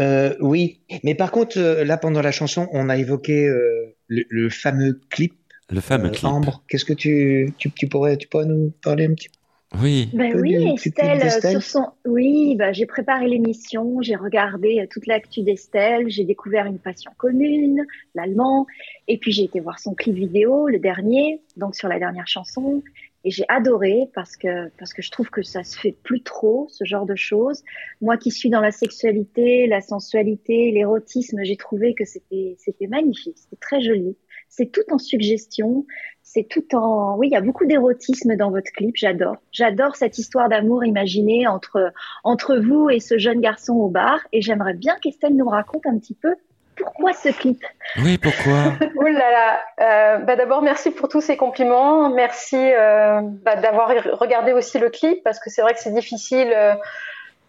Euh, 0.00 0.34
oui, 0.40 0.80
mais 1.04 1.14
par 1.14 1.30
contre, 1.30 1.58
euh, 1.58 1.84
là, 1.84 1.98
pendant 1.98 2.22
la 2.22 2.32
chanson, 2.32 2.68
on 2.72 2.88
a 2.88 2.96
évoqué 2.96 3.46
euh, 3.46 3.94
le, 4.08 4.24
le 4.30 4.48
fameux 4.50 5.00
clip. 5.10 5.34
Le 5.70 5.80
fameux 5.80 6.08
Euh, 6.08 6.10
clip. 6.10 6.24
Ambre, 6.24 6.64
qu'est-ce 6.68 6.84
que 6.84 6.92
tu, 6.94 7.54
tu, 7.58 7.70
tu 7.72 7.88
pourrais, 7.88 8.16
tu 8.16 8.28
pourrais 8.28 8.46
nous 8.46 8.72
parler 8.82 9.06
un 9.06 9.14
petit 9.14 9.28
peu 9.28 9.38
Oui. 9.80 10.08
Ben 10.12 10.34
oui, 10.40 10.74
du- 10.74 10.88
Estelle, 10.88 11.20
d'Estelle 11.20 11.50
sur 11.52 11.62
son. 11.62 11.86
Oui, 12.04 12.56
ben, 12.56 12.72
j'ai 12.74 12.86
préparé 12.86 13.28
l'émission, 13.28 14.02
j'ai 14.02 14.16
regardé 14.16 14.80
euh, 14.80 14.86
toute 14.90 15.06
l'actu 15.06 15.42
d'Estelle, 15.42 16.08
j'ai 16.08 16.24
découvert 16.24 16.66
une 16.66 16.78
passion 16.78 17.12
commune, 17.16 17.86
l'allemand, 18.14 18.66
et 19.06 19.16
puis 19.18 19.30
j'ai 19.30 19.44
été 19.44 19.60
voir 19.60 19.78
son 19.78 19.94
clip 19.94 20.14
vidéo, 20.14 20.66
le 20.66 20.80
dernier, 20.80 21.40
donc 21.56 21.76
sur 21.76 21.88
la 21.88 22.00
dernière 22.00 22.26
chanson, 22.26 22.82
et 23.22 23.30
j'ai 23.30 23.44
adoré 23.48 24.08
parce 24.14 24.36
que 24.36 24.70
parce 24.78 24.92
que 24.92 25.02
je 25.02 25.10
trouve 25.10 25.30
que 25.30 25.42
ça 25.42 25.62
se 25.62 25.78
fait 25.78 25.92
plus 25.92 26.22
trop 26.22 26.66
ce 26.70 26.84
genre 26.84 27.06
de 27.06 27.14
choses. 27.14 27.62
Moi 28.00 28.16
qui 28.16 28.30
suis 28.30 28.50
dans 28.50 28.62
la 28.62 28.72
sexualité, 28.72 29.66
la 29.66 29.82
sensualité, 29.82 30.72
l'érotisme, 30.72 31.38
j'ai 31.44 31.56
trouvé 31.56 31.94
que 31.94 32.04
c'était 32.04 32.56
c'était 32.58 32.86
magnifique, 32.86 33.36
c'était 33.36 33.60
très 33.60 33.80
joli. 33.82 34.16
C'est 34.50 34.70
tout 34.70 34.82
en 34.90 34.98
suggestion, 34.98 35.86
c'est 36.22 36.44
tout 36.44 36.76
en. 36.76 37.16
Oui, 37.16 37.28
il 37.28 37.32
y 37.32 37.36
a 37.36 37.40
beaucoup 37.40 37.66
d'érotisme 37.66 38.36
dans 38.36 38.50
votre 38.50 38.70
clip. 38.72 38.96
J'adore. 38.96 39.36
J'adore 39.52 39.96
cette 39.96 40.18
histoire 40.18 40.48
d'amour 40.48 40.84
imaginée 40.84 41.46
entre 41.46 41.92
entre 42.24 42.56
vous 42.56 42.90
et 42.90 43.00
ce 43.00 43.16
jeune 43.16 43.40
garçon 43.40 43.74
au 43.74 43.88
bar. 43.88 44.20
Et 44.32 44.42
j'aimerais 44.42 44.74
bien 44.74 44.96
qu'Estelle 45.02 45.34
nous 45.34 45.48
raconte 45.48 45.86
un 45.86 45.98
petit 45.98 46.14
peu 46.14 46.34
pourquoi 46.76 47.12
ce 47.12 47.28
clip. 47.28 47.62
Oui, 48.02 48.18
pourquoi? 48.18 48.74
Ouh 48.96 49.06
là 49.06 49.30
là. 49.30 49.60
Euh, 49.80 50.18
bah 50.18 50.36
D'abord, 50.36 50.62
merci 50.62 50.90
pour 50.90 51.08
tous 51.08 51.20
ces 51.20 51.36
compliments. 51.36 52.10
Merci 52.10 52.56
euh, 52.56 53.20
bah, 53.22 53.56
d'avoir 53.56 53.88
regardé 54.18 54.52
aussi 54.52 54.78
le 54.78 54.90
clip 54.90 55.22
parce 55.22 55.38
que 55.38 55.50
c'est 55.50 55.62
vrai 55.62 55.74
que 55.74 55.80
c'est 55.80 55.94
difficile 55.94 56.52
euh, 56.54 56.74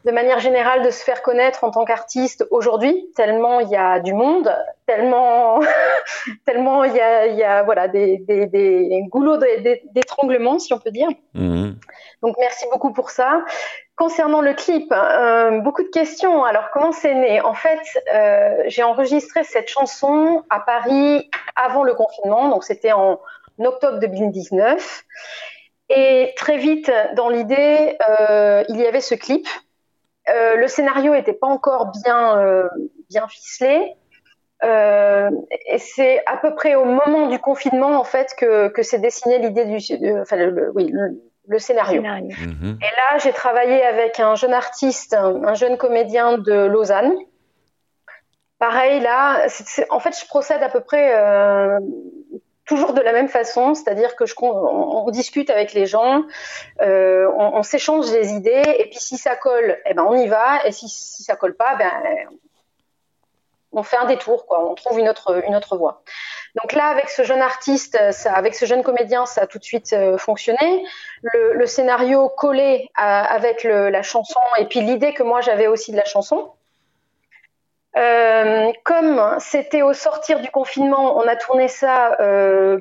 de 0.05 0.11
manière 0.11 0.39
générale 0.39 0.83
de 0.83 0.89
se 0.89 1.03
faire 1.03 1.21
connaître 1.21 1.63
en 1.63 1.71
tant 1.71 1.85
qu'artiste 1.85 2.45
aujourd'hui, 2.49 3.09
tellement 3.15 3.59
il 3.59 3.69
y 3.69 3.75
a 3.75 3.99
du 3.99 4.13
monde, 4.13 4.53
tellement, 4.87 5.59
tellement 6.45 6.83
il 6.83 6.95
y 6.95 6.99
a, 6.99 7.27
il 7.27 7.37
y 7.37 7.43
a 7.43 7.63
voilà, 7.63 7.87
des, 7.87 8.17
des, 8.17 8.47
des 8.47 9.03
goulots 9.09 9.37
d'étranglement, 9.93 10.59
si 10.59 10.73
on 10.73 10.79
peut 10.79 10.91
dire. 10.91 11.09
Mhm. 11.33 11.75
Donc 12.21 12.35
merci 12.39 12.65
beaucoup 12.71 12.93
pour 12.93 13.09
ça. 13.09 13.43
Concernant 13.95 14.41
le 14.41 14.53
clip, 14.53 14.91
euh, 14.91 15.59
beaucoup 15.59 15.83
de 15.83 15.89
questions. 15.89 16.43
Alors 16.43 16.69
comment 16.71 16.91
c'est 16.91 17.13
né? 17.13 17.41
En 17.41 17.53
fait, 17.53 17.81
euh, 18.13 18.63
j'ai 18.67 18.83
enregistré 18.83 19.43
cette 19.43 19.69
chanson 19.69 20.43
à 20.49 20.59
Paris 20.59 21.29
avant 21.55 21.83
le 21.83 21.93
confinement, 21.93 22.49
donc 22.49 22.63
c'était 22.63 22.93
en 22.93 23.19
octobre 23.59 23.99
2019. 23.99 25.03
Et 25.89 26.33
très 26.37 26.57
vite, 26.57 26.91
dans 27.15 27.29
l'idée, 27.29 27.97
euh, 28.07 28.63
il 28.69 28.77
y 28.77 28.85
avait 28.85 29.01
ce 29.01 29.13
clip 29.13 29.45
euh, 30.31 30.55
le 30.55 30.67
scénario 30.67 31.13
n'était 31.13 31.33
pas 31.33 31.47
encore 31.47 31.91
bien, 32.03 32.37
euh, 32.37 32.67
bien 33.09 33.27
ficelé. 33.27 33.95
Euh, 34.63 35.31
et 35.67 35.79
c'est 35.79 36.23
à 36.27 36.37
peu 36.37 36.53
près 36.53 36.75
au 36.75 36.85
moment 36.85 37.27
du 37.27 37.39
confinement 37.39 37.99
en 37.99 38.03
fait 38.03 38.35
que, 38.37 38.67
que 38.67 38.83
s'est 38.83 38.99
dessinée 38.99 39.39
l'idée 39.39 39.65
du, 39.65 40.21
enfin 40.21 40.35
le, 40.35 40.71
oui, 40.75 40.93
le, 41.47 41.57
scénario. 41.57 42.01
Mhm. 42.03 42.77
Et 42.79 42.95
là, 42.95 43.17
j'ai 43.17 43.33
travaillé 43.33 43.83
avec 43.83 44.19
un 44.19 44.35
jeune 44.35 44.53
artiste, 44.53 45.15
un, 45.15 45.55
jeune 45.55 45.77
comédien 45.77 46.37
de 46.37 46.53
Lausanne. 46.67 47.13
Pareil, 48.59 48.99
là, 49.01 49.47
en 49.89 49.99
fait, 49.99 50.15
je 50.17 50.27
procède 50.27 50.61
à 50.61 50.69
peu 50.69 50.81
près 50.81 51.11
toujours 52.71 52.93
de 52.93 53.01
la 53.01 53.11
même 53.11 53.27
façon, 53.27 53.73
c'est-à-dire 53.73 54.15
que 54.15 54.25
je, 54.25 54.33
on, 54.39 55.09
discute 55.09 55.49
avec 55.49 55.73
les 55.73 55.85
gens, 55.85 56.23
euh, 56.79 57.29
on, 57.37 57.63
s'échange 57.63 58.09
des 58.11 58.31
idées, 58.31 58.63
et 58.79 58.85
puis 58.85 58.99
si 58.99 59.17
ça 59.17 59.35
colle, 59.35 59.77
eh 59.85 59.93
ben 59.93 60.05
on 60.07 60.15
y 60.15 60.27
va, 60.27 60.65
et 60.65 60.71
si, 60.71 60.87
ça 60.87 61.35
colle 61.35 61.55
pas, 61.55 61.75
ben 61.75 61.91
on 63.73 63.83
fait 63.83 63.97
un 63.97 64.05
détour, 64.05 64.45
quoi, 64.45 64.65
on 64.69 64.75
trouve 64.75 64.99
une 64.99 65.09
autre 65.09 65.77
voie. 65.77 66.01
Donc 66.61 66.71
là, 66.73 66.87
avec 66.87 67.09
ce 67.09 67.23
jeune 67.23 67.41
artiste, 67.41 67.97
avec 68.25 68.55
ce 68.55 68.65
jeune 68.65 68.83
comédien, 68.83 69.25
ça 69.25 69.41
a 69.41 69.47
tout 69.47 69.59
de 69.59 69.63
suite 69.65 69.91
euh, 69.91 70.17
fonctionné. 70.17 70.85
Le, 71.21 71.65
scénario 71.65 72.29
collé 72.29 72.89
avec 72.95 73.65
le, 73.65 73.89
la 73.89 74.01
chanson, 74.01 74.39
et 74.59 74.65
puis 74.65 74.79
l'idée 74.79 75.13
que 75.13 75.23
moi 75.23 75.41
j'avais 75.41 75.67
aussi 75.67 75.91
de 75.91 75.97
la 75.97 76.05
chanson. 76.05 76.51
Euh, 77.97 78.71
comme 78.83 79.21
c'était 79.39 79.81
au 79.81 79.93
sortir 79.93 80.39
du 80.39 80.49
confinement, 80.49 81.17
on 81.17 81.27
a 81.27 81.35
tourné 81.35 81.67
ça 81.67 82.15
euh, 82.21 82.79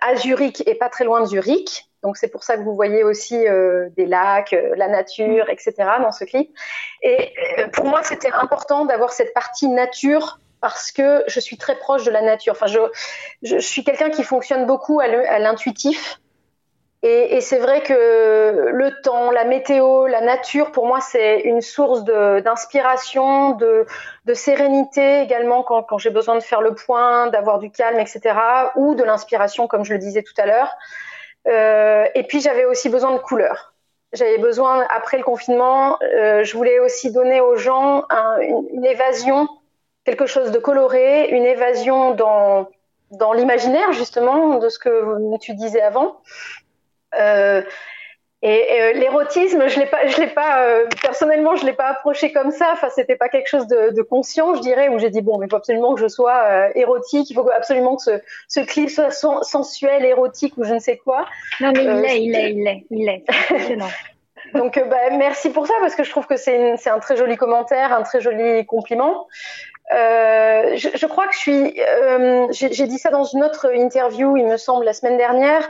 à 0.00 0.14
Zurich 0.16 0.62
et 0.66 0.74
pas 0.74 0.88
très 0.88 1.04
loin 1.04 1.20
de 1.22 1.26
Zurich. 1.26 1.88
Donc 2.04 2.18
c'est 2.18 2.28
pour 2.28 2.44
ça 2.44 2.56
que 2.56 2.62
vous 2.62 2.74
voyez 2.74 3.02
aussi 3.02 3.48
euh, 3.48 3.88
des 3.96 4.04
lacs, 4.04 4.52
euh, 4.52 4.74
la 4.76 4.88
nature, 4.88 5.48
etc. 5.48 5.72
dans 6.00 6.12
ce 6.12 6.24
clip. 6.24 6.54
Et 7.02 7.32
euh, 7.58 7.68
pour 7.68 7.86
moi, 7.86 8.02
c'était 8.02 8.30
important 8.32 8.84
d'avoir 8.84 9.12
cette 9.12 9.32
partie 9.32 9.68
nature 9.68 10.38
parce 10.60 10.92
que 10.92 11.24
je 11.26 11.40
suis 11.40 11.56
très 11.56 11.76
proche 11.76 12.04
de 12.04 12.10
la 12.10 12.20
nature. 12.20 12.52
Enfin, 12.52 12.66
je, 12.66 12.78
je 13.42 13.56
suis 13.58 13.84
quelqu'un 13.84 14.10
qui 14.10 14.22
fonctionne 14.22 14.66
beaucoup 14.66 15.00
à 15.00 15.38
l'intuitif. 15.38 16.20
Et, 17.06 17.42
c'est 17.42 17.58
vrai 17.58 17.82
que 17.82 18.70
le 18.72 19.00
temps, 19.02 19.30
la 19.30 19.44
météo, 19.44 20.06
la 20.06 20.22
nature, 20.22 20.72
pour 20.72 20.86
moi, 20.86 21.02
c'est 21.02 21.40
une 21.40 21.60
source 21.60 22.02
d'inspiration, 22.02 23.50
de, 23.50 23.84
sérénité 24.32 25.20
également 25.20 25.62
quand, 25.62 25.98
j'ai 25.98 26.08
besoin 26.08 26.34
de 26.34 26.40
faire 26.40 26.62
le 26.62 26.74
point, 26.74 27.26
d'avoir 27.26 27.58
du 27.58 27.70
calme, 27.70 28.00
etc. 28.00 28.34
Ou 28.76 28.94
de 28.94 29.04
l'inspiration, 29.04 29.66
comme 29.66 29.84
je 29.84 29.92
le 29.92 29.98
disais 29.98 30.22
tout 30.22 30.32
à 30.38 30.46
l'heure. 30.46 30.74
Euh, 31.46 32.06
et 32.14 32.22
puis 32.22 32.40
j'avais 32.40 32.64
aussi 32.64 32.88
besoin 32.88 33.12
de 33.12 33.18
couleurs. 33.18 33.74
J'avais 34.14 34.38
besoin, 34.38 34.86
après 34.88 35.18
le 35.18 35.24
confinement, 35.24 35.98
euh, 36.02 36.42
je 36.42 36.56
voulais 36.56 36.78
aussi 36.78 37.12
donner 37.12 37.42
aux 37.42 37.56
gens 37.56 38.04
un, 38.08 38.38
une, 38.40 38.66
une, 38.70 38.86
évasion, 38.86 39.46
quelque 40.06 40.24
chose 40.24 40.52
de 40.52 40.58
coloré, 40.58 41.28
une 41.28 41.44
évasion 41.44 42.14
dans, 42.14 42.66
dans 43.10 43.34
l'imaginaire 43.34 43.92
justement 43.92 44.58
de 44.58 44.70
ce 44.70 44.78
que 44.78 45.36
tu 45.38 45.52
disais 45.52 45.82
avant. 45.82 46.16
Euh, 47.18 47.62
et, 48.44 48.82
euh, 48.82 48.92
l'érotisme, 48.92 49.66
je 49.68 49.80
l'ai 49.80 49.86
pas, 49.86 50.06
je 50.06 50.20
l'ai 50.20 50.26
pas 50.26 50.60
euh, 50.60 50.84
personnellement, 51.00 51.56
je 51.56 51.64
l'ai 51.64 51.72
pas 51.72 51.86
approché 51.86 52.30
comme 52.30 52.50
ça. 52.50 52.68
Enfin, 52.74 52.90
c'était 52.94 53.16
pas 53.16 53.30
quelque 53.30 53.48
chose 53.48 53.66
de, 53.66 53.94
de 53.94 54.02
conscient, 54.02 54.54
je 54.54 54.60
dirais, 54.60 54.90
où 54.90 54.98
j'ai 54.98 55.08
dit 55.08 55.22
bon, 55.22 55.38
mais 55.38 55.46
il 55.46 55.48
faut 55.48 55.56
absolument 55.56 55.94
que 55.94 56.00
je 56.02 56.08
sois 56.08 56.42
euh, 56.44 56.68
érotique, 56.74 57.30
il 57.30 57.34
faut 57.34 57.48
absolument 57.50 57.96
que 57.96 58.02
ce, 58.02 58.10
ce 58.48 58.60
clip 58.60 58.90
soit 58.90 59.10
sensuel, 59.10 60.04
érotique 60.04 60.58
ou 60.58 60.64
je 60.64 60.74
ne 60.74 60.78
sais 60.78 60.98
quoi. 60.98 61.24
Non, 61.58 61.72
mais 61.74 61.84
il 61.84 62.02
l'est, 62.02 62.22
il 62.22 62.36
est, 62.36 62.52
il 62.52 62.68
est, 62.68 62.84
il 62.90 63.08
est. 63.08 63.24
Donc, 64.52 64.78
bah, 64.90 64.96
merci 65.12 65.48
pour 65.48 65.66
ça 65.66 65.72
parce 65.80 65.94
que 65.94 66.04
je 66.04 66.10
trouve 66.10 66.26
que 66.26 66.36
c'est, 66.36 66.76
un 66.86 66.98
très 66.98 67.16
joli 67.16 67.38
commentaire, 67.38 67.94
un 67.94 68.02
très 68.02 68.20
joli 68.20 68.66
compliment. 68.66 69.26
Je, 69.90 70.90
je, 70.94 71.06
crois 71.06 71.28
que 71.28 71.34
je 71.34 71.38
suis. 71.38 71.80
J'ai 72.50 72.86
dit 72.86 72.98
ça 72.98 73.08
dans 73.08 73.24
une 73.24 73.42
autre 73.42 73.74
interview, 73.74 74.36
il 74.36 74.44
me 74.44 74.58
semble, 74.58 74.84
la 74.84 74.92
semaine 74.92 75.16
dernière. 75.16 75.66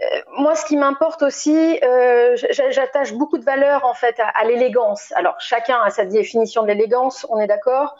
Euh, 0.00 0.20
moi, 0.36 0.54
ce 0.54 0.64
qui 0.64 0.76
m'importe 0.76 1.22
aussi, 1.22 1.78
euh, 1.82 2.36
j'attache 2.70 3.12
beaucoup 3.14 3.38
de 3.38 3.44
valeur 3.44 3.84
en 3.84 3.94
fait 3.94 4.16
à, 4.20 4.44
l'élégance. 4.44 5.12
Alors, 5.16 5.34
chacun 5.40 5.80
a 5.82 5.90
sa 5.90 6.04
définition 6.04 6.62
de 6.62 6.68
l'élégance, 6.68 7.26
on 7.30 7.40
est 7.40 7.46
d'accord. 7.46 7.96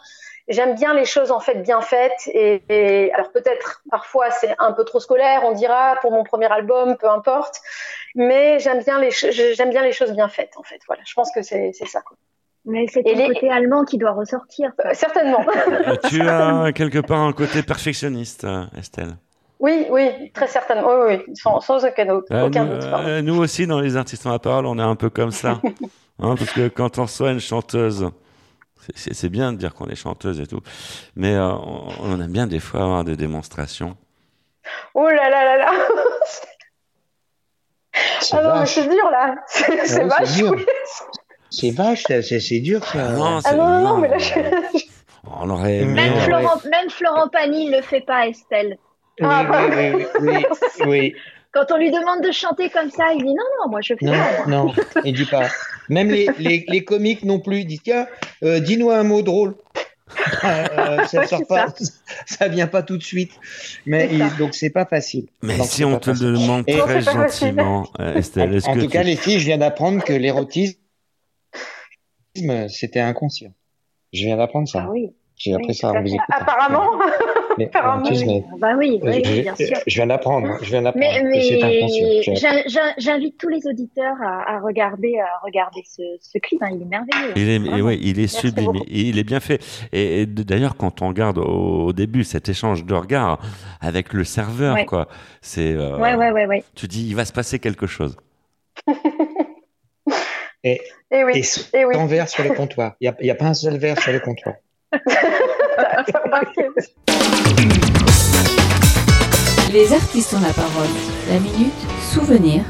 J'aime 0.47 0.73
bien 0.73 0.95
les 0.95 1.05
choses 1.05 1.29
en 1.29 1.39
fait 1.39 1.61
bien 1.61 1.79
faites 1.79 2.27
et, 2.27 3.11
alors 3.13 3.31
peut-être 3.31 3.83
parfois 3.91 4.31
c'est 4.31 4.55
un 4.57 4.71
peu 4.71 4.83
trop 4.83 4.99
scolaire, 4.99 5.41
on 5.43 5.51
dira 5.51 5.97
pour 6.01 6.11
mon 6.11 6.23
premier 6.23 6.51
album, 6.51 6.97
peu 6.97 7.07
importe. 7.07 7.61
Mais 8.15 8.57
j'aime 8.57 8.81
bien 8.81 8.99
les 8.99 9.11
j'aime 9.11 9.69
bien 9.69 9.83
les 9.83 9.91
choses 9.91 10.11
bien 10.11 10.27
faites 10.27 10.53
en 10.57 10.63
fait. 10.63 10.79
Voilà, 10.87 11.03
je 11.05 11.13
pense 11.13 11.31
que 11.31 11.43
c'est 11.43 11.71
ça. 11.73 12.01
Quoi. 12.01 12.17
Mais 12.65 12.87
c'est 12.87 13.03
le 13.03 13.33
côté 13.33 13.51
allemand 13.51 13.85
qui 13.85 13.99
doit 13.99 14.13
ressortir. 14.13 14.71
Euh, 14.85 14.89
certainement. 14.93 15.45
tu 16.09 16.21
as 16.21 16.71
quelque 16.73 16.99
part 16.99 17.19
un 17.19 17.33
côté 17.33 17.61
perfectionniste, 17.61 18.47
Estelle. 18.75 19.17
Oui, 19.59 19.85
oui, 19.89 20.31
très 20.33 20.47
certainement. 20.47 20.87
Oui, 20.87 21.17
oui, 21.27 21.35
sans, 21.35 21.59
sans 21.59 21.85
aucun, 21.85 22.05
doute. 22.05 22.25
Euh, 22.31 23.21
nous, 23.21 23.33
nous, 23.33 23.39
aussi, 23.41 23.67
dans 23.67 23.81
les 23.81 23.97
artistes 23.97 24.25
en 24.25 24.31
la 24.31 24.39
parole, 24.39 24.65
on 24.65 24.79
est 24.79 24.83
un 24.83 24.95
peu 24.95 25.09
comme 25.09 25.31
ça. 25.31 25.59
hein, 26.19 26.35
parce 26.37 26.51
que 26.51 26.69
quand 26.69 26.97
on 26.97 27.03
reçoit 27.03 27.31
une 27.31 27.41
chanteuse, 27.41 28.09
c'est 28.95 29.29
bien 29.29 29.51
de 29.51 29.57
dire 29.57 29.73
qu'on 29.75 29.87
est 29.87 29.95
chanteuse 29.95 30.39
et 30.39 30.47
tout, 30.47 30.61
mais 31.15 31.35
euh, 31.35 31.51
on, 31.99 32.21
aime 32.21 32.31
bien 32.31 32.47
des 32.47 32.61
fois 32.61 32.83
avoir 32.83 33.03
des 33.03 33.17
démonstrations. 33.17 33.97
Oh 34.93 35.07
là 35.07 35.29
là 35.29 35.43
là 35.43 35.57
là 35.57 35.71
Ah 38.31 38.41
non, 38.43 38.59
mais 38.59 38.65
c'est 38.65 38.87
dur 38.87 39.09
là 39.11 39.35
C'est 39.47 40.03
vache 40.05 40.41
C'est 41.49 41.71
vache, 41.71 42.03
c'est 42.07 42.59
dur 42.59 42.85
ça. 42.85 43.07
Ah 43.09 43.11
non, 43.11 43.39
ah 43.43 43.53
non, 43.53 43.81
non, 43.81 43.97
mais 43.97 44.07
là 44.07 44.17
je... 44.17 44.33
On 45.31 45.49
aurait 45.49 45.79
aimé... 45.79 45.93
Même 45.93 46.19
Florent, 46.21 46.61
même 46.71 46.89
Florent 46.89 47.27
Pagny 47.27 47.69
ne 47.69 47.77
le 47.77 47.81
fait 47.81 48.01
pas, 48.01 48.27
Estelle. 48.27 48.77
Ah, 49.21 49.45
oui, 49.51 49.75
oui, 49.75 50.05
oui, 50.21 50.45
oui, 50.87 51.15
Quand 51.51 51.65
on 51.71 51.77
lui 51.77 51.91
demande 51.91 52.23
de 52.23 52.31
chanter 52.31 52.69
comme 52.69 52.89
ça, 52.89 53.13
il 53.13 53.23
dit 53.23 53.33
non, 53.33 53.43
non, 53.61 53.69
moi 53.69 53.81
je 53.81 53.93
fais 53.95 54.05
non, 54.05 54.13
pas. 54.13 54.45
Non, 54.47 54.73
il 55.03 55.13
dit 55.13 55.25
pas. 55.25 55.47
Même 55.89 56.09
les, 56.09 56.29
les, 56.37 56.65
les 56.67 56.83
comiques 56.83 57.23
non 57.23 57.39
plus. 57.39 57.59
Ils 57.59 57.65
disent 57.65 57.83
tiens, 57.83 58.07
euh, 58.43 58.59
dis-nous 58.59 58.91
un 58.91 59.03
mot 59.03 59.21
drôle. 59.21 59.55
euh, 60.43 61.05
ça 61.05 61.27
sort 61.27 61.45
pas, 61.47 61.67
ça. 62.25 62.47
vient 62.47 62.67
pas 62.67 62.81
tout 62.81 62.97
de 62.97 63.03
suite. 63.03 63.31
Mais 63.85 64.09
il, 64.11 64.27
donc 64.37 64.55
c'est 64.55 64.69
pas 64.69 64.85
facile. 64.85 65.27
Mais 65.41 65.59
si 65.63 65.85
on 65.85 65.99
te 65.99 66.09
le 66.09 66.33
demande 66.33 66.65
très 66.65 67.01
gentiment, 67.01 67.87
euh, 67.99 68.15
Estelle, 68.15 68.55
est-ce 68.55 68.67
en, 68.67 68.73
que 68.73 68.79
tout 68.81 68.89
cas, 68.89 69.03
les 69.03 69.15
filles, 69.15 69.39
je 69.39 69.45
viens 69.45 69.57
d'apprendre 69.57 70.03
que 70.03 70.13
l'érotisme 70.13 70.77
c'était 72.69 73.01
inconscient. 73.01 73.53
Je 74.13 74.25
viens 74.25 74.37
d'apprendre 74.37 74.67
ça. 74.67 74.85
Ah 74.87 74.91
oui. 74.91 75.11
J'ai 75.35 75.53
appris 75.53 75.73
ça 75.73 75.89
en 75.91 76.01
vous 76.01 76.07
écoutant. 76.07 76.23
Apparemment. 76.29 76.99
Mais, 77.59 77.65
Apparemment. 77.65 78.09
Mais, 78.09 78.45
bah 78.57 78.75
oui, 78.77 78.99
oui, 79.03 79.21
je, 79.25 79.41
bien 79.41 79.55
sûr. 79.55 79.77
Je 79.85 79.95
viens 79.95 80.07
d'apprendre. 80.07 80.57
Je 80.61 80.69
viens 80.69 80.81
d'apprendre. 80.81 81.05
Mais, 81.05 81.23
mais 81.23 82.23
j'invite 82.97 83.37
tous 83.37 83.49
les 83.49 83.67
auditeurs 83.67 84.15
à, 84.21 84.55
à, 84.55 84.59
regarder, 84.61 85.19
à 85.19 85.43
regarder 85.43 85.83
ce, 85.85 86.01
ce 86.21 86.37
clip. 86.37 86.63
Hein, 86.63 86.69
il 86.71 86.81
est 86.83 86.85
merveilleux. 86.85 87.33
Il 87.35 87.49
est, 87.49 87.69
hein, 87.69 87.81
ouais, 87.81 87.97
il 88.01 88.19
est 88.19 88.27
sublime. 88.27 88.71
Il 88.87 89.19
est 89.19 89.25
bien 89.25 89.41
fait. 89.41 89.61
Et, 89.91 90.21
et 90.21 90.25
d'ailleurs, 90.25 90.77
quand 90.77 91.01
on 91.01 91.09
regarde 91.09 91.37
au, 91.37 91.87
au, 91.87 91.93
début 91.93 92.23
cet 92.23 92.47
échange 92.47 92.85
de 92.85 92.93
regards 92.93 93.39
avec 93.81 94.13
le 94.13 94.23
serveur, 94.23 94.75
ouais. 94.75 94.85
quoi, 94.85 95.09
c'est. 95.41 95.73
Euh, 95.73 95.97
ouais, 95.97 96.15
ouais, 96.15 96.31
ouais, 96.31 96.45
ouais. 96.45 96.63
Tu 96.75 96.87
dis, 96.87 97.09
il 97.09 97.15
va 97.15 97.25
se 97.25 97.33
passer 97.33 97.59
quelque 97.59 97.87
chose. 97.87 98.15
et, 100.63 100.79
et, 101.11 101.23
oui. 101.25 101.43
et, 101.73 101.77
et 101.77 101.85
oui. 101.85 102.07
verre 102.07 102.29
sur 102.29 102.45
le 102.45 102.51
comptoir. 102.51 102.93
Il 103.01 103.13
n'y 103.21 103.29
a, 103.29 103.33
a, 103.33 103.35
pas 103.35 103.47
un 103.47 103.53
seul 103.53 103.77
verre 103.77 104.01
sur 104.01 104.13
le 104.13 104.21
comptoir. 104.21 104.55
Les 109.71 109.93
artistes 109.93 110.33
ont 110.33 110.41
la 110.41 110.53
parole. 110.53 110.87
La 111.29 111.39
minute 111.39 111.73
souvenir. 112.11 112.63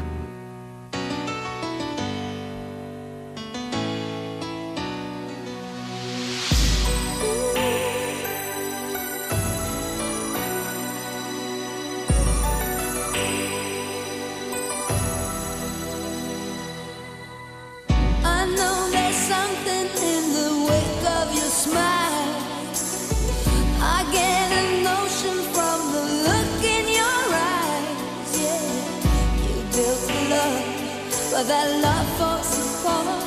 But 31.39 31.47
that 31.47 31.67
love 31.81 32.07
falls 32.19 32.51
apart. 32.83 33.23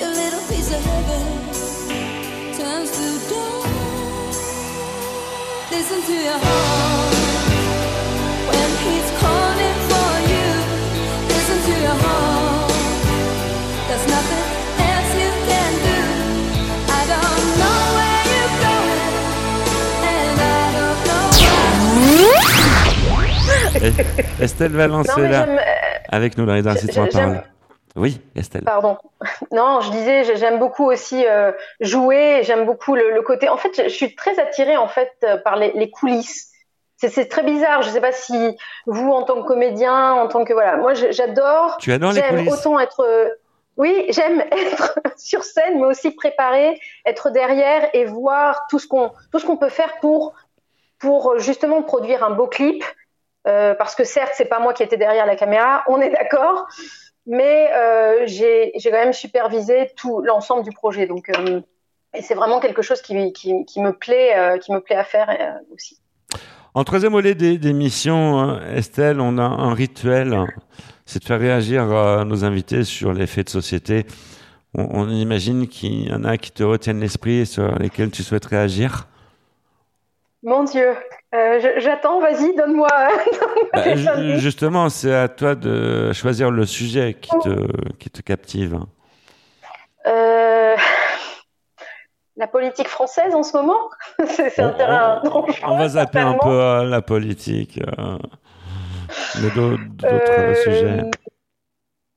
Your 0.00 0.10
little 0.10 0.42
piece 0.50 0.70
of 0.74 0.82
heaven 0.82 1.22
turns 2.58 2.90
to 2.98 3.06
dust. 3.30 4.42
Listen 5.70 6.00
to 6.10 6.16
your 6.26 6.38
heart 6.42 7.14
when 8.50 8.68
he's 8.82 9.10
calling 9.22 9.78
for 9.90 10.10
you. 10.32 10.48
Listen 11.30 11.58
to 11.68 11.74
your 11.86 11.98
heart. 12.02 12.74
There's 13.86 14.06
nothing 14.10 14.46
else 14.90 15.10
you 15.22 15.30
can 15.46 15.72
do. 15.86 16.00
I 16.98 17.02
don't 17.14 17.46
know 17.62 17.78
where 17.98 18.24
you're 18.32 18.54
going, 18.66 19.14
and 20.10 20.36
I 20.50 20.66
don't 20.78 21.00
know 21.06 21.26
why. 23.86 24.42
Estelle 24.42 24.72
Valence 24.74 25.06
Non, 25.06 25.14
est 25.16 25.20
mais 25.22 25.30
là 25.30 25.44
j'aime. 25.46 25.58
euh, 25.58 25.62
avec 26.08 26.36
nous 26.36 26.44
dans 26.44 26.54
les 26.54 26.66
artistes. 26.66 26.98
Oui, 27.96 28.20
Estelle. 28.36 28.64
Pardon. 28.64 28.96
Non, 29.52 29.80
je 29.80 29.90
disais, 29.90 30.24
j'ai- 30.24 30.36
j'aime 30.36 30.58
beaucoup 30.58 30.90
aussi 30.90 31.24
euh, 31.26 31.52
jouer. 31.80 32.40
J'aime 32.42 32.64
beaucoup 32.64 32.94
le, 32.94 33.10
le 33.12 33.22
côté. 33.22 33.48
En 33.48 33.56
fait, 33.58 33.70
je, 33.76 33.82
je 33.84 33.88
suis 33.94 34.14
très 34.14 34.38
attirée 34.38 34.76
en 34.76 34.88
fait 34.88 35.12
euh, 35.24 35.36
par 35.36 35.56
les, 35.56 35.72
les 35.72 35.90
coulisses. 35.90 36.48
C'est- 36.96 37.28
très 37.28 37.42
bizarre. 37.42 37.82
Je 37.82 37.90
sais 37.90 38.00
pas 38.00 38.12
si 38.12 38.56
vous, 38.86 39.10
en 39.10 39.22
tant 39.24 39.42
que 39.42 39.46
comédien, 39.46 40.12
en 40.12 40.28
tant 40.28 40.44
que 40.44 40.52
voilà, 40.52 40.76
moi, 40.76 40.94
j'adore. 40.94 41.76
Tu 41.78 41.92
adores 41.92 42.12
les 42.12 42.20
J'aime 42.20 42.36
coulisses 42.36 42.52
autant 42.66 42.78
être. 42.80 43.00
euh, 43.00 43.28
oui, 43.76 44.06
j'aime 44.10 44.40
être 44.52 44.94
sur 45.16 45.44
scène, 45.44 45.78
mais 45.80 45.86
aussi 45.86 46.10
préparer, 46.12 46.78
être 47.04 47.30
derrière 47.30 47.88
et 47.94 48.04
voir 48.04 48.66
tout 48.70 48.78
ce 48.78 48.86
qu'on 48.86 49.12
tout 49.32 49.38
ce 49.38 49.46
qu'on 49.46 49.56
peut 49.56 49.68
faire 49.70 49.98
pour 50.00 50.34
pour 50.98 51.38
justement 51.38 51.82
produire 51.82 52.22
un 52.24 52.30
beau 52.30 52.46
clip. 52.46 52.84
Euh, 53.48 53.74
parce 53.74 53.96
que 53.96 54.04
certes, 54.04 54.34
c'est 54.36 54.44
pas 54.44 54.60
moi 54.60 54.72
qui 54.72 54.84
étais 54.84 54.96
derrière 54.96 55.26
la 55.26 55.34
caméra, 55.34 55.82
on 55.88 56.00
est 56.00 56.10
d'accord, 56.10 56.68
mais 57.26 57.70
euh, 57.72 58.24
j'ai 58.26 58.72
quand 58.84 58.92
même 58.92 59.12
supervisé 59.12 59.90
tout 59.96 60.20
l'ensemble 60.22 60.64
du 60.64 60.70
projet. 60.70 61.06
Donc, 61.06 61.28
euh, 61.30 61.60
c'est 62.20 62.34
vraiment 62.34 62.60
quelque 62.60 62.82
chose 62.82 63.00
qui, 63.00 63.14
me 63.14 63.90
plaît, 63.90 64.36
euh, 64.36 64.58
qui 64.58 64.72
me 64.72 64.80
plaît 64.80 64.96
à 64.96 65.04
faire 65.04 65.28
aussi. 65.72 65.98
En 66.74 66.84
troisième 66.84 67.12
volet 67.12 67.34
des, 67.34 67.72
missions, 67.72 68.38
hein, 68.38 68.60
Estelle, 68.74 69.20
on 69.20 69.38
a 69.38 69.42
un 69.42 69.74
rituel, 69.74 70.38
c'est 71.04 71.20
de 71.20 71.24
faire 71.24 71.38
réagir 71.38 71.84
nos 72.24 72.44
invités 72.44 72.84
sur 72.84 73.12
les 73.12 73.26
faits 73.26 73.46
de 73.46 73.50
société. 73.50 74.06
On 74.74 75.10
imagine 75.10 75.68
qu'il 75.68 76.08
y 76.08 76.12
en 76.14 76.24
a 76.24 76.38
qui 76.38 76.50
te 76.50 76.62
retiennent 76.62 77.00
l'esprit 77.00 77.40
et 77.40 77.44
sur 77.44 77.78
lesquels 77.78 78.10
tu 78.10 78.22
souhaites 78.22 78.46
réagir. 78.46 79.06
Mon 80.44 80.64
Dieu, 80.64 80.94
euh, 81.34 81.78
j'attends. 81.78 82.20
Vas-y, 82.20 82.54
donne-moi. 82.56 82.88
donne-moi 83.74 84.14
Bah, 84.14 84.36
justement, 84.38 84.88
c'est 84.88 85.14
à 85.14 85.28
toi 85.28 85.54
de 85.54 86.12
choisir 86.12 86.50
le 86.50 86.66
sujet 86.66 87.14
qui 87.14 87.30
te, 87.38 87.92
qui 87.98 88.10
te 88.10 88.22
captive. 88.22 88.80
Euh, 90.06 90.74
la 92.36 92.46
politique 92.48 92.88
française 92.88 93.34
en 93.34 93.44
ce 93.44 93.56
moment, 93.56 93.78
c'est 94.26 94.58
un 94.58 94.70
On- 94.70 94.76
terrain 94.76 95.20
on- 95.24 95.46
On 95.68 95.78
va 95.78 95.88
zapper 95.90 96.18
un 96.18 96.34
peu 96.34 96.48
euh, 96.48 96.84
la 96.84 97.02
politique, 97.02 97.78
euh, 97.80 98.18
mais 99.40 99.50
d'au- 99.54 99.76
d'autres 99.76 100.32
Euh, 100.40 100.54
sujets. 100.54 101.00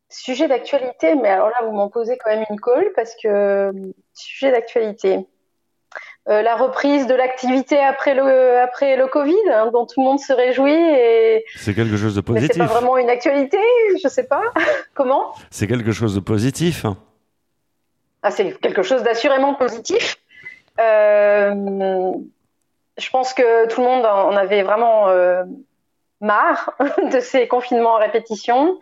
Sujet 0.09 0.47
d'actualité, 0.47 1.13
mais 1.15 1.27
alors 1.29 1.49
là, 1.49 1.57
vous 1.63 1.73
m'en 1.75 1.89
posez 1.89 2.17
quand 2.17 2.29
même 2.31 2.45
une 2.49 2.59
colle 2.59 2.87
parce 2.95 3.13
que 3.21 3.71
sujet 4.13 4.51
d'actualité. 4.51 5.27
Euh, 6.27 6.41
la 6.41 6.55
reprise 6.55 7.05
de 7.05 7.13
l'activité 7.13 7.77
après 7.77 8.15
le, 8.15 8.57
après 8.59 8.97
le 8.97 9.05
Covid, 9.05 9.35
hein, 9.53 9.69
dont 9.71 9.85
tout 9.85 10.01
le 10.01 10.05
monde 10.05 10.19
se 10.19 10.33
réjouit, 10.33 10.73
et... 10.73 11.45
C'est 11.55 11.75
quelque 11.75 11.97
chose 11.97 12.15
de 12.15 12.21
mais 12.21 12.39
c'est 12.41 12.47
positif. 12.47 12.57
pas 12.57 12.65
vraiment 12.65 12.97
une 12.97 13.11
actualité, 13.11 13.59
je 14.03 14.07
sais 14.07 14.25
pas. 14.25 14.41
Comment? 14.95 15.35
C'est 15.51 15.67
quelque 15.67 15.91
chose 15.91 16.15
de 16.15 16.19
positif. 16.19 16.87
ah, 18.23 18.31
C'est 18.31 18.59
quelque 18.59 18.81
chose 18.81 19.03
d'assurément 19.03 19.53
positif. 19.53 20.17
Euh, 20.79 22.13
je 22.97 23.09
pense 23.11 23.35
que 23.35 23.67
tout 23.67 23.81
le 23.81 23.87
monde 23.87 24.05
en 24.05 24.35
avait 24.35 24.63
vraiment 24.63 25.09
euh, 25.09 25.43
marre 26.21 26.71
de 27.13 27.19
ces 27.19 27.47
confinements 27.47 27.97
à 27.97 27.99
répétition. 27.99 28.79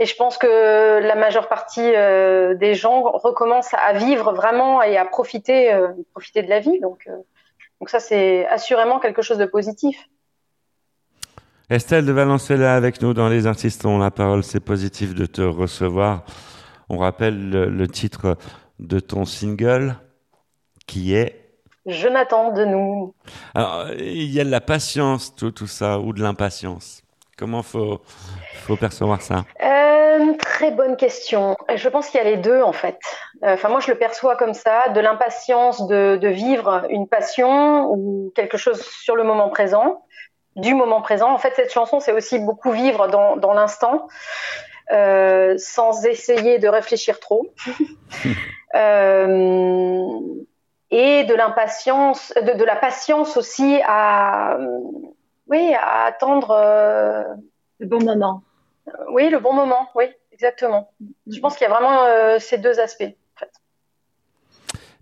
Et 0.00 0.06
je 0.06 0.14
pense 0.14 0.38
que 0.38 1.00
la 1.00 1.14
majeure 1.16 1.48
partie 1.48 1.92
euh, 1.94 2.54
des 2.54 2.74
gens 2.74 3.02
recommencent 3.02 3.74
à 3.74 3.94
vivre 3.94 4.32
vraiment 4.32 4.80
et 4.82 4.96
à 4.96 5.04
profiter, 5.04 5.72
euh, 5.72 5.88
profiter 6.12 6.42
de 6.42 6.48
la 6.48 6.60
vie. 6.60 6.78
Donc, 6.80 7.04
euh, 7.08 7.16
donc 7.80 7.90
ça, 7.90 7.98
c'est 7.98 8.46
assurément 8.46 9.00
quelque 9.00 9.22
chose 9.22 9.38
de 9.38 9.46
positif. 9.46 10.08
Estelle 11.68 12.06
de 12.06 12.54
là 12.54 12.76
avec 12.76 13.02
nous 13.02 13.12
dans 13.12 13.28
Les 13.28 13.46
Artistes 13.46 13.84
ont 13.84 13.98
la 13.98 14.10
parole. 14.10 14.44
C'est 14.44 14.60
positif 14.60 15.14
de 15.14 15.26
te 15.26 15.42
recevoir. 15.42 16.24
On 16.88 16.98
rappelle 16.98 17.50
le, 17.50 17.68
le 17.68 17.88
titre 17.88 18.36
de 18.78 19.00
ton 19.00 19.24
single 19.24 19.96
qui 20.86 21.14
est. 21.14 21.44
Jonathan 21.86 22.52
de 22.52 22.64
nous. 22.64 23.14
Alors, 23.54 23.90
il 23.98 24.30
y 24.30 24.40
a 24.40 24.44
de 24.44 24.50
la 24.50 24.60
patience, 24.60 25.34
tout, 25.34 25.50
tout 25.50 25.66
ça, 25.66 25.98
ou 25.98 26.12
de 26.12 26.22
l'impatience. 26.22 27.02
Comment 27.36 27.62
faut, 27.62 28.00
faut 28.68 28.76
percevoir 28.76 29.20
ça 29.22 29.44
Euh, 29.64 30.34
très 30.38 30.70
bonne 30.70 30.96
question. 30.96 31.56
Je 31.74 31.88
pense 31.88 32.08
qu'il 32.08 32.18
y 32.22 32.26
a 32.26 32.30
les 32.30 32.36
deux 32.36 32.62
en 32.62 32.72
fait. 32.72 32.98
Euh, 33.44 33.54
Enfin, 33.54 33.68
moi, 33.68 33.80
je 33.80 33.90
le 33.90 33.98
perçois 33.98 34.36
comme 34.36 34.54
ça, 34.54 34.88
de 34.90 35.00
l'impatience 35.00 35.86
de, 35.88 36.16
de 36.20 36.28
vivre 36.28 36.84
une 36.90 37.06
passion 37.08 37.86
ou 37.92 38.32
quelque 38.36 38.56
chose 38.58 38.80
sur 38.82 39.16
le 39.16 39.24
moment 39.24 39.48
présent, 39.48 40.02
du 40.56 40.74
moment 40.74 41.00
présent. 41.00 41.30
En 41.32 41.38
fait, 41.38 41.52
cette 41.56 41.72
chanson, 41.72 41.98
c'est 42.00 42.12
aussi 42.12 42.38
beaucoup 42.38 42.72
vivre 42.72 43.08
dans, 43.08 43.36
dans 43.36 43.54
l'instant, 43.54 44.06
euh, 44.92 45.54
sans 45.58 46.04
essayer 46.06 46.58
de 46.58 46.68
réfléchir 46.68 47.18
trop. 47.20 47.42
Euh, 48.74 50.18
et 50.90 51.24
de 51.24 51.34
l'impatience, 51.34 52.34
de, 52.36 52.52
de 52.52 52.64
la 52.64 52.76
patience 52.76 53.38
aussi 53.38 53.80
à, 53.86 54.58
oui, 55.48 55.74
à 55.74 56.04
attendre. 56.04 56.50
euh, 56.50 57.22
Le 57.78 57.86
bon 57.86 58.02
moment. 58.04 58.42
Oui, 59.12 59.28
le 59.30 59.38
bon 59.38 59.52
moment, 59.52 59.88
oui, 59.94 60.04
exactement. 60.32 60.92
Je 61.26 61.40
pense 61.40 61.56
qu'il 61.56 61.66
y 61.66 61.70
a 61.70 61.74
vraiment 61.74 62.04
euh, 62.04 62.38
ces 62.38 62.58
deux 62.58 62.78
aspects. 62.80 63.02
En 63.02 63.40
fait. 63.40 63.52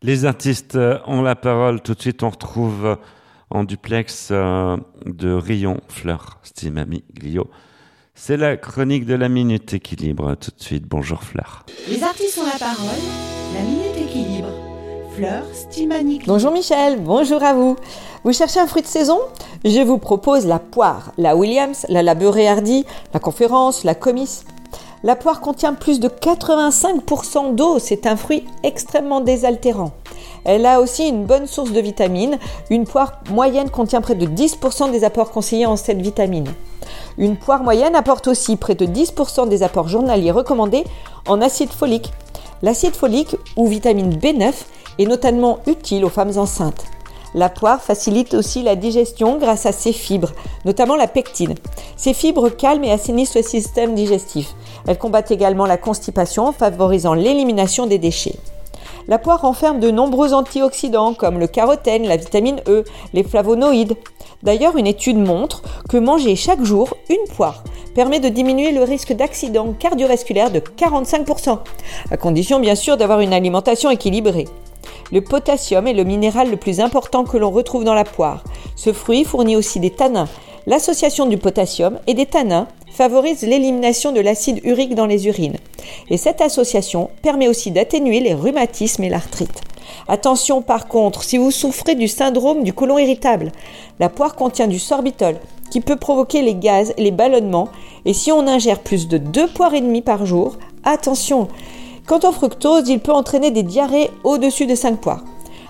Les 0.03 0.25
artistes 0.25 0.77
euh, 0.77 0.99
ont 1.07 1.23
la 1.23 1.37
parole. 1.37 1.81
Tout 1.81 1.95
de 1.95 2.01
suite, 2.01 2.23
on 2.23 2.31
retrouve 2.31 2.87
euh, 2.87 2.97
en 3.51 3.65
duplex 3.65 4.29
euh, 4.31 4.77
de 5.05 5.33
Rion 5.33 5.81
Fleur, 5.89 6.39
Stimami 6.43 7.05
Glio. 7.13 7.51
C'est 8.15 8.37
la 8.37 8.57
chronique 8.57 9.05
de 9.05 9.15
la 9.15 9.29
Minute 9.29 9.75
Équilibre. 9.75 10.35
Tout 10.37 10.51
de 10.57 10.63
suite, 10.63 10.85
bonjour 10.87 11.23
Fleur. 11.23 11.67
Les 11.89 12.03
artistes 12.03 12.39
ont 12.39 12.47
la 12.47 12.59
parole. 12.59 12.97
La 13.55 13.61
minute 13.63 14.09
équilibre. 14.09 14.66
Bonjour 16.27 16.53
Michel, 16.53 17.01
bonjour 17.01 17.43
à 17.43 17.55
vous. 17.55 17.77
Vous 18.25 18.33
cherchez 18.35 18.61
un 18.61 18.67
fruit 18.67 18.83
de 18.83 18.87
saison? 18.87 19.19
Je 19.65 19.81
vous 19.81 19.97
propose 19.97 20.47
la 20.47 20.59
poire, 20.59 21.13
la 21.17 21.37
Williams, 21.37 21.87
la 21.89 22.03
labeurée 22.03 22.47
hardy, 22.47 22.85
la 23.15 23.21
conférence, 23.21 23.83
la 23.85 23.95
comice. 23.95 24.45
La 25.05 25.17
poire 25.17 25.41
contient 25.41 25.73
plus 25.73 26.01
de 26.01 26.09
85% 26.09 27.55
d'eau, 27.55 27.79
c'est 27.79 28.07
un 28.07 28.17
fruit 28.17 28.45
extrêmement 28.63 29.21
désaltérant. 29.21 29.93
Elle 30.45 30.67
a 30.67 30.81
aussi 30.81 31.09
une 31.09 31.25
bonne 31.25 31.47
source 31.47 31.73
de 31.73 31.81
vitamines. 31.81 32.39
Une 32.69 32.85
poire 32.85 33.21
moyenne 33.31 33.71
contient 33.71 34.03
près 34.03 34.17
de 34.17 34.27
10% 34.27 34.91
des 34.91 35.03
apports 35.03 35.31
conseillés 35.31 35.67
en 35.67 35.77
cette 35.77 36.03
vitamine. 36.03 36.53
Une 37.17 37.37
poire 37.37 37.63
moyenne 37.63 37.97
apporte 37.97 38.29
aussi 38.29 38.57
près 38.57 38.75
de 38.75 38.85
10% 38.85 39.49
des 39.49 39.63
apports 39.63 39.89
journaliers 39.89 40.31
recommandés 40.31 40.85
en 41.27 41.41
acide 41.41 41.71
folique. 41.71 42.13
L'acide 42.63 42.95
folique 42.95 43.37
ou 43.57 43.67
vitamine 43.67 44.15
B9 44.15 44.53
est 44.99 45.07
notamment 45.07 45.59
utile 45.67 46.05
aux 46.05 46.11
femmes 46.11 46.37
enceintes. 46.37 46.85
La 47.35 47.49
poire 47.51 47.83
facilite 47.83 48.35
aussi 48.35 48.63
la 48.63 48.77
digestion 48.77 49.37
grâce 49.37 49.67
à 49.67 49.73
ses 49.73 49.93
fibres, 49.93 50.33
notamment 50.65 50.97
la 50.97 51.07
pectine. 51.07 51.55
Ces 51.97 52.15
fibres 52.15 52.49
calment 52.49 52.85
et 52.85 52.93
assainissent 52.93 53.37
le 53.37 53.43
système 53.43 53.95
digestif. 53.95 54.55
Elles 54.87 54.97
combattent 54.97 55.31
également 55.31 55.67
la 55.67 55.77
constipation 55.77 56.47
en 56.47 56.53
favorisant 56.53 57.15
l'élimination 57.15 57.87
des 57.87 57.99
déchets. 57.99 58.37
La 59.09 59.19
poire 59.19 59.43
renferme 59.43 59.81
de 59.81 59.91
nombreux 59.91 60.33
antioxydants 60.33 61.15
comme 61.15 61.39
le 61.39 61.47
carotène, 61.47 62.09
la 62.09 62.17
vitamine 62.17 62.61
E, 62.67 62.85
les 63.13 63.23
flavonoïdes. 63.23 63.97
D'ailleurs, 64.43 64.77
une 64.77 64.87
étude 64.87 65.19
montre 65.19 65.63
que 65.89 65.97
manger 65.97 66.37
chaque 66.37 66.65
jour 66.65 66.97
une 67.09 67.35
poire 67.37 67.63
permet 67.95 68.21
de 68.21 68.29
diminuer 68.29 68.73
le 68.73 68.83
risque 68.83 69.13
d'accident 69.13 69.75
cardiovasculaire 69.79 70.51
de 70.51 70.61
45%, 70.61 71.59
à 72.11 72.17
condition 72.17 72.61
bien 72.61 72.75
sûr 72.75 72.97
d'avoir 72.97 73.21
une 73.21 73.33
alimentation 73.33 73.91
équilibrée. 73.91 74.47
Le 75.13 75.21
potassium 75.21 75.87
est 75.87 75.93
le 75.93 76.05
minéral 76.05 76.51
le 76.51 76.57
plus 76.57 76.81
important 76.81 77.25
que 77.25 77.37
l'on 77.37 77.51
retrouve 77.51 77.85
dans 77.85 77.95
la 77.95 78.05
poire. 78.05 78.43
Ce 78.75 78.93
fruit 78.93 79.25
fournit 79.25 79.55
aussi 79.55 79.79
des 79.79 79.91
tanins. 79.91 80.29
L'association 80.67 81.27
du 81.27 81.39
potassium 81.39 82.01
et 82.09 82.15
des 82.15 82.27
tanins 82.27 82.67
favorise 82.91 83.43
l'élimination 83.43 84.11
de 84.11 84.21
l'acide 84.21 84.61
urique 84.65 84.97
dans 84.97 85.07
les 85.07 85.29
urines. 85.29 85.59
Et 86.11 86.17
cette 86.17 86.41
association 86.41 87.11
permet 87.23 87.47
aussi 87.47 87.71
d'atténuer 87.71 88.21
les 88.21 88.35
rhumatismes 88.35 89.05
et 89.05 89.09
l'arthrite. 89.09 89.61
Attention 90.09 90.61
par 90.61 90.89
contre, 90.89 91.23
si 91.23 91.39
vous 91.39 91.53
souffrez 91.53 91.95
du 91.95 92.09
syndrome 92.09 92.65
du 92.65 92.73
côlon 92.73 92.99
irritable, 92.99 93.53
la 94.01 94.09
poire 94.09 94.35
contient 94.35 94.67
du 94.67 94.81
sorbitol 94.81 95.37
qui 95.71 95.81
peut 95.81 95.97
provoquer 95.97 96.43
les 96.43 96.55
gaz 96.55 96.93
et 96.97 97.03
les 97.03 97.11
ballonnements 97.13 97.69
et 98.05 98.13
si 98.13 98.33
on 98.33 98.47
ingère 98.47 98.81
plus 98.81 99.07
de 99.07 99.19
2 99.19 99.49
poires 99.49 99.75
et 99.75 99.81
demie 99.81 100.03
par 100.03 100.27
jour, 100.27 100.57
Attention, 100.89 101.49
quant 102.07 102.21
au 102.21 102.33
fructose, 102.33 102.89
il 102.89 103.01
peut 103.01 103.13
entraîner 103.13 103.51
des 103.51 103.63
diarrhées 103.63 104.11
au-dessus 104.25 104.67
de 104.67 104.75
5 104.75 105.01
poires. 105.01 105.25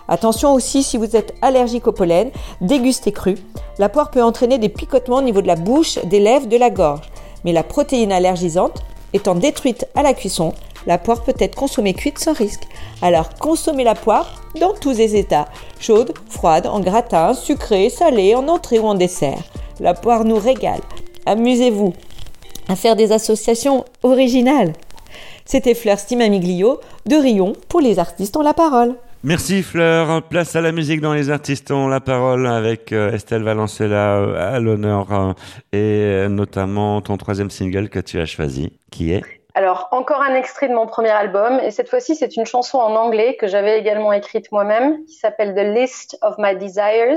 Attention 0.09 0.53
aussi 0.53 0.82
si 0.82 0.97
vous 0.97 1.16
êtes 1.16 1.34
allergique 1.43 1.87
au 1.87 1.93
pollen, 1.93 2.30
dégustez 2.61 3.12
cru. 3.12 3.34
La 3.78 3.89
poire 3.89 4.11
peut 4.11 4.22
entraîner 4.22 4.59
des 4.59 4.68
picotements 4.68 5.18
au 5.18 5.22
niveau 5.22 5.43
de 5.43 5.47
la 5.47 5.57
bouche, 5.57 5.99
des 6.05 6.20
lèvres, 6.20 6.47
de 6.47 6.57
la 6.57 6.70
gorge. 6.70 7.11
Mais 7.45 7.53
la 7.53 7.62
protéine 7.62 8.12
allergisante 8.12 8.82
étant 9.12 9.34
détruite 9.34 9.87
à 9.95 10.03
la 10.03 10.14
cuisson, 10.14 10.53
la 10.87 10.99
poire 10.99 11.22
peut 11.22 11.34
être 11.39 11.57
consommée 11.57 11.95
cuite 11.95 12.18
sans 12.18 12.32
risque. 12.32 12.68
Alors 13.03 13.30
consommez 13.41 13.84
la 13.84 13.95
poire 13.95 14.43
dans 14.61 14.74
tous 14.74 14.97
les 14.97 15.16
états, 15.16 15.47
chaude, 15.80 16.14
froide, 16.28 16.66
en 16.66 16.80
gratin, 16.80 17.34
sucrée, 17.34 17.91
salée, 17.91 18.34
en 18.34 18.47
entrée 18.49 18.78
ou 18.78 18.87
en 18.87 18.95
dessert. 18.95 19.43
La 19.80 19.95
poire 19.95 20.24
nous 20.24 20.39
régale. 20.39 20.80
Amusez-vous 21.26 21.93
à 22.68 22.76
faire 22.76 22.97
des 22.97 23.12
associations 23.12 23.84
originales. 24.03 24.72
C'était 25.47 25.74
Fleur 25.74 26.01
Stimamiglio 26.01 26.80
de 27.07 27.14
Rion 27.14 27.53
pour 27.68 27.80
les 27.80 28.01
artistes 28.01 28.36
ont 28.36 28.42
la 28.42 28.53
parole. 28.53 28.97
Merci 29.22 29.62
Fleur. 29.62 30.24
Place 30.24 30.57
à 30.57 30.61
la 30.61 30.72
musique 30.72 31.01
dans 31.01 31.14
les 31.14 31.30
artistes 31.30 31.70
ont 31.70 31.86
la 31.86 32.01
parole 32.01 32.49
avec 32.49 32.90
euh, 32.90 33.12
Estelle 33.12 33.44
Valencella 33.44 34.16
euh, 34.16 34.55
à 34.55 34.59
l'honneur 34.59 35.07
euh, 35.12 35.32
et 35.72 36.28
notamment 36.28 37.01
ton 37.01 37.16
troisième 37.16 37.51
single 37.51 37.88
que 37.88 38.01
tu 38.01 38.20
as 38.20 38.26
choisi, 38.26 38.72
qui 38.90 39.12
est 39.12 39.22
alors, 39.55 39.88
encore 39.90 40.20
un 40.20 40.34
extrait 40.34 40.68
de 40.68 40.74
mon 40.74 40.86
premier 40.86 41.09
album, 41.09 41.59
et 41.61 41.70
cette 41.70 41.88
fois-ci, 41.88 42.14
c'est 42.14 42.36
une 42.36 42.44
chanson 42.44 42.76
en 42.76 42.94
anglais 42.94 43.38
que 43.40 43.47
j'avais 43.47 43.78
également 43.78 44.12
écrite 44.12 44.53
moi-même, 44.53 45.03
qui 45.07 45.14
s'appelle 45.14 45.55
The 45.55 45.74
List 45.74 46.18
of 46.20 46.34
My 46.36 46.55
Desires. 46.57 47.16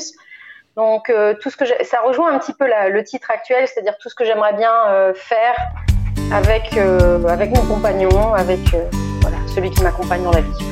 Donc, 0.77 1.11
tout 1.41 1.49
ce 1.49 1.57
que 1.57 1.65
ça 1.83 1.99
rejoint 1.99 2.31
un 2.33 2.39
petit 2.39 2.53
peu 2.53 2.65
le 2.65 3.03
titre 3.03 3.29
actuel, 3.29 3.67
c'est-à-dire 3.67 3.97
tout 3.97 4.07
ce 4.07 4.15
que 4.15 4.23
j'aimerais 4.23 4.53
bien 4.53 4.71
faire 5.15 5.53
avec 6.31 6.77
avec 7.27 7.55
mon 7.55 7.63
compagnon, 7.63 8.33
avec 8.33 8.59
voilà 9.21 9.37
celui 9.53 9.69
qui 9.71 9.83
m'accompagne 9.83 10.23
dans 10.23 10.31
la 10.31 10.41
vie. 10.41 10.69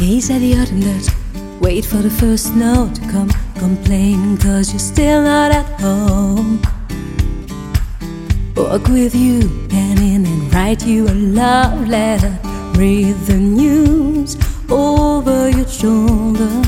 Gaze 0.00 0.30
at 0.30 0.40
the 0.40 0.54
autumn 0.54 0.80
Wait 1.60 1.84
for 1.84 1.96
the 2.02 2.10
first 2.10 2.52
snow 2.52 2.90
to 2.92 3.00
come. 3.10 3.30
Complain 3.58 4.36
cause 4.36 4.70
you're 4.70 4.78
still 4.78 5.22
not 5.22 5.50
at 5.50 5.64
home. 5.80 6.60
Walk 8.56 8.86
with 8.88 9.14
you, 9.14 9.48
pen 9.68 9.98
in 9.98 10.24
and 10.26 10.54
write 10.54 10.86
you 10.86 11.06
a 11.08 11.14
love 11.14 11.88
letter. 11.88 12.38
Read 12.76 13.16
the 13.26 13.34
news 13.34 14.36
over 14.70 15.50
your 15.50 15.66
shoulder. 15.66 16.62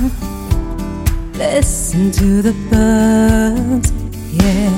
Listen 1.35 2.11
to 2.11 2.43
the 2.43 2.55
birds, 2.71 3.93
yeah. 4.33 4.71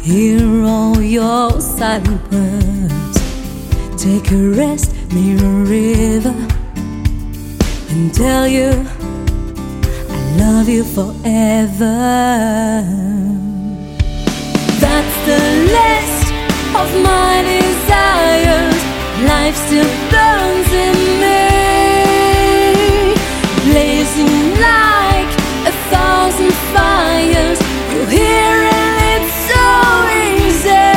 Hear 0.00 0.64
all 0.64 1.00
your 1.00 1.60
silent 1.60 2.32
words. 2.32 3.18
Take 4.02 4.32
a 4.32 4.50
rest 4.56 4.94
near 5.12 5.38
a 5.38 5.64
river 5.64 6.34
and 7.90 8.12
tell 8.14 8.48
you 8.48 8.70
I 10.08 10.36
love 10.36 10.68
you 10.68 10.84
forever. 10.84 11.88
That's 14.80 15.16
the 15.28 15.42
list 15.76 16.28
of 16.80 16.88
my 17.02 17.42
desires. 17.42 18.80
Life 19.32 19.56
still 19.66 19.92
burns 20.12 20.70
in 20.86 20.96
me, 21.22 21.44
blazing 23.66 24.40
like 24.68 25.30
a 25.66 25.72
thousand 25.90 26.52
fires. 26.72 27.58
You 27.92 28.00
hear 28.06 28.56
it, 28.62 28.78
it's 29.14 29.34
so 29.50 29.66
easy. 30.30 30.96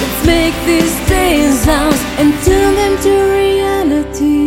Let's 0.00 0.20
make 0.26 0.56
these 0.66 0.96
days 1.08 1.68
ours 1.68 2.02
and 2.18 2.30
turn 2.44 2.72
them 2.74 2.94
to 3.06 3.12
reality. 3.38 4.40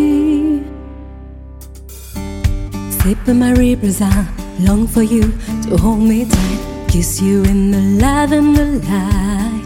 Sipping 3.00 3.40
my 3.40 3.52
rivers, 3.54 4.02
I 4.02 4.28
long 4.60 4.88
for 4.88 5.04
you 5.04 5.32
to 5.64 5.78
hold 5.78 6.00
me 6.02 6.26
tight, 6.26 6.62
kiss 6.96 7.22
you 7.22 7.44
in 7.44 7.72
the 7.72 7.82
lavender 8.02 8.80
light. 8.88 9.66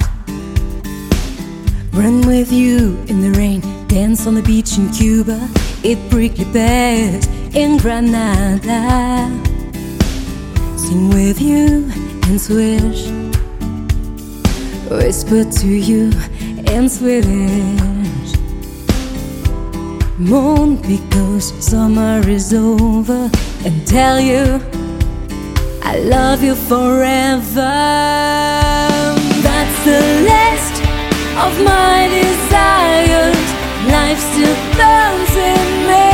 Run 1.94 2.26
with 2.26 2.52
you 2.52 2.98
in 3.08 3.22
the 3.22 3.30
rain, 3.38 3.62
dance 3.88 4.26
on 4.26 4.34
the 4.34 4.42
beach 4.42 4.80
in 4.80 4.90
Cuba, 4.90 5.38
eat 5.84 6.00
prickly 6.10 6.46
pears 6.46 7.28
in 7.54 7.78
Granada. 7.78 8.82
Sing 10.76 11.10
with 11.10 11.40
you 11.40 11.92
in 12.28 12.40
Swedish, 12.40 13.02
whisper 14.90 15.44
to 15.44 15.68
you 15.68 16.12
in 16.74 16.90
Swedish. 16.90 18.32
Moon 20.18 20.78
because 20.78 21.54
summer 21.64 22.28
is 22.28 22.56
over, 22.56 23.30
and 23.66 23.86
tell 23.86 24.20
you 24.20 24.60
I 25.82 26.00
love 26.00 26.44
you 26.44 26.56
forever. 26.56 27.74
That's 29.42 29.78
the 29.86 30.02
list 30.32 30.76
of 31.46 31.52
my 31.64 32.08
desires. 32.08 33.48
Life 33.96 34.20
still 34.20 34.58
burns 34.78 35.34
in 35.36 35.68
me, 35.90 36.10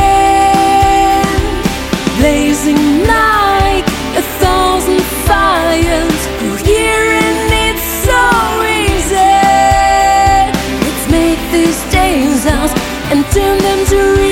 blazing 2.18 3.04
like 3.04 3.86
a 4.16 4.24
thousand 4.40 5.02
fires. 5.26 6.20
You 6.42 6.52
hear 6.64 7.02
it, 7.24 7.36
it's 7.66 7.86
so 8.08 8.22
easy. 8.80 9.42
Let's 10.84 11.06
make 11.10 11.40
these 11.52 11.80
days 11.92 12.46
ours 12.46 12.72
and 13.10 13.24
turn 13.32 13.58
them 13.58 13.84
to 13.86 14.25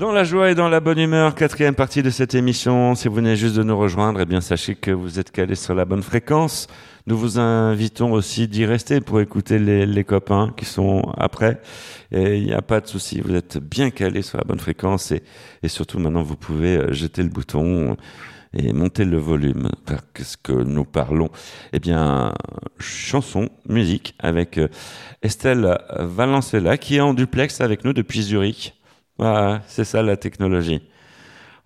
Dans 0.00 0.10
la 0.10 0.24
joie 0.24 0.50
et 0.50 0.56
dans 0.56 0.68
la 0.68 0.80
bonne 0.80 0.98
humeur, 0.98 1.36
quatrième 1.36 1.76
partie 1.76 2.02
de 2.02 2.10
cette 2.10 2.34
émission. 2.34 2.96
Si 2.96 3.06
vous 3.06 3.14
venez 3.14 3.36
juste 3.36 3.54
de 3.54 3.62
nous 3.62 3.78
rejoindre, 3.78 4.20
eh 4.20 4.26
bien 4.26 4.40
sachez 4.40 4.74
que 4.74 4.90
vous 4.90 5.20
êtes 5.20 5.30
calés 5.30 5.54
sur 5.54 5.76
la 5.76 5.84
bonne 5.84 6.02
fréquence. 6.02 6.66
Nous 7.06 7.16
vous 7.16 7.38
invitons 7.38 8.12
aussi 8.12 8.48
d'y 8.48 8.64
rester 8.64 9.00
pour 9.00 9.20
écouter 9.20 9.60
les, 9.60 10.04
copains 10.04 10.52
qui 10.56 10.64
sont 10.64 11.12
après. 11.16 11.60
Et 12.10 12.38
il 12.38 12.46
n'y 12.46 12.52
a 12.52 12.62
pas 12.62 12.80
de 12.80 12.88
souci, 12.88 13.20
vous 13.20 13.34
êtes 13.34 13.58
bien 13.58 13.90
calés 13.90 14.22
sur 14.22 14.38
la 14.38 14.44
bonne 14.44 14.58
fréquence 14.58 15.12
et, 15.12 15.22
surtout 15.68 16.00
maintenant 16.00 16.22
vous 16.22 16.36
pouvez 16.36 16.76
euh, 16.76 16.92
jeter 16.92 17.22
le 17.22 17.28
bouton 17.28 17.96
et 18.52 18.72
monter 18.72 19.04
le 19.04 19.18
volume. 19.18 19.68
Qu'est-ce 20.14 20.36
que 20.36 20.52
nous 20.52 20.84
parlons 20.84 21.30
Eh 21.72 21.78
bien, 21.78 22.34
chanson, 22.80 23.48
musique 23.68 24.16
avec 24.18 24.58
euh, 24.58 24.66
Estelle 25.22 25.78
Valencella 25.96 26.76
qui 26.76 26.96
est 26.96 27.00
en 27.00 27.14
duplex 27.14 27.60
avec 27.60 27.84
nous 27.84 27.92
depuis 27.92 28.22
Zurich. 28.22 28.74
Voilà, 29.20 29.60
c'est 29.66 29.84
ça 29.84 30.02
la 30.02 30.16
technologie. 30.16 30.82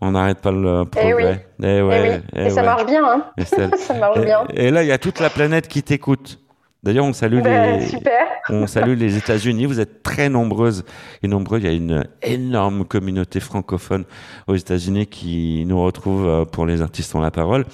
On 0.00 0.10
n'arrête 0.10 0.40
pas 0.40 0.50
le 0.50 0.84
progrès. 0.84 1.46
Eh 1.62 1.64
oui. 1.64 1.68
Et, 1.68 1.82
oui. 1.82 2.20
et 2.34 2.50
ça 2.50 2.60
ouais. 2.60 2.66
marche 2.66 2.86
bien, 2.86 3.04
hein 3.04 3.24
Estelle. 3.38 3.70
Ça 3.78 3.94
marche 3.94 4.18
et, 4.18 4.24
bien. 4.24 4.44
Et 4.52 4.72
là, 4.72 4.82
il 4.82 4.88
y 4.88 4.92
a 4.92 4.98
toute 4.98 5.20
la 5.20 5.30
planète 5.30 5.68
qui 5.68 5.84
t'écoute. 5.84 6.40
D'ailleurs, 6.82 7.04
on 7.04 7.12
salue 7.12 7.40
Ben, 7.42 7.78
les, 7.78 7.86
super. 7.86 8.26
on 8.50 8.66
salue 8.66 8.98
les 8.98 9.16
États-Unis. 9.16 9.66
Vous 9.66 9.78
êtes 9.78 10.02
très 10.02 10.28
nombreuses 10.28 10.84
et 11.22 11.28
nombreux. 11.28 11.58
Il 11.58 11.64
y 11.64 11.68
a 11.68 11.72
une 11.72 12.04
énorme 12.22 12.84
communauté 12.84 13.38
francophone 13.38 14.04
aux 14.48 14.56
États-Unis 14.56 15.06
qui 15.06 15.64
nous 15.64 15.80
retrouve 15.80 16.26
euh, 16.26 16.44
pour 16.44 16.66
les 16.66 16.82
artistes 16.82 17.14
ont 17.14 17.20
la 17.20 17.30
parole. 17.30 17.64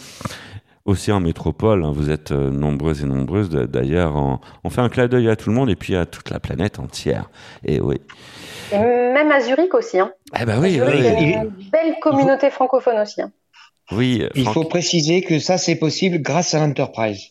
Aussi 0.85 1.11
en 1.11 1.21
métropole, 1.21 1.85
hein, 1.85 1.93
vous 1.95 2.11
êtes 2.11 2.33
euh, 2.33 2.51
nombreuses 2.51 3.03
et 3.03 3.07
nombreuses. 3.07 3.49
D'ailleurs, 3.49 4.41
on 4.63 4.71
fait 4.71 4.83
un 4.83 4.91
clin 4.91 5.09
d'œil 5.09 5.31
à 5.31 5.37
tout 5.37 5.49
le 5.49 5.57
monde 5.57 5.71
et 5.71 5.77
puis 5.77 5.97
à 5.97 6.05
toute 6.05 6.29
la 6.29 6.39
planète 6.39 6.79
entière. 6.79 7.31
Et 7.65 7.81
oui. 7.81 7.97
Même 8.79 9.31
à 9.33 9.41
Zurich 9.41 9.75
aussi. 9.75 9.99
Hein. 9.99 10.13
Eh 10.41 10.45
ben 10.45 10.61
oui, 10.61 10.73
Zurich, 10.73 10.95
oui, 10.95 10.99
il 11.01 11.31
y 11.31 11.35
a 11.35 11.43
une 11.43 11.51
belle 11.73 11.95
communauté 12.01 12.51
francophone 12.51 12.99
aussi. 12.99 13.23
hein. 13.23 13.33
oui. 13.93 14.25
Il 14.35 14.43
Franck- 14.45 14.55
faut 14.55 14.65
préciser 14.65 15.23
que 15.23 15.39
ça, 15.39 15.59
c'est 15.59 15.77
possible 15.77 16.19
grâce 16.21 16.55
à 16.55 16.59
l'Enterprise. 16.65 17.29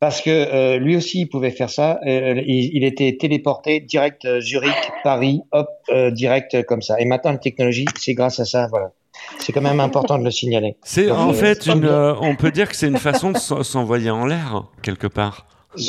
Parce 0.00 0.20
que 0.20 0.30
euh, 0.30 0.76
lui 0.78 0.96
aussi, 0.96 1.20
il 1.22 1.26
pouvait 1.28 1.50
faire 1.52 1.70
ça. 1.70 1.98
Euh, 2.06 2.34
il, 2.46 2.70
il 2.74 2.84
était 2.84 3.16
téléporté 3.18 3.80
direct 3.80 4.24
euh, 4.26 4.40
Zurich, 4.40 4.74
Paris, 5.02 5.40
hop, 5.52 5.68
euh, 5.88 6.10
direct 6.10 6.54
euh, 6.54 6.62
comme 6.62 6.82
ça. 6.82 7.00
Et 7.00 7.06
maintenant, 7.06 7.32
la 7.32 7.38
technologie, 7.38 7.86
c'est 7.98 8.12
grâce 8.12 8.38
à 8.38 8.44
ça, 8.44 8.66
voilà. 8.68 8.90
C'est 9.38 9.52
quand 9.52 9.62
même 9.62 9.80
important 9.80 10.18
de 10.18 10.24
le 10.24 10.30
signaler. 10.30 10.76
C'est 10.82 11.10
en 11.10 11.30
euh, 11.30 11.32
fait 11.32 11.66
une, 11.66 11.86
euh, 11.86 12.14
on 12.20 12.36
peut 12.36 12.50
dire 12.50 12.68
que 12.68 12.76
c'est 12.76 12.88
une 12.88 12.98
façon 12.98 13.30
de 13.30 13.38
s'en- 13.38 13.62
s'envoyer 13.62 14.10
en 14.10 14.26
l'air 14.26 14.64
quelque 14.82 15.06
part. 15.06 15.46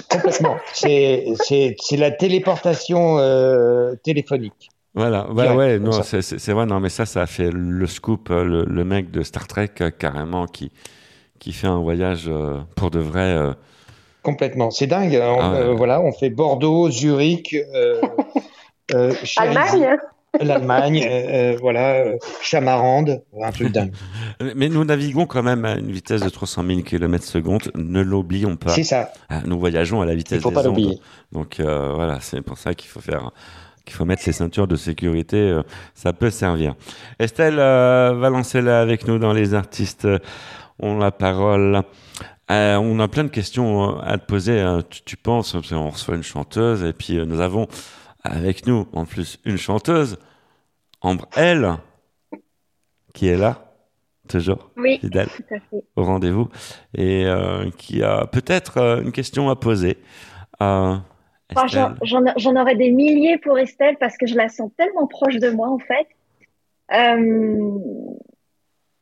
Complètement. 0.09 0.57
C'est 0.73 1.25
c'est 1.43 1.75
c'est 1.79 1.97
la 1.97 2.11
téléportation 2.11 3.17
euh, 3.19 3.95
téléphonique. 4.03 4.69
Voilà, 4.93 5.29
ouais, 5.31 5.49
Direct, 5.49 5.51
ouais, 5.51 5.79
non, 5.79 6.01
c'est- 6.01 6.21
c'est 6.21 6.39
c'est 6.39 6.53
vrai, 6.53 6.65
non, 6.65 6.79
mais 6.79 6.88
ça, 6.89 7.05
ça 7.05 7.23
a 7.23 7.27
fait 7.27 7.51
le 7.51 7.86
scoop, 7.86 8.29
euh, 8.31 8.43
le, 8.45 8.63
le 8.63 8.86
mec 8.86 9.11
de 9.11 9.23
Star 9.23 9.45
Trek 9.47 9.71
euh, 9.81 9.89
carrément 9.91 10.47
qui 10.47 10.71
qui 11.39 11.53
fait 11.53 11.67
un 11.67 11.79
voyage 11.81 12.25
euh, 12.29 12.59
pour 12.75 12.91
de 12.91 12.99
vrai. 12.99 13.21
euh, 13.36 13.53
Complètement. 14.23 14.71
C'est 14.71 14.88
dingue. 14.88 15.13
On, 15.21 15.39
Ah 15.39 15.51
ouais. 15.57 15.69
euh, 15.69 15.73
voilà, 15.75 16.01
on 16.01 16.11
fait 16.11 16.29
Bordeaux, 16.31 16.89
Zurich, 16.89 17.53
euh, 17.75 18.01
euh, 18.93 19.13
Allemagne 19.38 19.97
l'Allemagne, 20.41 21.03
euh, 21.05 21.53
euh, 21.53 21.57
voilà, 21.59 21.93
euh, 22.05 22.17
Chamarande, 22.41 23.21
un 23.41 23.51
truc 23.51 23.71
dingue. 23.71 23.91
Mais 24.55 24.69
nous 24.69 24.83
naviguons 24.86 25.25
quand 25.25 25.43
même 25.43 25.65
à 25.65 25.75
une 25.75 25.91
vitesse 25.91 26.21
de 26.21 26.29
300 26.29 26.63
000 26.67 26.81
km 26.81 27.23
secondes. 27.23 27.71
Ne 27.75 28.01
l'oublions 28.01 28.55
pas. 28.55 28.71
C'est 28.71 28.83
ça. 28.83 29.11
Ah, 29.29 29.41
Nous 29.45 29.59
voyageons 29.59 30.01
à 30.01 30.05
la 30.05 30.15
vitesse 30.15 30.39
Il 30.39 30.41
faut 30.41 30.49
des 30.49 30.55
pas 30.55 30.61
ondes. 30.61 30.67
l'oublier. 30.67 30.99
Donc 31.31 31.59
euh, 31.59 31.93
voilà, 31.93 32.19
c'est 32.21 32.41
pour 32.41 32.57
ça 32.57 32.73
qu'il 32.73 32.89
faut 32.89 33.01
faire, 33.01 33.31
qu'il 33.86 33.95
faut 33.95 34.05
mettre 34.05 34.23
les 34.25 34.33
ceintures 34.33 34.67
de 34.67 34.75
sécurité. 34.75 35.38
euh, 35.38 35.63
ça 35.93 36.13
peut 36.13 36.29
servir. 36.29 36.75
Estelle 37.19 37.59
euh, 37.59 38.13
va 38.17 38.29
lancer 38.29 38.61
là 38.61 38.81
avec 38.81 39.07
nous 39.07 39.19
dans 39.19 39.33
les 39.33 39.53
artistes 39.53 40.07
ont 40.79 40.97
la 40.97 41.11
parole. 41.11 41.81
Euh, 42.51 42.75
on 42.75 42.99
a 42.99 43.07
plein 43.07 43.23
de 43.23 43.29
questions 43.29 43.97
à 44.01 44.17
te 44.19 44.25
poser. 44.25 44.59
hein. 44.59 44.83
Tu, 44.89 45.01
tu 45.03 45.17
penses, 45.17 45.55
qu'on 45.67 45.89
reçoit 45.89 46.15
une 46.15 46.21
chanteuse 46.23 46.83
et 46.83 46.93
puis 46.93 47.17
euh, 47.17 47.25
nous 47.25 47.39
avons 47.39 47.67
avec 48.26 48.65
nous 48.67 48.88
en 48.93 49.05
plus 49.05 49.39
une 49.45 49.57
chanteuse, 49.57 50.17
Ambre 51.01 51.28
L, 51.36 51.73
qui 53.13 53.28
est 53.28 53.38
là 53.38 53.61
toujours 54.28 54.71
Oui, 54.76 54.97
fidèle 54.99 55.28
tout 55.28 55.43
à 55.53 55.59
fait. 55.59 55.84
au 55.95 56.03
rendez-vous 56.03 56.49
et 56.97 57.26
euh, 57.26 57.69
qui 57.78 58.01
a 58.03 58.26
peut-être 58.26 58.78
euh, 58.78 59.01
une 59.01 59.11
question 59.11 59.49
à 59.49 59.55
poser. 59.55 59.97
Euh, 60.61 60.95
Enfin, 61.55 61.67
j'en- 62.01 62.55
aurais 62.59 62.76
des 62.76 62.89
milliers 62.91 63.38
pour 63.38 63.59
Estelle 63.59 63.97
parce 63.99 64.17
que 64.17 64.26
je 64.26 64.36
la 64.36 64.49
sens 64.49 64.71
tellement 64.78 65.05
proche 65.05 65.36
de 65.36 65.51
moi 65.51 65.69
en 65.69 65.78
fait. 65.78 66.07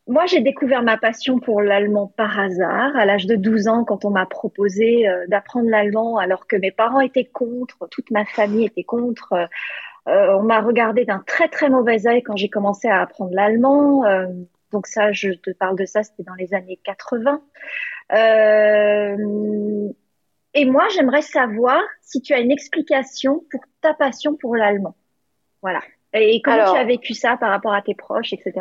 Moi, 0.08 0.26
j'ai 0.26 0.42
découvert 0.42 0.84
ma 0.84 0.98
passion 0.98 1.40
pour 1.40 1.62
l'allemand 1.62 2.08
par 2.18 2.38
hasard 2.38 2.96
à 2.96 3.06
l'âge 3.06 3.26
de 3.26 3.36
12 3.36 3.70
ans 3.70 3.86
quand 3.86 4.04
on 4.04 4.10
m'a 4.10 4.26
proposé 4.26 5.08
euh, 5.08 5.26
d'apprendre 5.28 5.70
l'allemand 5.70 6.18
alors 6.18 6.46
que 6.46 6.58
mes 6.58 6.72
parents 6.72 7.00
étaient 7.00 7.26
contre, 7.26 7.88
toute 7.90 8.12
ma 8.12 8.26
famille 8.26 8.66
était 8.66 8.84
contre. 8.84 9.34
Euh, 9.34 9.46
euh, 10.10 10.38
on 10.38 10.44
m'a 10.44 10.60
regardé 10.60 11.06
d'un 11.06 11.24
très 11.26 11.48
très 11.48 11.70
mauvais 11.70 12.06
œil 12.08 12.22
quand 12.24 12.36
j'ai 12.36 12.50
commencé 12.50 12.90
à 12.90 13.02
apprendre 13.02 13.34
l'allemand. 13.34 14.04
Euh, 14.06 14.28
donc 14.74 14.88
ça, 14.88 15.14
je 15.14 15.32
te 15.32 15.52
parle 15.52 15.78
de 15.78 15.86
ça, 15.86 16.04
c'était 16.04 16.24
dans 16.24 16.34
les 16.34 16.54
années 16.54 16.80
80. 16.84 17.42
Euh, 18.12 19.90
et 20.54 20.66
moi, 20.66 20.88
j'aimerais 20.94 21.22
savoir 21.22 21.82
si 22.02 22.22
tu 22.22 22.34
as 22.34 22.40
une 22.40 22.52
explication 22.52 23.44
pour 23.50 23.62
ta 23.82 23.94
passion 23.94 24.36
pour 24.36 24.56
l'allemand. 24.56 24.96
Voilà. 25.62 25.80
Et 26.14 26.42
comment 26.44 26.58
Alors- 26.58 26.74
tu 26.74 26.80
as 26.80 26.84
vécu 26.84 27.14
ça 27.14 27.38
par 27.38 27.50
rapport 27.50 27.74
à 27.74 27.82
tes 27.82 27.96
proches, 27.96 28.34
etc. 28.34 28.54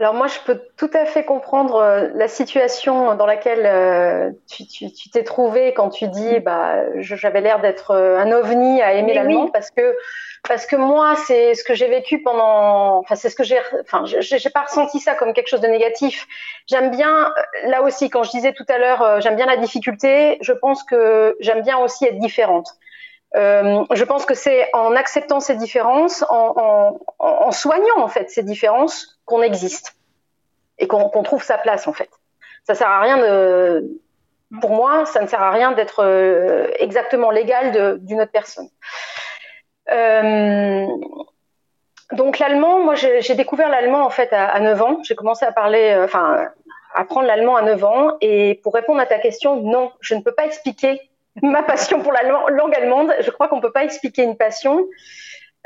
Alors 0.00 0.14
moi, 0.14 0.28
je 0.28 0.38
peux 0.46 0.62
tout 0.78 0.88
à 0.94 1.04
fait 1.04 1.24
comprendre 1.26 1.74
euh, 1.76 2.08
la 2.14 2.26
situation 2.26 3.14
dans 3.16 3.26
laquelle 3.26 3.66
euh, 3.66 4.30
tu 4.50 4.66
tu- 4.66 4.90
tu 4.90 5.10
t'es 5.10 5.24
trouvé 5.24 5.74
quand 5.74 5.90
tu 5.90 6.08
dis, 6.08 6.40
bah, 6.40 6.76
j'avais 7.00 7.42
l'air 7.42 7.60
d'être 7.60 7.90
euh, 7.90 8.18
un 8.18 8.32
ovni 8.32 8.80
à 8.80 8.94
aimer 8.94 9.12
l'allemand 9.12 9.44
oui. 9.44 9.50
parce 9.52 9.70
que 9.70 9.94
parce 10.48 10.64
que 10.64 10.76
moi, 10.76 11.16
c'est 11.16 11.54
ce 11.54 11.62
que 11.64 11.74
j'ai 11.74 11.86
vécu 11.88 12.22
pendant, 12.22 12.96
enfin 13.00 13.14
c'est 13.14 13.28
ce 13.28 13.36
que 13.36 13.44
j'ai, 13.44 13.60
enfin 13.82 14.04
j'ai 14.06 14.22
j'ai 14.22 14.50
pas 14.50 14.62
ressenti 14.62 15.00
ça 15.00 15.14
comme 15.14 15.34
quelque 15.34 15.48
chose 15.48 15.60
de 15.60 15.68
négatif. 15.68 16.26
J'aime 16.66 16.90
bien, 16.90 17.30
là 17.66 17.82
aussi, 17.82 18.08
quand 18.08 18.22
je 18.22 18.30
disais 18.30 18.54
tout 18.54 18.64
à 18.70 18.78
l'heure, 18.78 19.20
j'aime 19.20 19.36
bien 19.36 19.44
la 19.46 19.58
difficulté. 19.58 20.38
Je 20.40 20.54
pense 20.54 20.82
que 20.82 21.36
j'aime 21.40 21.60
bien 21.60 21.76
aussi 21.78 22.06
être 22.06 22.18
différente. 22.18 22.68
Euh, 23.36 23.84
je 23.92 24.04
pense 24.04 24.26
que 24.26 24.34
c'est 24.34 24.68
en 24.74 24.96
acceptant 24.96 25.38
ces 25.38 25.54
différences, 25.54 26.24
en, 26.30 26.54
en, 26.56 27.00
en- 27.20 27.46
en 27.46 27.50
soignant 27.52 27.98
en 27.98 28.08
fait 28.08 28.28
ces 28.28 28.42
différences 28.42 29.19
qu'on 29.30 29.42
existe 29.42 29.96
et 30.78 30.86
qu'on 30.86 31.22
trouve 31.22 31.42
sa 31.42 31.56
place 31.58 31.86
en 31.86 31.92
fait. 31.92 32.10
Ça 32.64 32.74
sert 32.74 32.88
à 32.88 33.00
rien 33.00 33.16
de, 33.18 33.88
pour 34.60 34.70
moi, 34.70 35.06
ça 35.06 35.20
ne 35.22 35.26
sert 35.26 35.42
à 35.42 35.50
rien 35.50 35.72
d'être 35.72 36.00
euh, 36.04 36.68
exactement 36.78 37.30
l'égal 37.30 37.98
d'une 38.04 38.20
autre 38.20 38.32
personne. 38.32 38.68
Euh, 39.90 40.86
donc 42.12 42.38
l'allemand, 42.38 42.80
moi 42.80 42.94
j'ai 42.96 43.34
découvert 43.34 43.68
l'allemand 43.68 44.04
en 44.04 44.10
fait 44.10 44.32
à, 44.32 44.46
à 44.46 44.60
9 44.60 44.82
ans. 44.82 44.98
J'ai 45.04 45.14
commencé 45.14 45.44
à 45.44 45.52
parler, 45.52 45.92
euh, 45.96 46.04
enfin 46.04 46.48
à 46.94 47.00
apprendre 47.00 47.26
l'allemand 47.26 47.56
à 47.56 47.62
9 47.62 47.84
ans. 47.84 48.16
Et 48.20 48.60
pour 48.62 48.74
répondre 48.74 49.00
à 49.00 49.06
ta 49.06 49.18
question, 49.18 49.56
non, 49.56 49.92
je 50.00 50.14
ne 50.14 50.20
peux 50.22 50.32
pas 50.32 50.44
expliquer 50.44 51.00
ma 51.42 51.62
passion 51.62 52.02
pour 52.02 52.12
la 52.12 52.22
lan- 52.24 52.48
langue 52.48 52.74
allemande. 52.74 53.14
Je 53.20 53.30
crois 53.30 53.48
qu'on 53.48 53.56
ne 53.56 53.62
peut 53.62 53.72
pas 53.72 53.84
expliquer 53.84 54.22
une 54.24 54.36
passion. 54.36 54.86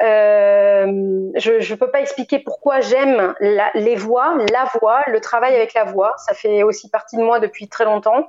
Euh, 0.03 0.87
je 1.37 1.73
ne 1.73 1.79
peux 1.79 1.91
pas 1.91 2.01
expliquer 2.01 2.41
pourquoi 2.41 2.81
j'aime 2.81 3.35
les 3.41 3.97
voix, 3.97 4.37
la 4.53 4.65
voix, 4.79 5.03
le 5.07 5.21
travail 5.21 5.55
avec 5.55 5.75
la 5.75 5.85
voix. 5.85 6.15
Ça 6.19 6.35
fait 6.35 6.63
aussi 6.63 6.91
partie 6.91 7.17
de 7.17 7.23
moi 7.23 7.41
depuis 7.41 7.69
très 7.69 7.85
longtemps. 7.85 8.29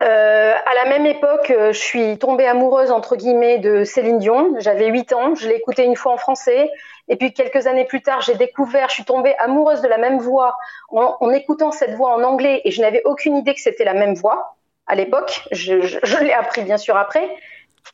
Euh, 0.00 0.54
à 0.54 0.74
la 0.74 0.90
même 0.90 1.06
époque, 1.06 1.50
euh, 1.50 1.72
je 1.72 1.78
suis 1.78 2.18
tombée 2.18 2.46
amoureuse 2.46 2.92
entre 2.92 3.16
guillemets 3.16 3.58
de 3.58 3.82
Céline 3.82 4.18
Dion. 4.18 4.54
J'avais 4.60 4.86
8 4.86 5.12
ans, 5.12 5.34
je 5.34 5.48
l'ai 5.48 5.56
écoutée 5.56 5.84
une 5.84 5.96
fois 5.96 6.12
en 6.12 6.16
français, 6.16 6.70
et 7.08 7.16
puis 7.16 7.32
quelques 7.32 7.66
années 7.66 7.84
plus 7.84 8.00
tard, 8.00 8.20
j'ai 8.20 8.36
découvert, 8.36 8.90
je 8.90 8.94
suis 8.94 9.04
tombée 9.04 9.34
amoureuse 9.38 9.80
de 9.80 9.88
la 9.88 9.98
même 9.98 10.20
voix 10.20 10.56
en, 10.90 11.30
écoutant 11.30 11.72
cette 11.72 11.94
voix 11.94 12.14
en 12.14 12.22
anglais, 12.22 12.60
et 12.64 12.70
je 12.70 12.80
n'avais 12.80 13.02
aucune 13.06 13.36
idée 13.36 13.54
que 13.54 13.60
c'était 13.60 13.84
la 13.84 13.94
même 13.94 14.14
voix 14.14 14.56
à 14.86 14.94
l'époque. 14.94 15.42
Je 15.50 16.22
l'ai 16.22 16.32
appris 16.32 16.62
bien 16.62 16.76
sûr 16.76 16.96
après, 16.96 17.28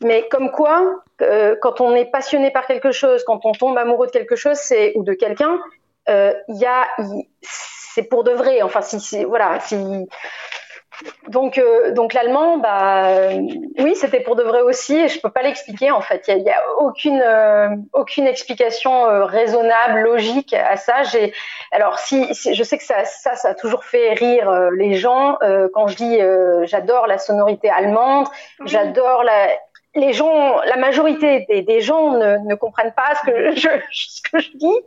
mais 0.03 0.27
comme 0.29 0.51
quoi, 0.51 1.03
euh, 1.23 1.57
quand 1.61 1.81
on 1.81 1.95
est 1.95 2.07
passionné 2.07 2.51
par 2.51 2.67
quelque 2.67 2.93
chose, 2.93 3.25
quand 3.25 3.41
on 3.45 3.53
tombe 3.53 3.77
amoureux 3.79 4.07
de 4.07 4.13
quelque 4.13 4.37
chose, 4.37 4.57
c'est 4.57 4.93
ou 4.97 5.05
de 5.05 5.15
quelqu'un, 5.15 5.59
euh, 6.09 6.33
il 6.49 6.57
y 6.57 6.67
a, 6.67 6.87
c'est 7.43 8.05
pour 8.05 8.25
de 8.25 8.33
vrai. 8.33 8.63
Enfin, 8.63 8.83
si, 8.83 9.01
si 9.01 9.25
voilà, 9.25 9.61
si 9.61 9.77
donc, 11.29 11.59
euh, 11.59 11.91
donc 11.93 12.15
l'allemand, 12.15 12.59
bah, 12.59 13.09
euh, 13.09 13.41
oui, 13.79 13.97
c'était 13.97 14.21
pour 14.21 14.37
de 14.37 14.43
vrai 14.45 14.61
aussi, 14.61 14.95
et 14.97 15.09
je 15.09 15.21
peux 15.21 15.31
pas 15.31 15.43
l'expliquer 15.43 15.91
en 15.91 16.01
fait. 16.01 16.23
Il 16.29 16.43
y 16.43 16.51
a, 16.51 16.57
a 16.57 16.63
aucune 16.79 17.21
euh, 17.21 17.69
aucune 17.93 18.27
explication 18.27 19.07
euh, 19.07 19.25
raisonnable, 19.25 20.01
logique 20.01 20.55
à 20.55 20.77
ça. 20.77 21.03
J'ai, 21.03 21.33
alors 21.73 21.99
si, 21.99 22.33
si- 22.35 22.55
je 22.55 22.63
sais 22.63 22.79
que 22.79 22.85
ça, 22.85 23.05
ça, 23.05 23.35
ça 23.35 23.49
a 23.51 23.55
toujours 23.55 23.85
fait 23.85 24.13
rire 24.13 24.49
euh, 24.49 24.71
les 24.77 24.95
gens 24.95 25.37
euh, 25.43 25.69
quand 25.75 25.89
je 25.89 25.97
dis 25.97 26.21
euh, 26.21 26.65
j'adore 26.67 27.07
la 27.09 27.19
sonorité 27.19 27.71
allemande, 27.71 28.29
j'adore 28.65 29.25
la 29.25 29.49
les 29.97 30.13
gens, 30.13 30.61
la 30.67 30.77
majorité 30.77 31.47
des, 31.49 31.63
des 31.63 31.81
gens 31.81 32.13
ne, 32.13 32.39
ne 32.49 32.55
comprennent 32.55 32.95
pas 32.95 33.15
ce 33.21 33.31
que 33.31 33.57
je, 33.57 33.69
ce 33.93 34.23
que 34.23 34.39
je 34.41 34.51
dis, 34.55 34.79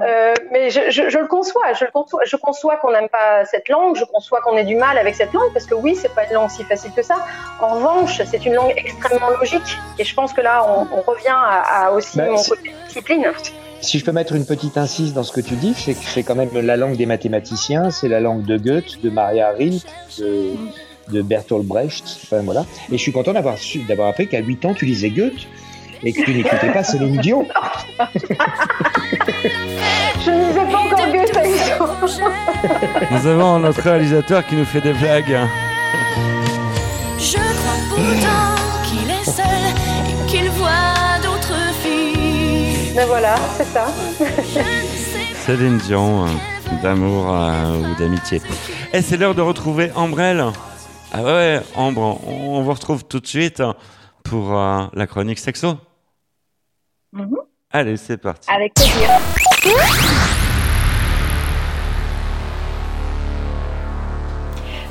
euh, 0.00 0.34
mais 0.50 0.70
je, 0.70 0.90
je, 0.90 1.10
je 1.10 1.18
le 1.18 1.26
conçois. 1.26 1.72
Je 1.74 1.84
le 1.84 1.90
conçois, 1.90 2.20
je 2.24 2.36
conçois 2.36 2.76
qu'on 2.76 2.92
n'aime 2.92 3.08
pas 3.08 3.44
cette 3.44 3.68
langue, 3.68 3.96
je 3.96 4.04
conçois 4.04 4.40
qu'on 4.40 4.56
ait 4.56 4.64
du 4.64 4.76
mal 4.76 4.96
avec 4.98 5.14
cette 5.14 5.32
langue, 5.32 5.52
parce 5.52 5.66
que 5.66 5.74
oui, 5.74 5.94
c'est 5.94 6.14
pas 6.14 6.24
une 6.26 6.34
langue 6.34 6.50
si 6.50 6.64
facile 6.64 6.92
que 6.92 7.02
ça. 7.02 7.16
En 7.60 7.74
revanche, 7.74 8.20
c'est 8.24 8.44
une 8.46 8.54
langue 8.54 8.72
extrêmement 8.76 9.30
logique, 9.30 9.76
et 9.98 10.04
je 10.04 10.14
pense 10.14 10.32
que 10.32 10.40
là, 10.40 10.64
on, 10.66 10.86
on 10.96 11.02
revient 11.02 11.28
à, 11.28 11.86
à 11.86 11.90
aussi 11.90 12.16
Bah, 12.18 12.26
mon 12.30 12.42
côté 12.42 12.72
discipline. 12.86 13.26
Si 13.80 13.98
je 14.00 14.04
peux 14.04 14.10
mettre 14.12 14.34
une 14.34 14.44
petite 14.44 14.76
incise 14.76 15.14
dans 15.14 15.22
ce 15.22 15.30
que 15.30 15.40
tu 15.40 15.54
dis, 15.54 15.72
c'est 15.74 15.94
que 15.94 16.04
c'est 16.04 16.24
quand 16.24 16.34
même 16.34 16.50
la 16.52 16.76
langue 16.76 16.96
des 16.96 17.06
mathématiciens, 17.06 17.90
c'est 17.90 18.08
la 18.08 18.18
langue 18.18 18.44
de 18.44 18.56
Goethe, 18.56 19.00
de 19.02 19.10
Maria 19.10 19.50
Rilke, 19.50 19.86
de, 20.18 20.50
de 21.10 21.22
Bertolt 21.22 21.64
Brecht. 21.64 22.04
Enfin, 22.24 22.42
voilà. 22.42 22.64
Et 22.90 22.98
je 22.98 23.02
suis 23.02 23.12
content 23.12 23.32
d'avoir 23.32 23.58
su, 23.58 23.80
d'avoir 23.80 24.08
appris 24.08 24.28
qu'à 24.28 24.40
8 24.40 24.64
ans, 24.64 24.74
tu 24.74 24.84
lisais 24.84 25.10
Goethe 25.10 25.46
et 26.02 26.12
que 26.12 26.22
tu 26.22 26.34
n'écoutais 26.34 26.72
pas 26.72 26.84
Céline 26.84 27.16
Dion. 27.18 27.46
Je 30.24 30.30
ne 30.30 30.48
disais 30.48 30.66
pas 30.70 30.78
encore 30.78 31.06
Goethe 31.12 31.36
à 31.36 31.44
huit 31.44 31.72
ans. 31.80 31.96
Nous 33.10 33.26
avons 33.26 33.58
notre 33.58 33.80
réalisateur 33.82 34.46
qui 34.46 34.56
nous 34.56 34.64
fait 34.64 34.80
des 34.80 34.92
blagues. 34.92 35.38
Je 37.18 37.36
crois 37.36 37.78
pourtant 37.88 38.54
qu'il 38.84 39.10
est 39.10 39.24
seul 39.24 39.44
et 40.08 40.26
qu'il 40.30 40.50
voit 40.50 41.18
d'autres 41.22 41.72
filles. 41.82 42.92
Ben 42.94 43.06
voilà, 43.06 43.36
c'est 43.56 43.66
ça. 43.66 43.86
Céline 45.46 45.78
Dion, 45.78 46.26
d'amour 46.82 47.26
euh, 47.34 47.78
ou 47.78 47.94
d'amitié. 47.98 48.42
Et 48.92 49.02
c'est 49.02 49.16
l'heure 49.16 49.34
de 49.34 49.40
retrouver 49.40 49.90
Ambrelle. 49.94 50.44
Ah 51.10 51.24
ouais, 51.24 51.60
Ambre, 51.74 52.20
on, 52.26 52.60
vous 52.62 52.72
retrouve 52.72 53.04
tout 53.04 53.18
de 53.18 53.26
suite 53.26 53.62
pour 54.24 54.54
euh, 54.54 54.84
la 54.92 55.06
chronique 55.06 55.38
sexo. 55.38 55.78
Mhm. 57.12 57.36
Allez, 57.70 57.96
c'est 57.96 58.18
parti. 58.18 58.50
Avec 58.50 58.74
plaisir. 58.74 59.08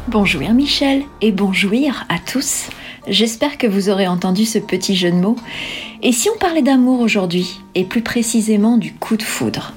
Bonjour 0.07 0.41
Michel 0.53 1.03
et 1.21 1.31
bonjour 1.31 1.71
à 2.09 2.17
tous. 2.17 2.69
J'espère 3.07 3.57
que 3.57 3.67
vous 3.67 3.89
aurez 3.89 4.07
entendu 4.07 4.45
ce 4.45 4.57
petit 4.57 4.95
jeu 4.95 5.11
de 5.11 5.17
mots. 5.17 5.35
Et 6.01 6.11
si 6.11 6.29
on 6.29 6.37
parlait 6.39 6.61
d'amour 6.63 7.01
aujourd'hui, 7.01 7.59
et 7.75 7.83
plus 7.83 8.01
précisément 8.01 8.77
du 8.77 8.93
coup 8.93 9.17
de 9.17 9.23
foudre? 9.23 9.73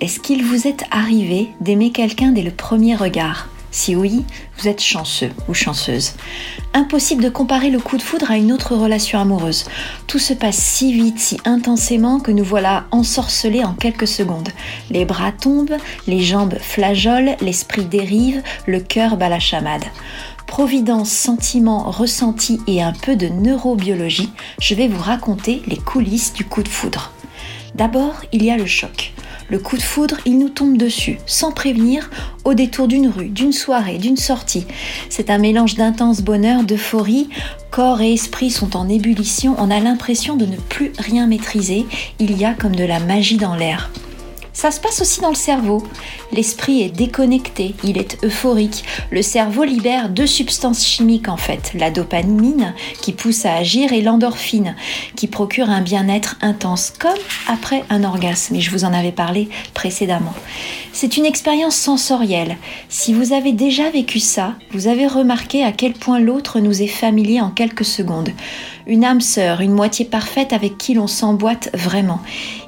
Est-ce 0.00 0.20
qu'il 0.20 0.44
vous 0.44 0.68
est 0.68 0.84
arrivé 0.90 1.48
d'aimer 1.60 1.90
quelqu'un 1.90 2.30
dès 2.30 2.42
le 2.42 2.50
premier 2.50 2.94
regard? 2.94 3.48
Si 3.74 3.96
oui, 3.96 4.24
vous 4.56 4.68
êtes 4.68 4.80
chanceux 4.80 5.32
ou 5.48 5.52
chanceuse. 5.52 6.12
Impossible 6.74 7.24
de 7.24 7.28
comparer 7.28 7.70
le 7.70 7.80
coup 7.80 7.96
de 7.96 8.02
foudre 8.02 8.30
à 8.30 8.36
une 8.36 8.52
autre 8.52 8.76
relation 8.76 9.18
amoureuse. 9.18 9.64
Tout 10.06 10.20
se 10.20 10.32
passe 10.32 10.58
si 10.58 10.92
vite, 10.92 11.18
si 11.18 11.38
intensément 11.44 12.20
que 12.20 12.30
nous 12.30 12.44
voilà 12.44 12.86
ensorcelés 12.92 13.64
en 13.64 13.74
quelques 13.74 14.06
secondes. 14.06 14.50
Les 14.90 15.04
bras 15.04 15.32
tombent, 15.32 15.76
les 16.06 16.20
jambes 16.20 16.56
flageolent, 16.60 17.36
l'esprit 17.40 17.84
dérive, 17.84 18.42
le 18.66 18.78
cœur 18.78 19.16
bat 19.16 19.28
la 19.28 19.40
chamade. 19.40 19.84
Providence, 20.46 21.10
sentiments, 21.10 21.90
ressentis 21.90 22.60
et 22.68 22.80
un 22.80 22.92
peu 22.92 23.16
de 23.16 23.26
neurobiologie, 23.26 24.30
je 24.60 24.76
vais 24.76 24.86
vous 24.86 25.02
raconter 25.02 25.62
les 25.66 25.78
coulisses 25.78 26.32
du 26.32 26.44
coup 26.44 26.62
de 26.62 26.68
foudre. 26.68 27.12
D'abord, 27.74 28.14
il 28.30 28.44
y 28.44 28.52
a 28.52 28.56
le 28.56 28.66
choc. 28.66 29.14
Le 29.50 29.58
coup 29.58 29.76
de 29.76 29.82
foudre, 29.82 30.16
il 30.24 30.38
nous 30.38 30.48
tombe 30.48 30.76
dessus, 30.76 31.18
sans 31.26 31.52
prévenir, 31.52 32.10
au 32.44 32.54
détour 32.54 32.88
d'une 32.88 33.08
rue, 33.08 33.28
d'une 33.28 33.52
soirée, 33.52 33.98
d'une 33.98 34.16
sortie. 34.16 34.66
C'est 35.10 35.30
un 35.30 35.38
mélange 35.38 35.74
d'intense 35.74 36.22
bonheur, 36.22 36.62
d'euphorie. 36.62 37.28
Corps 37.70 38.00
et 38.00 38.12
esprit 38.12 38.50
sont 38.50 38.76
en 38.76 38.88
ébullition, 38.88 39.54
on 39.58 39.70
a 39.70 39.80
l'impression 39.80 40.36
de 40.36 40.46
ne 40.46 40.56
plus 40.56 40.92
rien 40.98 41.26
maîtriser. 41.26 41.86
Il 42.18 42.38
y 42.38 42.44
a 42.44 42.54
comme 42.54 42.76
de 42.76 42.84
la 42.84 43.00
magie 43.00 43.36
dans 43.36 43.54
l'air. 43.54 43.90
Ça 44.54 44.70
se 44.70 44.80
passe 44.80 45.02
aussi 45.02 45.20
dans 45.20 45.30
le 45.30 45.34
cerveau. 45.34 45.82
L'esprit 46.30 46.82
est 46.82 46.88
déconnecté, 46.88 47.74
il 47.82 47.98
est 47.98 48.24
euphorique. 48.24 48.84
Le 49.10 49.20
cerveau 49.20 49.64
libère 49.64 50.08
deux 50.08 50.28
substances 50.28 50.86
chimiques 50.86 51.28
en 51.28 51.36
fait, 51.36 51.72
la 51.74 51.90
dopamine 51.90 52.72
qui 53.02 53.12
pousse 53.12 53.44
à 53.46 53.54
agir 53.54 53.92
et 53.92 54.00
l'endorphine 54.00 54.76
qui 55.16 55.26
procure 55.26 55.70
un 55.70 55.82
bien-être 55.82 56.36
intense, 56.40 56.92
comme 56.98 57.18
après 57.48 57.82
un 57.90 58.04
orgasme. 58.04 58.54
Et 58.54 58.60
je 58.60 58.70
vous 58.70 58.84
en 58.84 58.94
avais 58.94 59.12
parlé 59.12 59.48
précédemment. 59.74 60.34
C'est 60.92 61.16
une 61.16 61.26
expérience 61.26 61.76
sensorielle. 61.76 62.56
Si 62.88 63.12
vous 63.12 63.32
avez 63.32 63.52
déjà 63.52 63.90
vécu 63.90 64.20
ça, 64.20 64.54
vous 64.70 64.86
avez 64.86 65.08
remarqué 65.08 65.64
à 65.64 65.72
quel 65.72 65.94
point 65.94 66.20
l'autre 66.20 66.60
nous 66.60 66.80
est 66.80 66.86
familier 66.86 67.40
en 67.40 67.50
quelques 67.50 67.84
secondes 67.84 68.30
une 68.86 69.04
âme 69.04 69.20
sœur, 69.20 69.60
une 69.60 69.72
moitié 69.72 70.04
parfaite 70.04 70.52
avec 70.52 70.78
qui 70.78 70.94
l'on 70.94 71.06
s'emboîte 71.06 71.70
vraiment. 71.74 72.20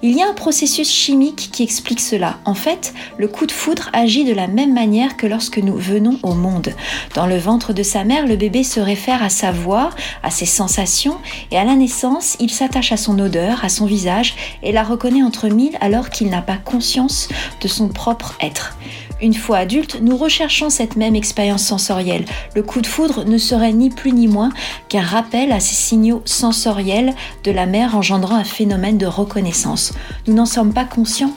Il 0.02 0.16
y 0.16 0.22
a 0.22 0.28
un 0.28 0.34
processus 0.34 0.90
chimique 0.90 1.50
qui 1.52 1.62
explique 1.62 2.00
cela. 2.00 2.38
En 2.44 2.54
fait, 2.54 2.94
le 3.18 3.28
coup 3.28 3.46
de 3.46 3.52
foudre 3.52 3.90
agit 3.92 4.24
de 4.24 4.32
la 4.32 4.46
même 4.46 4.72
manière 4.72 5.16
que 5.16 5.26
lorsque 5.26 5.58
nous 5.58 5.76
venons 5.76 6.18
au 6.22 6.34
monde. 6.34 6.72
Dans 7.14 7.26
le 7.26 7.36
ventre 7.36 7.72
de 7.72 7.82
sa 7.82 8.04
mère, 8.04 8.26
le 8.26 8.36
bébé 8.36 8.62
se 8.62 8.80
réfère 8.80 9.22
à 9.22 9.28
sa 9.28 9.52
voix, 9.52 9.90
à 10.22 10.30
ses 10.30 10.46
sensations, 10.46 11.18
et 11.50 11.58
à 11.58 11.64
la 11.64 11.74
naissance, 11.74 12.36
il 12.40 12.50
s'attache 12.50 12.92
à 12.92 12.96
son 12.96 13.18
odeur, 13.18 13.64
à 13.64 13.68
son 13.68 13.86
visage, 13.86 14.34
et 14.62 14.72
la 14.72 14.82
reconnaît 14.82 15.22
entre 15.22 15.48
mille 15.48 15.76
alors 15.80 16.10
qu'il 16.10 16.30
n'a 16.30 16.42
pas 16.42 16.56
conscience 16.56 17.28
de 17.60 17.68
son 17.68 17.88
propre 17.88 18.34
être. 18.40 18.76
Une 19.22 19.34
fois 19.34 19.58
adulte, 19.58 19.98
nous 20.02 20.16
recherchons 20.16 20.68
cette 20.68 20.96
même 20.96 21.16
expérience 21.16 21.64
sensorielle. 21.64 22.26
Le 22.54 22.62
coup 22.62 22.82
de 22.82 22.86
foudre 22.86 23.24
ne 23.24 23.38
serait 23.38 23.72
ni 23.72 23.88
plus 23.88 24.12
ni 24.12 24.28
moins 24.28 24.50
qu'un 24.90 25.00
rappel 25.00 25.52
à 25.52 25.60
ces 25.60 25.74
signaux 25.74 26.20
sensoriels 26.26 27.14
de 27.42 27.50
la 27.50 27.64
mère 27.64 27.96
engendrant 27.96 28.36
un 28.36 28.44
phénomène 28.44 28.98
de 28.98 29.06
reconnaissance. 29.06 29.94
Nous 30.26 30.34
n'en 30.34 30.44
sommes 30.44 30.74
pas 30.74 30.84
conscients 30.84 31.32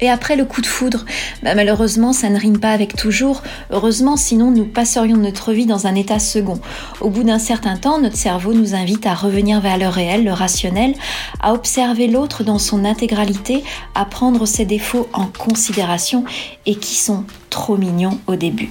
et 0.00 0.10
après 0.10 0.36
le 0.36 0.44
coup 0.44 0.60
de 0.60 0.66
foudre, 0.66 1.04
bah, 1.42 1.54
malheureusement, 1.54 2.12
ça 2.12 2.28
ne 2.28 2.38
rime 2.38 2.58
pas 2.58 2.72
avec 2.72 2.96
toujours. 2.96 3.42
Heureusement, 3.70 4.16
sinon 4.16 4.50
nous 4.50 4.64
passerions 4.64 5.16
notre 5.16 5.52
vie 5.52 5.66
dans 5.66 5.86
un 5.86 5.94
état 5.94 6.18
second. 6.18 6.60
Au 7.00 7.10
bout 7.10 7.22
d'un 7.22 7.38
certain 7.38 7.76
temps, 7.76 8.00
notre 8.00 8.16
cerveau 8.16 8.52
nous 8.52 8.74
invite 8.74 9.06
à 9.06 9.14
revenir 9.14 9.60
vers 9.60 9.78
le 9.78 9.88
réel, 9.88 10.24
le 10.24 10.32
rationnel, 10.32 10.94
à 11.40 11.52
observer 11.52 12.06
l'autre 12.06 12.44
dans 12.44 12.58
son 12.58 12.84
intégralité, 12.84 13.62
à 13.94 14.04
prendre 14.04 14.46
ses 14.46 14.64
défauts 14.64 15.08
en 15.12 15.26
considération 15.26 16.24
et 16.66 16.76
qui 16.76 16.94
sont 16.94 17.24
trop 17.50 17.76
mignons 17.76 18.18
au 18.26 18.36
début. 18.36 18.70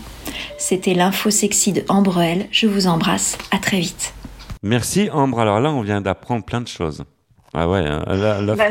C'était 0.57 0.93
l'info 0.93 1.29
sexy 1.29 1.73
de 1.73 1.83
Ambre 1.89 2.23
Je 2.51 2.67
vous 2.67 2.87
embrasse. 2.87 3.37
À 3.51 3.57
très 3.57 3.79
vite. 3.79 4.13
Merci 4.63 5.09
Ambre. 5.11 5.39
Alors 5.39 5.59
là, 5.59 5.71
on 5.71 5.81
vient 5.81 6.01
d'apprendre 6.01 6.43
plein 6.43 6.61
de 6.61 6.67
choses. 6.67 7.03
Ah 7.53 7.67
ouais, 7.67 7.79
hein. 7.79 8.03
là, 8.07 8.55
Bah, 8.55 8.67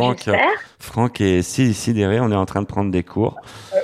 Franck, 0.79 1.21
est 1.21 1.43
si 1.43 1.75
sidéré, 1.75 2.21
on 2.21 2.31
est 2.31 2.37
en 2.37 2.47
train 2.47 2.63
de 2.63 2.67
prendre 2.67 2.91
des 2.91 3.03
cours. 3.03 3.37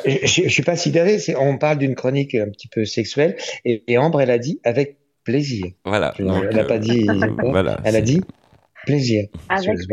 Euh, 0.07 0.13
Je, 0.23 0.43
je 0.45 0.49
suis 0.49 0.63
pas 0.63 0.77
sidéré, 0.77 1.19
on 1.39 1.59
parle 1.59 1.79
d'une 1.79 1.95
chronique 1.95 2.35
un 2.35 2.49
petit 2.49 2.69
peu 2.69 2.85
sexuelle, 2.85 3.37
et, 3.65 3.83
et 3.89 3.99
Ambre, 3.99 4.21
elle 4.21 4.31
a 4.31 4.39
dit 4.39 4.61
avec 4.65 4.99
plaisir. 5.25 5.67
Voilà. 5.85 6.15
Elle 6.19 6.27
donc, 6.27 6.45
n'a 6.53 6.63
euh, 6.63 6.67
pas 6.67 6.79
dit. 6.79 7.07
voilà, 7.43 7.81
Elle 7.85 7.97
a 7.97 8.01
dit 8.01 8.21
plaisir. 8.85 9.27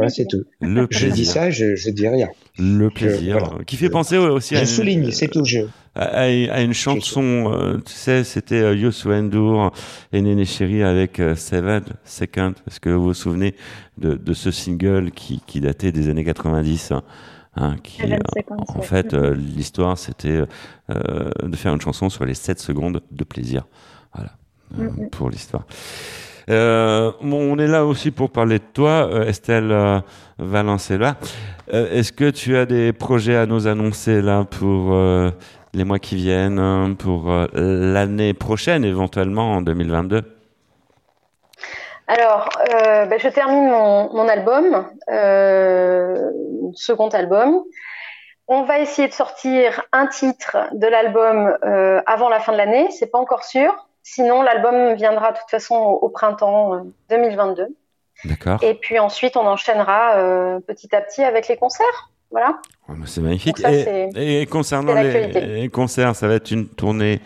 C'est 0.10 0.28
tout. 0.28 0.44
Le 0.62 0.88
Je 0.90 1.06
dis 1.08 1.12
plaisir. 1.14 1.26
ça, 1.34 1.50
je, 1.52 1.76
je 1.76 1.90
dis 1.90 2.08
rien. 2.08 2.28
Le 2.60 2.90
plaisir. 2.90 3.40
voilà. 3.40 3.64
Qui 3.66 3.76
fait 3.78 3.90
penser 3.90 4.18
aussi 4.18 4.56
à 4.56 4.60
Je 4.60 4.64
une, 4.64 4.68
souligne, 4.68 5.12
c'est 5.12 5.28
tout. 5.30 5.44
Je. 5.46 5.60
à, 5.96 6.04
à- 6.04 6.24
à 6.24 6.62
une 6.62 6.74
chanson, 6.74 7.52
euh, 7.54 7.78
tu 7.86 7.94
sais, 7.94 8.24
c'était 8.24 8.62
euh, 8.62 8.76
Youssou 8.76 9.10
N'Dour 9.14 9.72
et 10.14 10.22
Néné 10.22 10.46
Chéri 10.46 10.84
avec 10.84 11.20
euh, 11.20 11.36
Seven 11.36 11.84
Second. 12.06 12.54
Est-ce 12.68 12.80
que 12.80 12.90
vous 12.90 13.06
vous 13.06 13.14
souvenez 13.14 13.56
de, 13.98 14.14
de 14.16 14.34
ce 14.34 14.52
single 14.52 15.12
qui, 15.12 15.42
qui 15.48 15.60
datait 15.62 15.92
des 15.92 16.10
années 16.10 16.24
90 16.26 16.92
hein, 16.92 17.04
hein, 17.56 17.76
qui, 17.84 17.98
Seven 18.02 18.14
euh, 18.14 18.18
Seconds, 18.42 18.64
En 18.68 18.82
fait, 18.82 19.14
euh, 19.14 19.36
l'histoire, 19.36 19.98
c'était 19.98 20.42
euh, 20.90 21.30
de 21.44 21.56
faire 21.56 21.74
une 21.74 21.82
chanson 21.82 22.10
sur 22.10 22.26
les 22.26 22.34
7 22.36 22.60
secondes 22.60 23.02
de 23.12 23.24
plaisir. 23.24 23.66
Voilà, 24.14 24.32
euh, 24.80 24.90
Mhm. 24.90 25.10
pour 25.10 25.30
l'histoire. 25.30 25.66
Euh, 26.52 27.12
on 27.22 27.58
est 27.60 27.68
là 27.68 27.86
aussi 27.86 28.12
pour 28.12 28.30
parler 28.30 28.60
de 28.60 28.64
toi, 28.74 29.08
euh, 29.10 29.26
Estelle 29.26 29.72
euh, 29.72 30.00
Valencella. 30.38 31.16
Est-ce 31.72 32.12
que 32.12 32.30
tu 32.30 32.58
as 32.58 32.66
des 32.66 32.92
projets 32.92 33.38
à 33.38 33.46
nous 33.46 33.68
annoncer 33.68 34.22
là 34.22 34.44
pour 34.44 34.94
les 35.74 35.86
mois 35.86 36.00
qui 36.00 36.18
viennent, 36.18 36.60
hein, 36.60 36.96
pour 37.00 37.32
l'année 37.54 38.34
prochaine 38.34 38.84
éventuellement 38.84 39.54
en 39.54 39.62
2022 39.62 40.22
Alors, 42.08 42.50
ben, 42.70 43.18
je 43.18 43.30
termine 43.30 43.70
mon, 43.70 44.28
album, 44.28 44.86
second 46.76 47.08
album. 47.08 47.62
On 48.50 48.64
va 48.64 48.80
essayer 48.80 49.08
de 49.08 49.14
sortir 49.14 49.82
un 49.94 50.08
titre 50.08 50.58
de 50.74 50.88
l'album 50.88 51.56
avant 52.06 52.28
la 52.28 52.42
fin 52.42 52.52
de 52.52 52.58
l'année, 52.58 52.90
c'est 52.92 53.10
pas 53.10 53.20
encore 53.20 53.46
sûr. 53.46 53.74
Sinon, 54.04 54.42
l'album 54.42 54.96
viendra 54.96 55.32
de 55.32 55.38
toute 55.38 55.50
façon 55.50 55.76
au, 55.76 56.06
au 56.06 56.10
printemps 56.10 56.76
euh, 56.76 56.80
2022. 57.10 57.68
D'accord. 58.26 58.60
Et 58.62 58.76
puis 58.76 59.00
ensuite, 59.00 59.36
on 59.36 59.46
enchaînera 59.48 60.18
euh, 60.18 60.60
petit 60.60 60.96
à 60.96 61.02
petit 61.02 61.24
avec 61.24 61.48
les 61.48 61.58
concerts. 61.58 62.12
Voilà. 62.30 62.60
Oh, 62.88 62.94
C'est 63.06 63.22
magnifique. 63.22 63.60
Ça, 63.60 63.72
et, 63.72 64.46
concernant 64.50 64.94
les, 64.94 65.70
concerts, 65.70 66.16
ça 66.16 66.28
va 66.28 66.36
être 66.36 66.52
une 66.52 66.68
tournée 66.68 67.20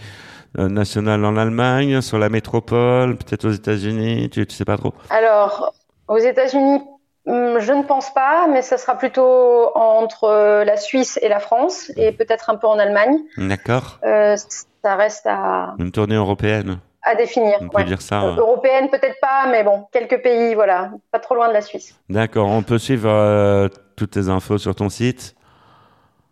euh, 0.58 0.68
nationale 0.68 1.24
en 1.26 1.38
Allemagne, 1.38 2.02
sur 2.02 2.18
la 2.18 2.30
métropole, 2.30 3.18
peut-être 3.18 3.46
aux 3.46 3.52
États-Unis, 3.52 4.30
tu, 4.32 4.48
tu 4.48 4.56
sais 4.56 4.66
pas 4.66 4.78
trop 4.78 4.94
Alors, 5.10 5.74
aux 6.08 6.18
États-Unis, 6.18 6.82
hum, 7.28 7.60
je 7.60 7.74
ne 7.74 7.84
pense 7.84 8.14
pas, 8.14 8.48
mais 8.48 8.62
ça 8.62 8.78
sera 8.78 8.98
plutôt 8.98 9.78
entre 9.78 10.24
euh, 10.24 10.64
la 10.64 10.78
Suisse 10.78 11.20
et 11.22 11.28
la 11.28 11.40
France, 11.40 11.92
et 11.98 12.12
peut-être 12.12 12.50
un 12.50 12.56
peu 12.56 12.68
en 12.68 12.80
Allemagne. 12.80 13.20
D'accord. 13.38 14.00
Euh, 14.06 14.38
ça 14.86 14.96
reste 14.96 15.26
à, 15.26 15.74
Une 15.80 15.92
tournée 15.92 16.14
européenne, 16.14 16.78
à 17.02 17.16
définir. 17.16 17.56
on 17.60 17.70
peut 17.70 17.84
dire 17.86 18.04
ça. 18.04 18.22
Euh, 18.22 18.30
hein. 18.34 18.36
Européenne, 18.38 18.88
peut-être 18.92 19.20
pas, 19.20 19.48
mais 19.50 19.64
bon, 19.64 19.88
quelques 19.92 20.22
pays, 20.22 20.54
voilà, 20.54 20.92
pas 21.12 21.18
trop 21.18 21.34
loin 21.34 21.48
de 21.48 21.54
la 21.54 21.62
Suisse. 21.62 21.96
D'accord. 22.08 22.48
On 22.50 22.62
peut 22.62 22.78
suivre 22.78 23.10
euh, 23.10 23.68
toutes 23.96 24.12
tes 24.12 24.30
infos 24.30 24.60
sur 24.60 24.76
ton 24.76 24.90
site? 24.90 25.36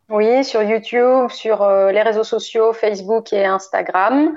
Oui, 0.08 0.44
sur 0.44 0.62
YouTube, 0.62 1.32
sur 1.32 1.64
euh, 1.64 1.92
les 1.92 2.04
réseaux 2.04 2.24
sociaux, 2.24 2.74
Facebook 2.74 3.34
et 3.34 3.44
Instagram. 3.44 4.36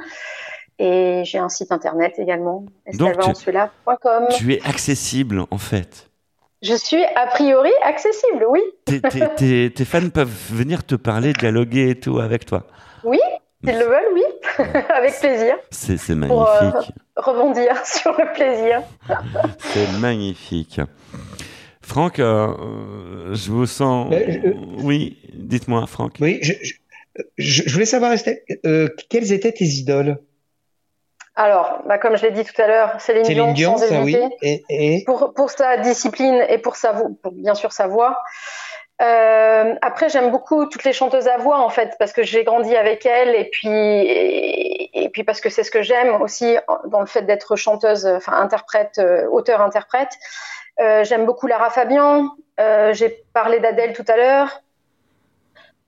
Et 0.78 1.22
j'ai 1.26 1.38
un 1.38 1.50
site 1.50 1.70
internet 1.70 2.14
également, 2.18 2.64
Donc, 2.94 3.18
tu-. 3.20 4.38
Tu 4.38 4.54
es 4.54 4.62
accessible 4.66 5.44
en 5.50 5.58
fait. 5.58 6.08
Je 6.62 6.74
suis 6.74 7.04
a 7.04 7.26
priori 7.26 7.70
accessible, 7.84 8.46
oui. 8.48 8.60
Tes, 8.86 9.02
tes- 9.02 9.28
tes- 9.36 9.70
tes 9.74 9.84
fans 9.84 10.08
peuvent 10.08 10.38
venir 10.50 10.84
te 10.86 10.94
parler, 10.94 11.34
dialoguer 11.34 11.90
et 11.90 12.00
tout 12.00 12.18
avec 12.18 12.46
toi. 12.46 12.62
Oui, 13.04 13.20
s'ils 13.64 13.78
le 13.78 13.84
veulent, 13.84 14.12
oui. 14.14 14.22
Avec 14.94 15.18
plaisir. 15.18 15.56
C'est 15.70 15.96
c'est 15.96 16.14
Pour 16.16 16.48
euh, 16.48 16.70
magnifique. 16.70 16.94
rebondir 17.16 17.74
sur 17.86 18.12
le 18.12 18.32
plaisir. 18.34 18.82
C'est 19.58 19.98
magnifique. 20.00 20.80
Franck, 21.80 22.18
euh, 22.18 23.32
je 23.34 23.50
vous 23.50 23.66
sens. 23.66 24.12
Euh, 24.12 24.24
je- 24.28 24.82
Oui, 24.84 25.18
dites-moi, 25.34 25.86
Franck. 25.86 26.16
Oui, 26.20 26.38
je, 26.42 26.52
je, 26.62 26.74
je- 27.38 27.62
je 27.66 27.72
voulais 27.72 27.84
savoir, 27.86 28.12
Estelle, 28.12 28.40
euh, 28.66 28.88
quelles 29.08 29.32
étaient 29.32 29.52
tes 29.52 29.64
idoles? 29.64 30.18
Alors, 31.38 31.82
bah, 31.86 31.98
comme 31.98 32.16
je 32.16 32.22
l'ai 32.22 32.32
dit 32.32 32.44
tout 32.44 32.60
à 32.60 32.66
l'heure, 32.66 33.00
Céline, 33.00 33.24
Céline 33.24 33.52
Dion, 33.54 33.76
sans 33.76 33.86
ça 33.88 34.00
oui. 34.02 34.16
Et, 34.42 34.64
et? 34.70 35.04
Pour, 35.04 35.34
pour 35.34 35.50
sa 35.50 35.76
discipline 35.76 36.42
et 36.48 36.58
pour, 36.58 36.76
sa, 36.76 36.92
vo- 36.92 37.10
pour 37.22 37.32
bien 37.32 37.54
sûr 37.54 37.72
sa 37.72 37.86
voix. 37.86 38.18
Euh, 39.02 39.74
après, 39.82 40.08
j'aime 40.08 40.30
beaucoup 40.30 40.66
toutes 40.66 40.84
les 40.84 40.92
chanteuses 40.92 41.28
à 41.28 41.36
voix, 41.36 41.58
en 41.58 41.68
fait, 41.68 41.96
parce 41.98 42.12
que 42.12 42.22
j'ai 42.22 42.44
grandi 42.44 42.74
avec 42.74 43.04
elles 43.04 43.34
et 43.34 43.50
puis, 43.50 45.24
parce 45.24 45.40
que 45.40 45.50
c'est 45.50 45.64
ce 45.64 45.70
que 45.70 45.82
j'aime 45.82 46.20
aussi 46.22 46.56
dans 46.86 47.00
le 47.00 47.06
fait 47.06 47.22
d'être 47.22 47.56
chanteuse, 47.56 48.06
enfin 48.06 48.32
interprète, 48.34 48.98
euh, 48.98 49.26
auteur-interprète. 49.28 50.12
Euh, 50.80 51.04
j'aime 51.04 51.26
beaucoup 51.26 51.46
Lara 51.46 51.70
Fabian. 51.70 52.30
Euh, 52.60 52.92
j'ai 52.94 53.24
parlé 53.32 53.60
d'Adèle 53.60 53.92
tout 53.92 54.04
à 54.08 54.16
l'heure. 54.16 54.62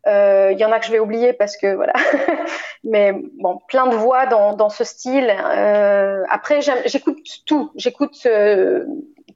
Il 0.06 0.59
y 0.59 0.64
en 0.64 0.72
a 0.72 0.78
que 0.78 0.86
je 0.86 0.92
vais 0.92 0.98
oublier 0.98 1.34
parce 1.34 1.59
que 1.59 1.74
voilà. 1.74 1.92
Mais 2.84 3.12
bon, 3.38 3.59
plein 3.68 3.86
de 3.88 3.94
voix 3.94 4.24
dans, 4.24 4.54
dans 4.54 4.70
ce 4.70 4.82
style. 4.82 5.30
Après, 6.30 6.61
j'écoute 6.86 7.18
tout. 7.44 7.70
J'écoute 7.76 8.26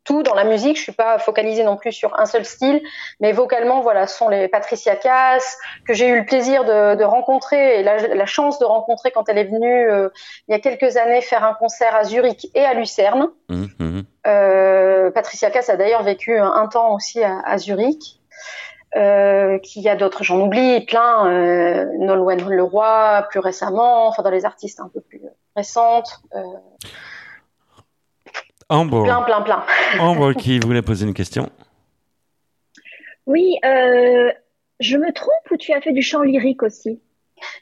tout 0.05 0.23
dans 0.23 0.35
la 0.35 0.45
musique. 0.45 0.77
Je 0.77 0.83
suis 0.83 0.93
pas 0.93 1.19
focalisée 1.19 1.65
non 1.65 1.77
plus 1.77 1.93
sur 1.93 2.19
un 2.19 2.27
seul 2.27 2.45
style, 2.45 2.83
mais 3.21 3.33
vocalement, 3.33 3.81
voilà, 3.81 4.07
ce 4.07 4.17
sont 4.17 4.29
les 4.29 4.49
Patricia 4.49 4.97
Cass 4.97 5.59
que 5.87 5.95
j'ai 5.95 6.09
eu 6.09 6.19
le 6.19 6.25
plaisir 6.25 6.65
de, 6.65 6.95
de 6.95 7.05
rencontrer 7.05 7.81
et 7.81 7.83
la, 7.83 7.99
la 7.99 8.27
chance 8.27 8.59
de 8.59 8.65
rencontrer 8.65 9.11
quand 9.11 9.29
elle 9.29 9.39
est 9.39 9.45
venue 9.45 9.91
euh, 9.91 10.09
il 10.49 10.53
y 10.53 10.55
a 10.55 10.61
quelques 10.61 10.97
années 10.97 11.21
faire 11.21 11.45
un 11.45 11.55
concert 11.55 11.95
à 11.95 12.05
Zurich 12.05 12.49
et 12.55 12.65
à 12.65 12.75
Lucerne. 12.75 13.29
Mhm, 13.49 13.69
mhm. 13.79 14.03
Euh, 14.27 15.11
Patricia 15.11 15.51
Cass 15.51 15.69
a 15.69 15.77
d'ailleurs 15.77 16.03
vécu 16.03 16.39
un, 16.39 16.53
un 16.53 16.69
temps 16.69 16.95
aussi 16.95 17.23
à, 17.23 17.41
à 17.45 17.59
Zurich. 17.59 18.19
Euh, 18.95 19.59
qu'il 19.61 19.81
y 19.81 19.89
a 19.89 19.97
d'autres, 19.97 20.23
j'en 20.23 20.39
oublie 20.39 20.85
plein, 20.85 21.27
euh, 21.27 21.87
Nolwenn 21.99 22.47
Leroy 22.47 23.27
plus 23.31 23.41
récemment, 23.41 24.07
enfin 24.07 24.23
dans 24.23 24.29
les 24.29 24.45
artistes 24.45 24.81
un 24.81 24.91
peu 24.93 25.01
plus 25.01 25.23
récentes, 25.57 26.21
euh, 26.35 26.43
Ambre, 28.73 29.03
plein, 29.05 29.23
plein, 29.23 29.41
plein. 29.43 29.63
Ambre 30.01 30.33
qui 30.33 30.59
voulait 30.59 30.83
poser 30.83 31.07
une 31.07 31.15
question. 31.15 31.49
Oui, 33.27 33.57
euh, 33.65 34.31
je 34.81 34.97
me 34.97 35.13
trompe 35.13 35.51
ou 35.51 35.57
tu 35.57 35.73
as 35.73 35.81
fait 35.81 35.93
du 35.93 36.03
chant 36.03 36.23
lyrique 36.23 36.63
aussi? 36.63 37.01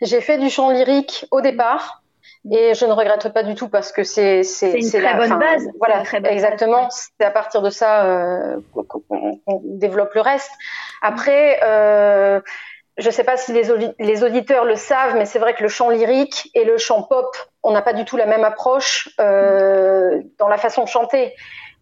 J'ai 0.03 0.21
fait 0.21 0.39
du 0.39 0.49
chant 0.51 0.71
lyrique 0.71 1.27
au 1.31 1.41
départ 1.41 2.03
et 2.51 2.75
je 2.75 2.87
ne 2.87 2.93
regrette 2.93 3.29
pas 3.33 3.43
du 3.43 3.55
tout 3.55 3.69
parce 3.69 3.93
que 3.93 4.03
c'est 4.05 4.43
C'est 4.43 4.79
une 4.79 4.89
très 4.89 5.01
la- 5.01 5.15
bonne 5.15 5.39
base, 5.39 5.69
Voilà, 5.79 5.99
une 5.99 6.05
très 6.05 6.21
bonne 6.21 6.33
exactement. 6.33 6.89
C'est 6.91 7.25
à 7.25 7.31
partir 7.31 7.61
de 7.63 7.71
ça 7.71 8.05
euh, 8.07 8.57
qu'on 8.73 9.63
développe 9.65 10.15
le 10.15 10.21
reste. 10.23 10.51
Après, 11.03 11.61
euh, 11.63 12.41
je 13.01 13.07
ne 13.07 13.11
sais 13.13 13.25
pas 13.25 13.37
si 13.37 13.53
les, 13.53 13.71
audi- 13.71 13.95
les 13.99 14.23
auditeurs 14.23 14.65
le 14.65 14.77
savent, 14.77 15.17
mais 15.17 15.25
c'est 15.27 15.39
vrai 15.39 15.55
que 15.55 15.63
le 15.63 15.69
chant 15.69 15.89
lyrique 15.91 16.51
et 16.55 16.65
le 16.65 16.79
chant 16.79 17.03
pop, 17.03 17.37
on 17.63 17.71
n'a 17.73 17.83
pas 17.83 17.93
du 17.93 18.05
tout 18.05 18.17
la 18.17 18.27
même 18.27 18.45
approche 18.45 19.09
euh, 19.21 20.21
dans 20.39 20.49
la 20.49 20.59
façon 20.59 20.85
de 20.85 20.89
chanter. 20.89 21.35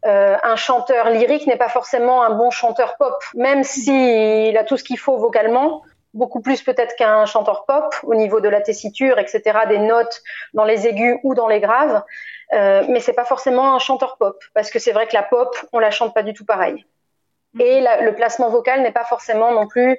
Euh, 0.07 0.37
un 0.43 0.57
chanteur 0.57 1.11
lyrique 1.11 1.47
n'est 1.47 1.57
pas 1.57 1.69
forcément 1.69 2.23
un 2.23 2.31
bon 2.31 2.51
chanteur 2.51 2.97
pop, 2.97 3.17
même 3.35 3.65
s'il 3.65 4.57
a 4.57 4.65
tout 4.65 4.77
ce 4.77 4.85
qu'il 4.85 4.99
faut 4.99 5.19
vocalement, 5.19 5.83
beaucoup 6.15 6.41
plus 6.41 6.63
peut-être 6.63 6.95
qu'un 6.97 7.27
chanteur 7.27 7.65
pop 7.67 7.95
au 8.05 8.15
niveau 8.15 8.41
de 8.41 8.49
la 8.49 8.61
tessiture, 8.61 9.19
etc., 9.19 9.43
des 9.69 9.79
notes 9.79 10.23
dans 10.55 10.65
les 10.65 10.87
aigus 10.87 11.19
ou 11.25 11.35
dans 11.35 11.49
les 11.49 11.61
graves. 11.61 12.03
Euh, 12.53 12.85
mais 12.89 13.01
c'est 13.01 13.13
pas 13.13 13.25
forcément 13.25 13.75
un 13.75 13.79
chanteur 13.79 14.17
pop, 14.19 14.43
parce 14.55 14.71
que 14.71 14.79
c'est 14.79 14.93
vrai 14.93 15.07
que 15.07 15.15
la 15.15 15.23
pop, 15.23 15.55
on 15.73 15.81
la 15.81 15.91
chante 15.91 16.15
pas 16.15 16.23
du 16.23 16.33
tout 16.33 16.45
pareil. 16.45 16.87
Et 17.59 17.81
la- 17.81 18.01
le 18.03 18.15
placement 18.15 18.51
vocal 18.51 18.83
n'est 18.83 18.93
pas 18.93 19.05
forcément 19.05 19.53
non 19.53 19.67
plus 19.67 19.99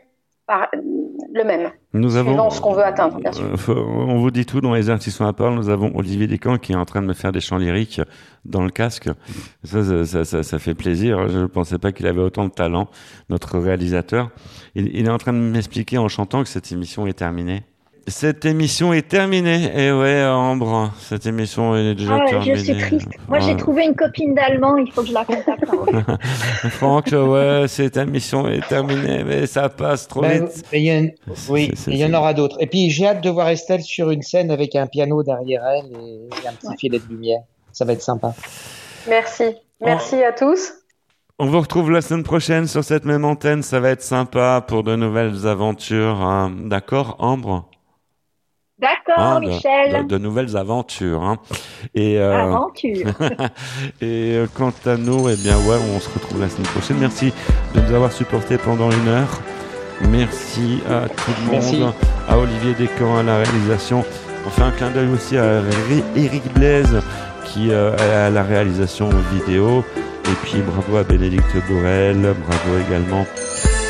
le 1.33 1.43
même. 1.43 1.69
Nous 1.93 2.15
avons. 2.15 2.49
Ce 2.49 2.59
qu'on 2.61 2.73
veut 2.73 2.83
atteindre, 2.83 3.17
bien 3.19 3.31
sûr. 3.31 3.45
Euh, 3.69 3.73
on 3.75 4.17
vous 4.19 4.31
dit 4.31 4.45
tout 4.45 4.61
dans 4.61 4.73
les 4.73 4.89
artistes 4.89 5.17
sont 5.17 5.25
à 5.25 5.33
parole. 5.33 5.53
Nous 5.55 5.69
avons 5.69 5.91
Olivier 5.95 6.27
Descamps 6.27 6.57
qui 6.57 6.71
est 6.71 6.75
en 6.75 6.85
train 6.85 7.01
de 7.01 7.07
me 7.07 7.13
faire 7.13 7.31
des 7.31 7.39
chants 7.39 7.57
lyriques 7.57 8.01
dans 8.45 8.63
le 8.63 8.69
casque. 8.71 9.09
Ça, 9.63 9.83
ça, 9.83 10.05
ça, 10.05 10.25
ça- 10.25 10.43
ça 10.43 10.59
fait 10.59 10.73
plaisir. 10.75 11.27
Je 11.27 11.39
ne 11.39 11.45
pensais 11.45 11.77
pas 11.77 11.91
qu'il 11.91 12.07
avait 12.07 12.21
autant 12.21 12.45
de 12.45 12.51
talent, 12.51 12.89
notre 13.29 13.59
réalisateur. 13.59 14.29
Il, 14.75 14.87
il 14.95 15.05
est 15.05 15.11
en 15.11 15.17
train 15.17 15.33
de 15.33 15.37
m'expliquer 15.39 15.97
en 15.97 16.07
chantant 16.07 16.41
que 16.43 16.49
cette 16.49 16.71
émission 16.71 17.05
est 17.07 17.13
terminée. 17.13 17.63
Cette 18.09 18.43
émission 18.45 18.93
est 18.93 19.07
terminée. 19.07 19.71
Et 19.75 19.91
ouais, 19.91 20.23
Ambre, 20.25 20.91
cette 20.99 21.25
émission 21.25 21.75
est 21.75 21.95
déjà 21.95 22.15
Ah 22.15 22.23
ouais, 22.23 22.29
terminée. 22.29 22.55
je 22.55 22.63
suis 22.63 22.77
triste. 22.77 23.07
Moi, 23.27 23.39
j'ai 23.39 23.55
trouvé 23.55 23.85
une 23.85 23.95
copine 23.95 24.33
d'allemand, 24.35 24.75
il 24.77 24.91
faut 24.91 25.01
que 25.01 25.07
je 25.07 25.13
la 25.13 25.25
contacte. 25.25 25.63
hein. 25.93 26.17
Franck, 26.71 27.07
ouais, 27.13 27.65
cette 27.67 27.97
émission 27.97 28.47
est 28.47 28.67
terminée, 28.67 29.23
mais 29.23 29.47
ça 29.47 29.69
passe 29.69 30.07
trop 30.07 30.21
Ben, 30.21 30.45
vite. 30.45 30.63
mais 30.71 30.79
il 30.79 30.85
y 30.85 30.89
a 30.91 30.97
une- 30.99 31.11
Oui, 31.49 31.71
il 31.87 31.95
y 31.97 32.05
en 32.05 32.13
aura 32.13 32.33
d'autres. 32.33 32.57
Et 32.59 32.67
puis 32.67 32.89
j'ai 32.89 33.05
hâte 33.07 33.21
de 33.23 33.29
voir 33.29 33.47
Estelle 33.49 33.81
sur 33.81 34.11
une 34.11 34.21
scène 34.21 34.51
avec 34.51 34.75
un 34.75 34.87
piano 34.87 35.23
derrière 35.23 35.63
elle 35.65 35.85
et, 35.97 36.29
et 36.43 36.47
un 36.47 36.53
petit 36.53 36.75
filet 36.77 36.99
de 36.99 37.07
lumière. 37.09 37.41
Ça 37.71 37.85
va 37.85 37.93
être 37.93 38.01
sympa. 38.01 38.33
Merci. 39.07 39.43
Merci 39.81 40.21
à 40.23 40.31
tous. 40.33 40.73
On 41.37 41.45
vous 41.45 41.61
retrouve 41.61 41.89
la 41.91 42.01
semaine 42.01 42.23
prochaine 42.23 42.67
sur 42.67 42.83
cette 42.83 43.05
même 43.05 43.23
antenne. 43.23 43.63
Ça 43.63 43.79
va 43.79 43.89
être 43.91 44.01
sympa 44.01 44.61
pour 44.67 44.83
de 44.83 44.95
nouvelles 44.95 45.47
aventures. 45.47 46.19
hein. 46.21 46.51
D'accord, 46.65 47.15
Ambre? 47.19 47.69
D'accord, 48.79 49.19
Hein, 49.23 49.41
de- 49.41 49.47
Michel. 49.49 50.03
de, 50.03 50.07
de 50.07 50.17
nouvelles 50.17 50.55
aventures. 50.55 51.21
hein. 51.21 51.37
Et, 51.95 52.17
euh, 52.17 52.43
Aventure. 52.43 53.07
et 54.01 54.35
euh, 54.37 54.47
quant 54.53 54.71
à 54.85 54.95
nous, 54.95 55.27
eh 55.29 55.35
bien 55.35 55.57
ouais, 55.57 55.77
on 55.95 55.99
se 55.99 56.09
retrouve 56.13 56.39
la 56.41 56.47
semaine 56.49 56.67
prochaine. 56.67 56.97
Merci 56.99 57.33
de 57.75 57.81
nous 57.81 57.93
avoir 57.93 58.11
supportés 58.11 58.57
pendant 58.57 58.89
une 58.89 59.07
heure. 59.07 59.27
Merci 60.09 60.79
à 60.89 61.09
tout 61.09 61.31
le 61.41 61.45
monde, 61.45 61.51
Merci. 61.51 61.83
à 62.29 62.37
Olivier 62.37 62.73
Descamps 62.73 63.17
à 63.17 63.23
la 63.23 63.37
réalisation. 63.39 64.05
On 64.47 64.49
fait 64.49 64.61
un 64.61 64.71
clin 64.71 64.89
d'œil 64.91 65.09
aussi 65.13 65.37
à 65.37 65.59
Ri- 65.89 66.03
Eric 66.15 66.53
Blaise 66.53 67.01
qui 67.43 67.71
euh, 67.71 67.93
est 67.97 68.13
à 68.13 68.29
la 68.29 68.43
réalisation 68.43 69.09
vidéo. 69.33 69.83
Et 70.25 70.35
puis 70.43 70.61
bravo 70.61 70.95
à 70.97 71.03
Bénédicte 71.03 71.53
Bourrel, 71.67 72.15
bravo 72.21 72.79
également 72.87 73.25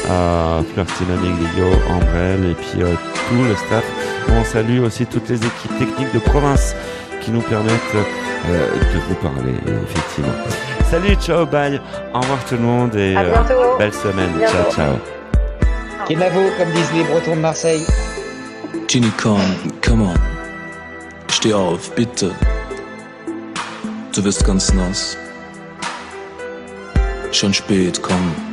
à 0.10 0.62
Flortina 0.74 1.14
Neglio, 1.16 1.68
Ambrelle 1.92 2.46
et 2.52 2.54
puis 2.56 2.82
euh, 2.82 2.94
tout 3.28 3.44
le 3.44 3.56
staff. 3.56 3.84
On 4.32 4.44
salue 4.44 4.80
aussi 4.80 5.06
toutes 5.06 5.28
les 5.30 5.38
équipes 5.38 5.78
techniques 5.80 6.14
de 6.14 6.20
province 6.20 6.76
qui 7.22 7.32
nous 7.32 7.42
permettent 7.42 7.96
euh, 7.96 8.74
de 8.94 9.00
vous 9.08 9.16
parler, 9.16 9.54
effectivement. 9.84 10.34
Salut, 10.90 11.16
ciao, 11.16 11.46
bye. 11.46 11.80
Au 12.14 12.20
revoir 12.22 12.44
tout 12.46 12.56
le 12.56 12.62
monde 12.62 12.96
et 12.96 13.16
euh, 13.18 13.78
belle 13.78 13.94
semaine. 13.94 14.32
Bientôt. 14.38 14.54
Ciao, 14.54 14.72
ciao. 14.72 14.96
Kenavo, 16.08 16.40
comme 16.58 16.72
disent 16.72 16.94
les 16.94 17.04
Bretons 17.04 17.36
de 17.36 17.42
Marseille? 17.42 17.86
Ginny, 18.88 19.12
komm, 19.22 19.42
come 19.82 20.02
on. 20.02 20.14
Steh 21.28 21.54
auf, 21.54 21.94
bitte. 21.96 22.32
Du 24.14 24.24
wirst 24.24 24.46
ganz 24.46 24.74
nass. 24.74 25.18
Schon 27.32 27.54
spät, 27.54 28.02
komm. 28.02 28.49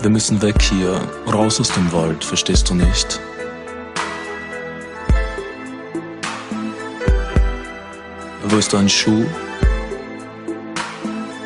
Wir 0.00 0.10
müssen 0.10 0.40
weg 0.42 0.60
hier, 0.60 1.00
raus 1.32 1.58
aus 1.58 1.72
dem 1.72 1.90
Wald, 1.92 2.22
verstehst 2.22 2.68
du 2.68 2.74
nicht? 2.74 3.18
Wo 8.44 8.56
ist 8.56 8.72
dein 8.72 8.88
Schuh? 8.88 9.24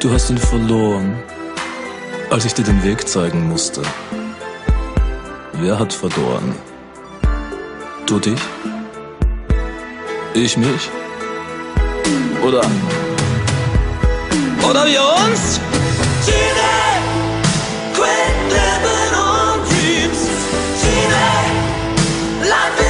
Du 0.01 0.11
hast 0.11 0.31
ihn 0.31 0.39
verloren, 0.39 1.15
als 2.31 2.45
ich 2.45 2.53
dir 2.53 2.65
den 2.65 2.83
Weg 2.83 3.09
zeigen 3.09 3.49
musste. 3.49 3.83
Wer 5.55 5.79
hat 5.79 5.93
verloren? 5.93 6.55
Du 8.07 8.19
dich? 8.19 8.41
Ich 10.35 10.57
mich? 10.57 10.91
Oder? 12.43 12.63
Oder 14.69 14.87
wir 14.87 15.03
uns? 15.03 15.61
Chile! 16.25 16.71
Life 22.51 22.90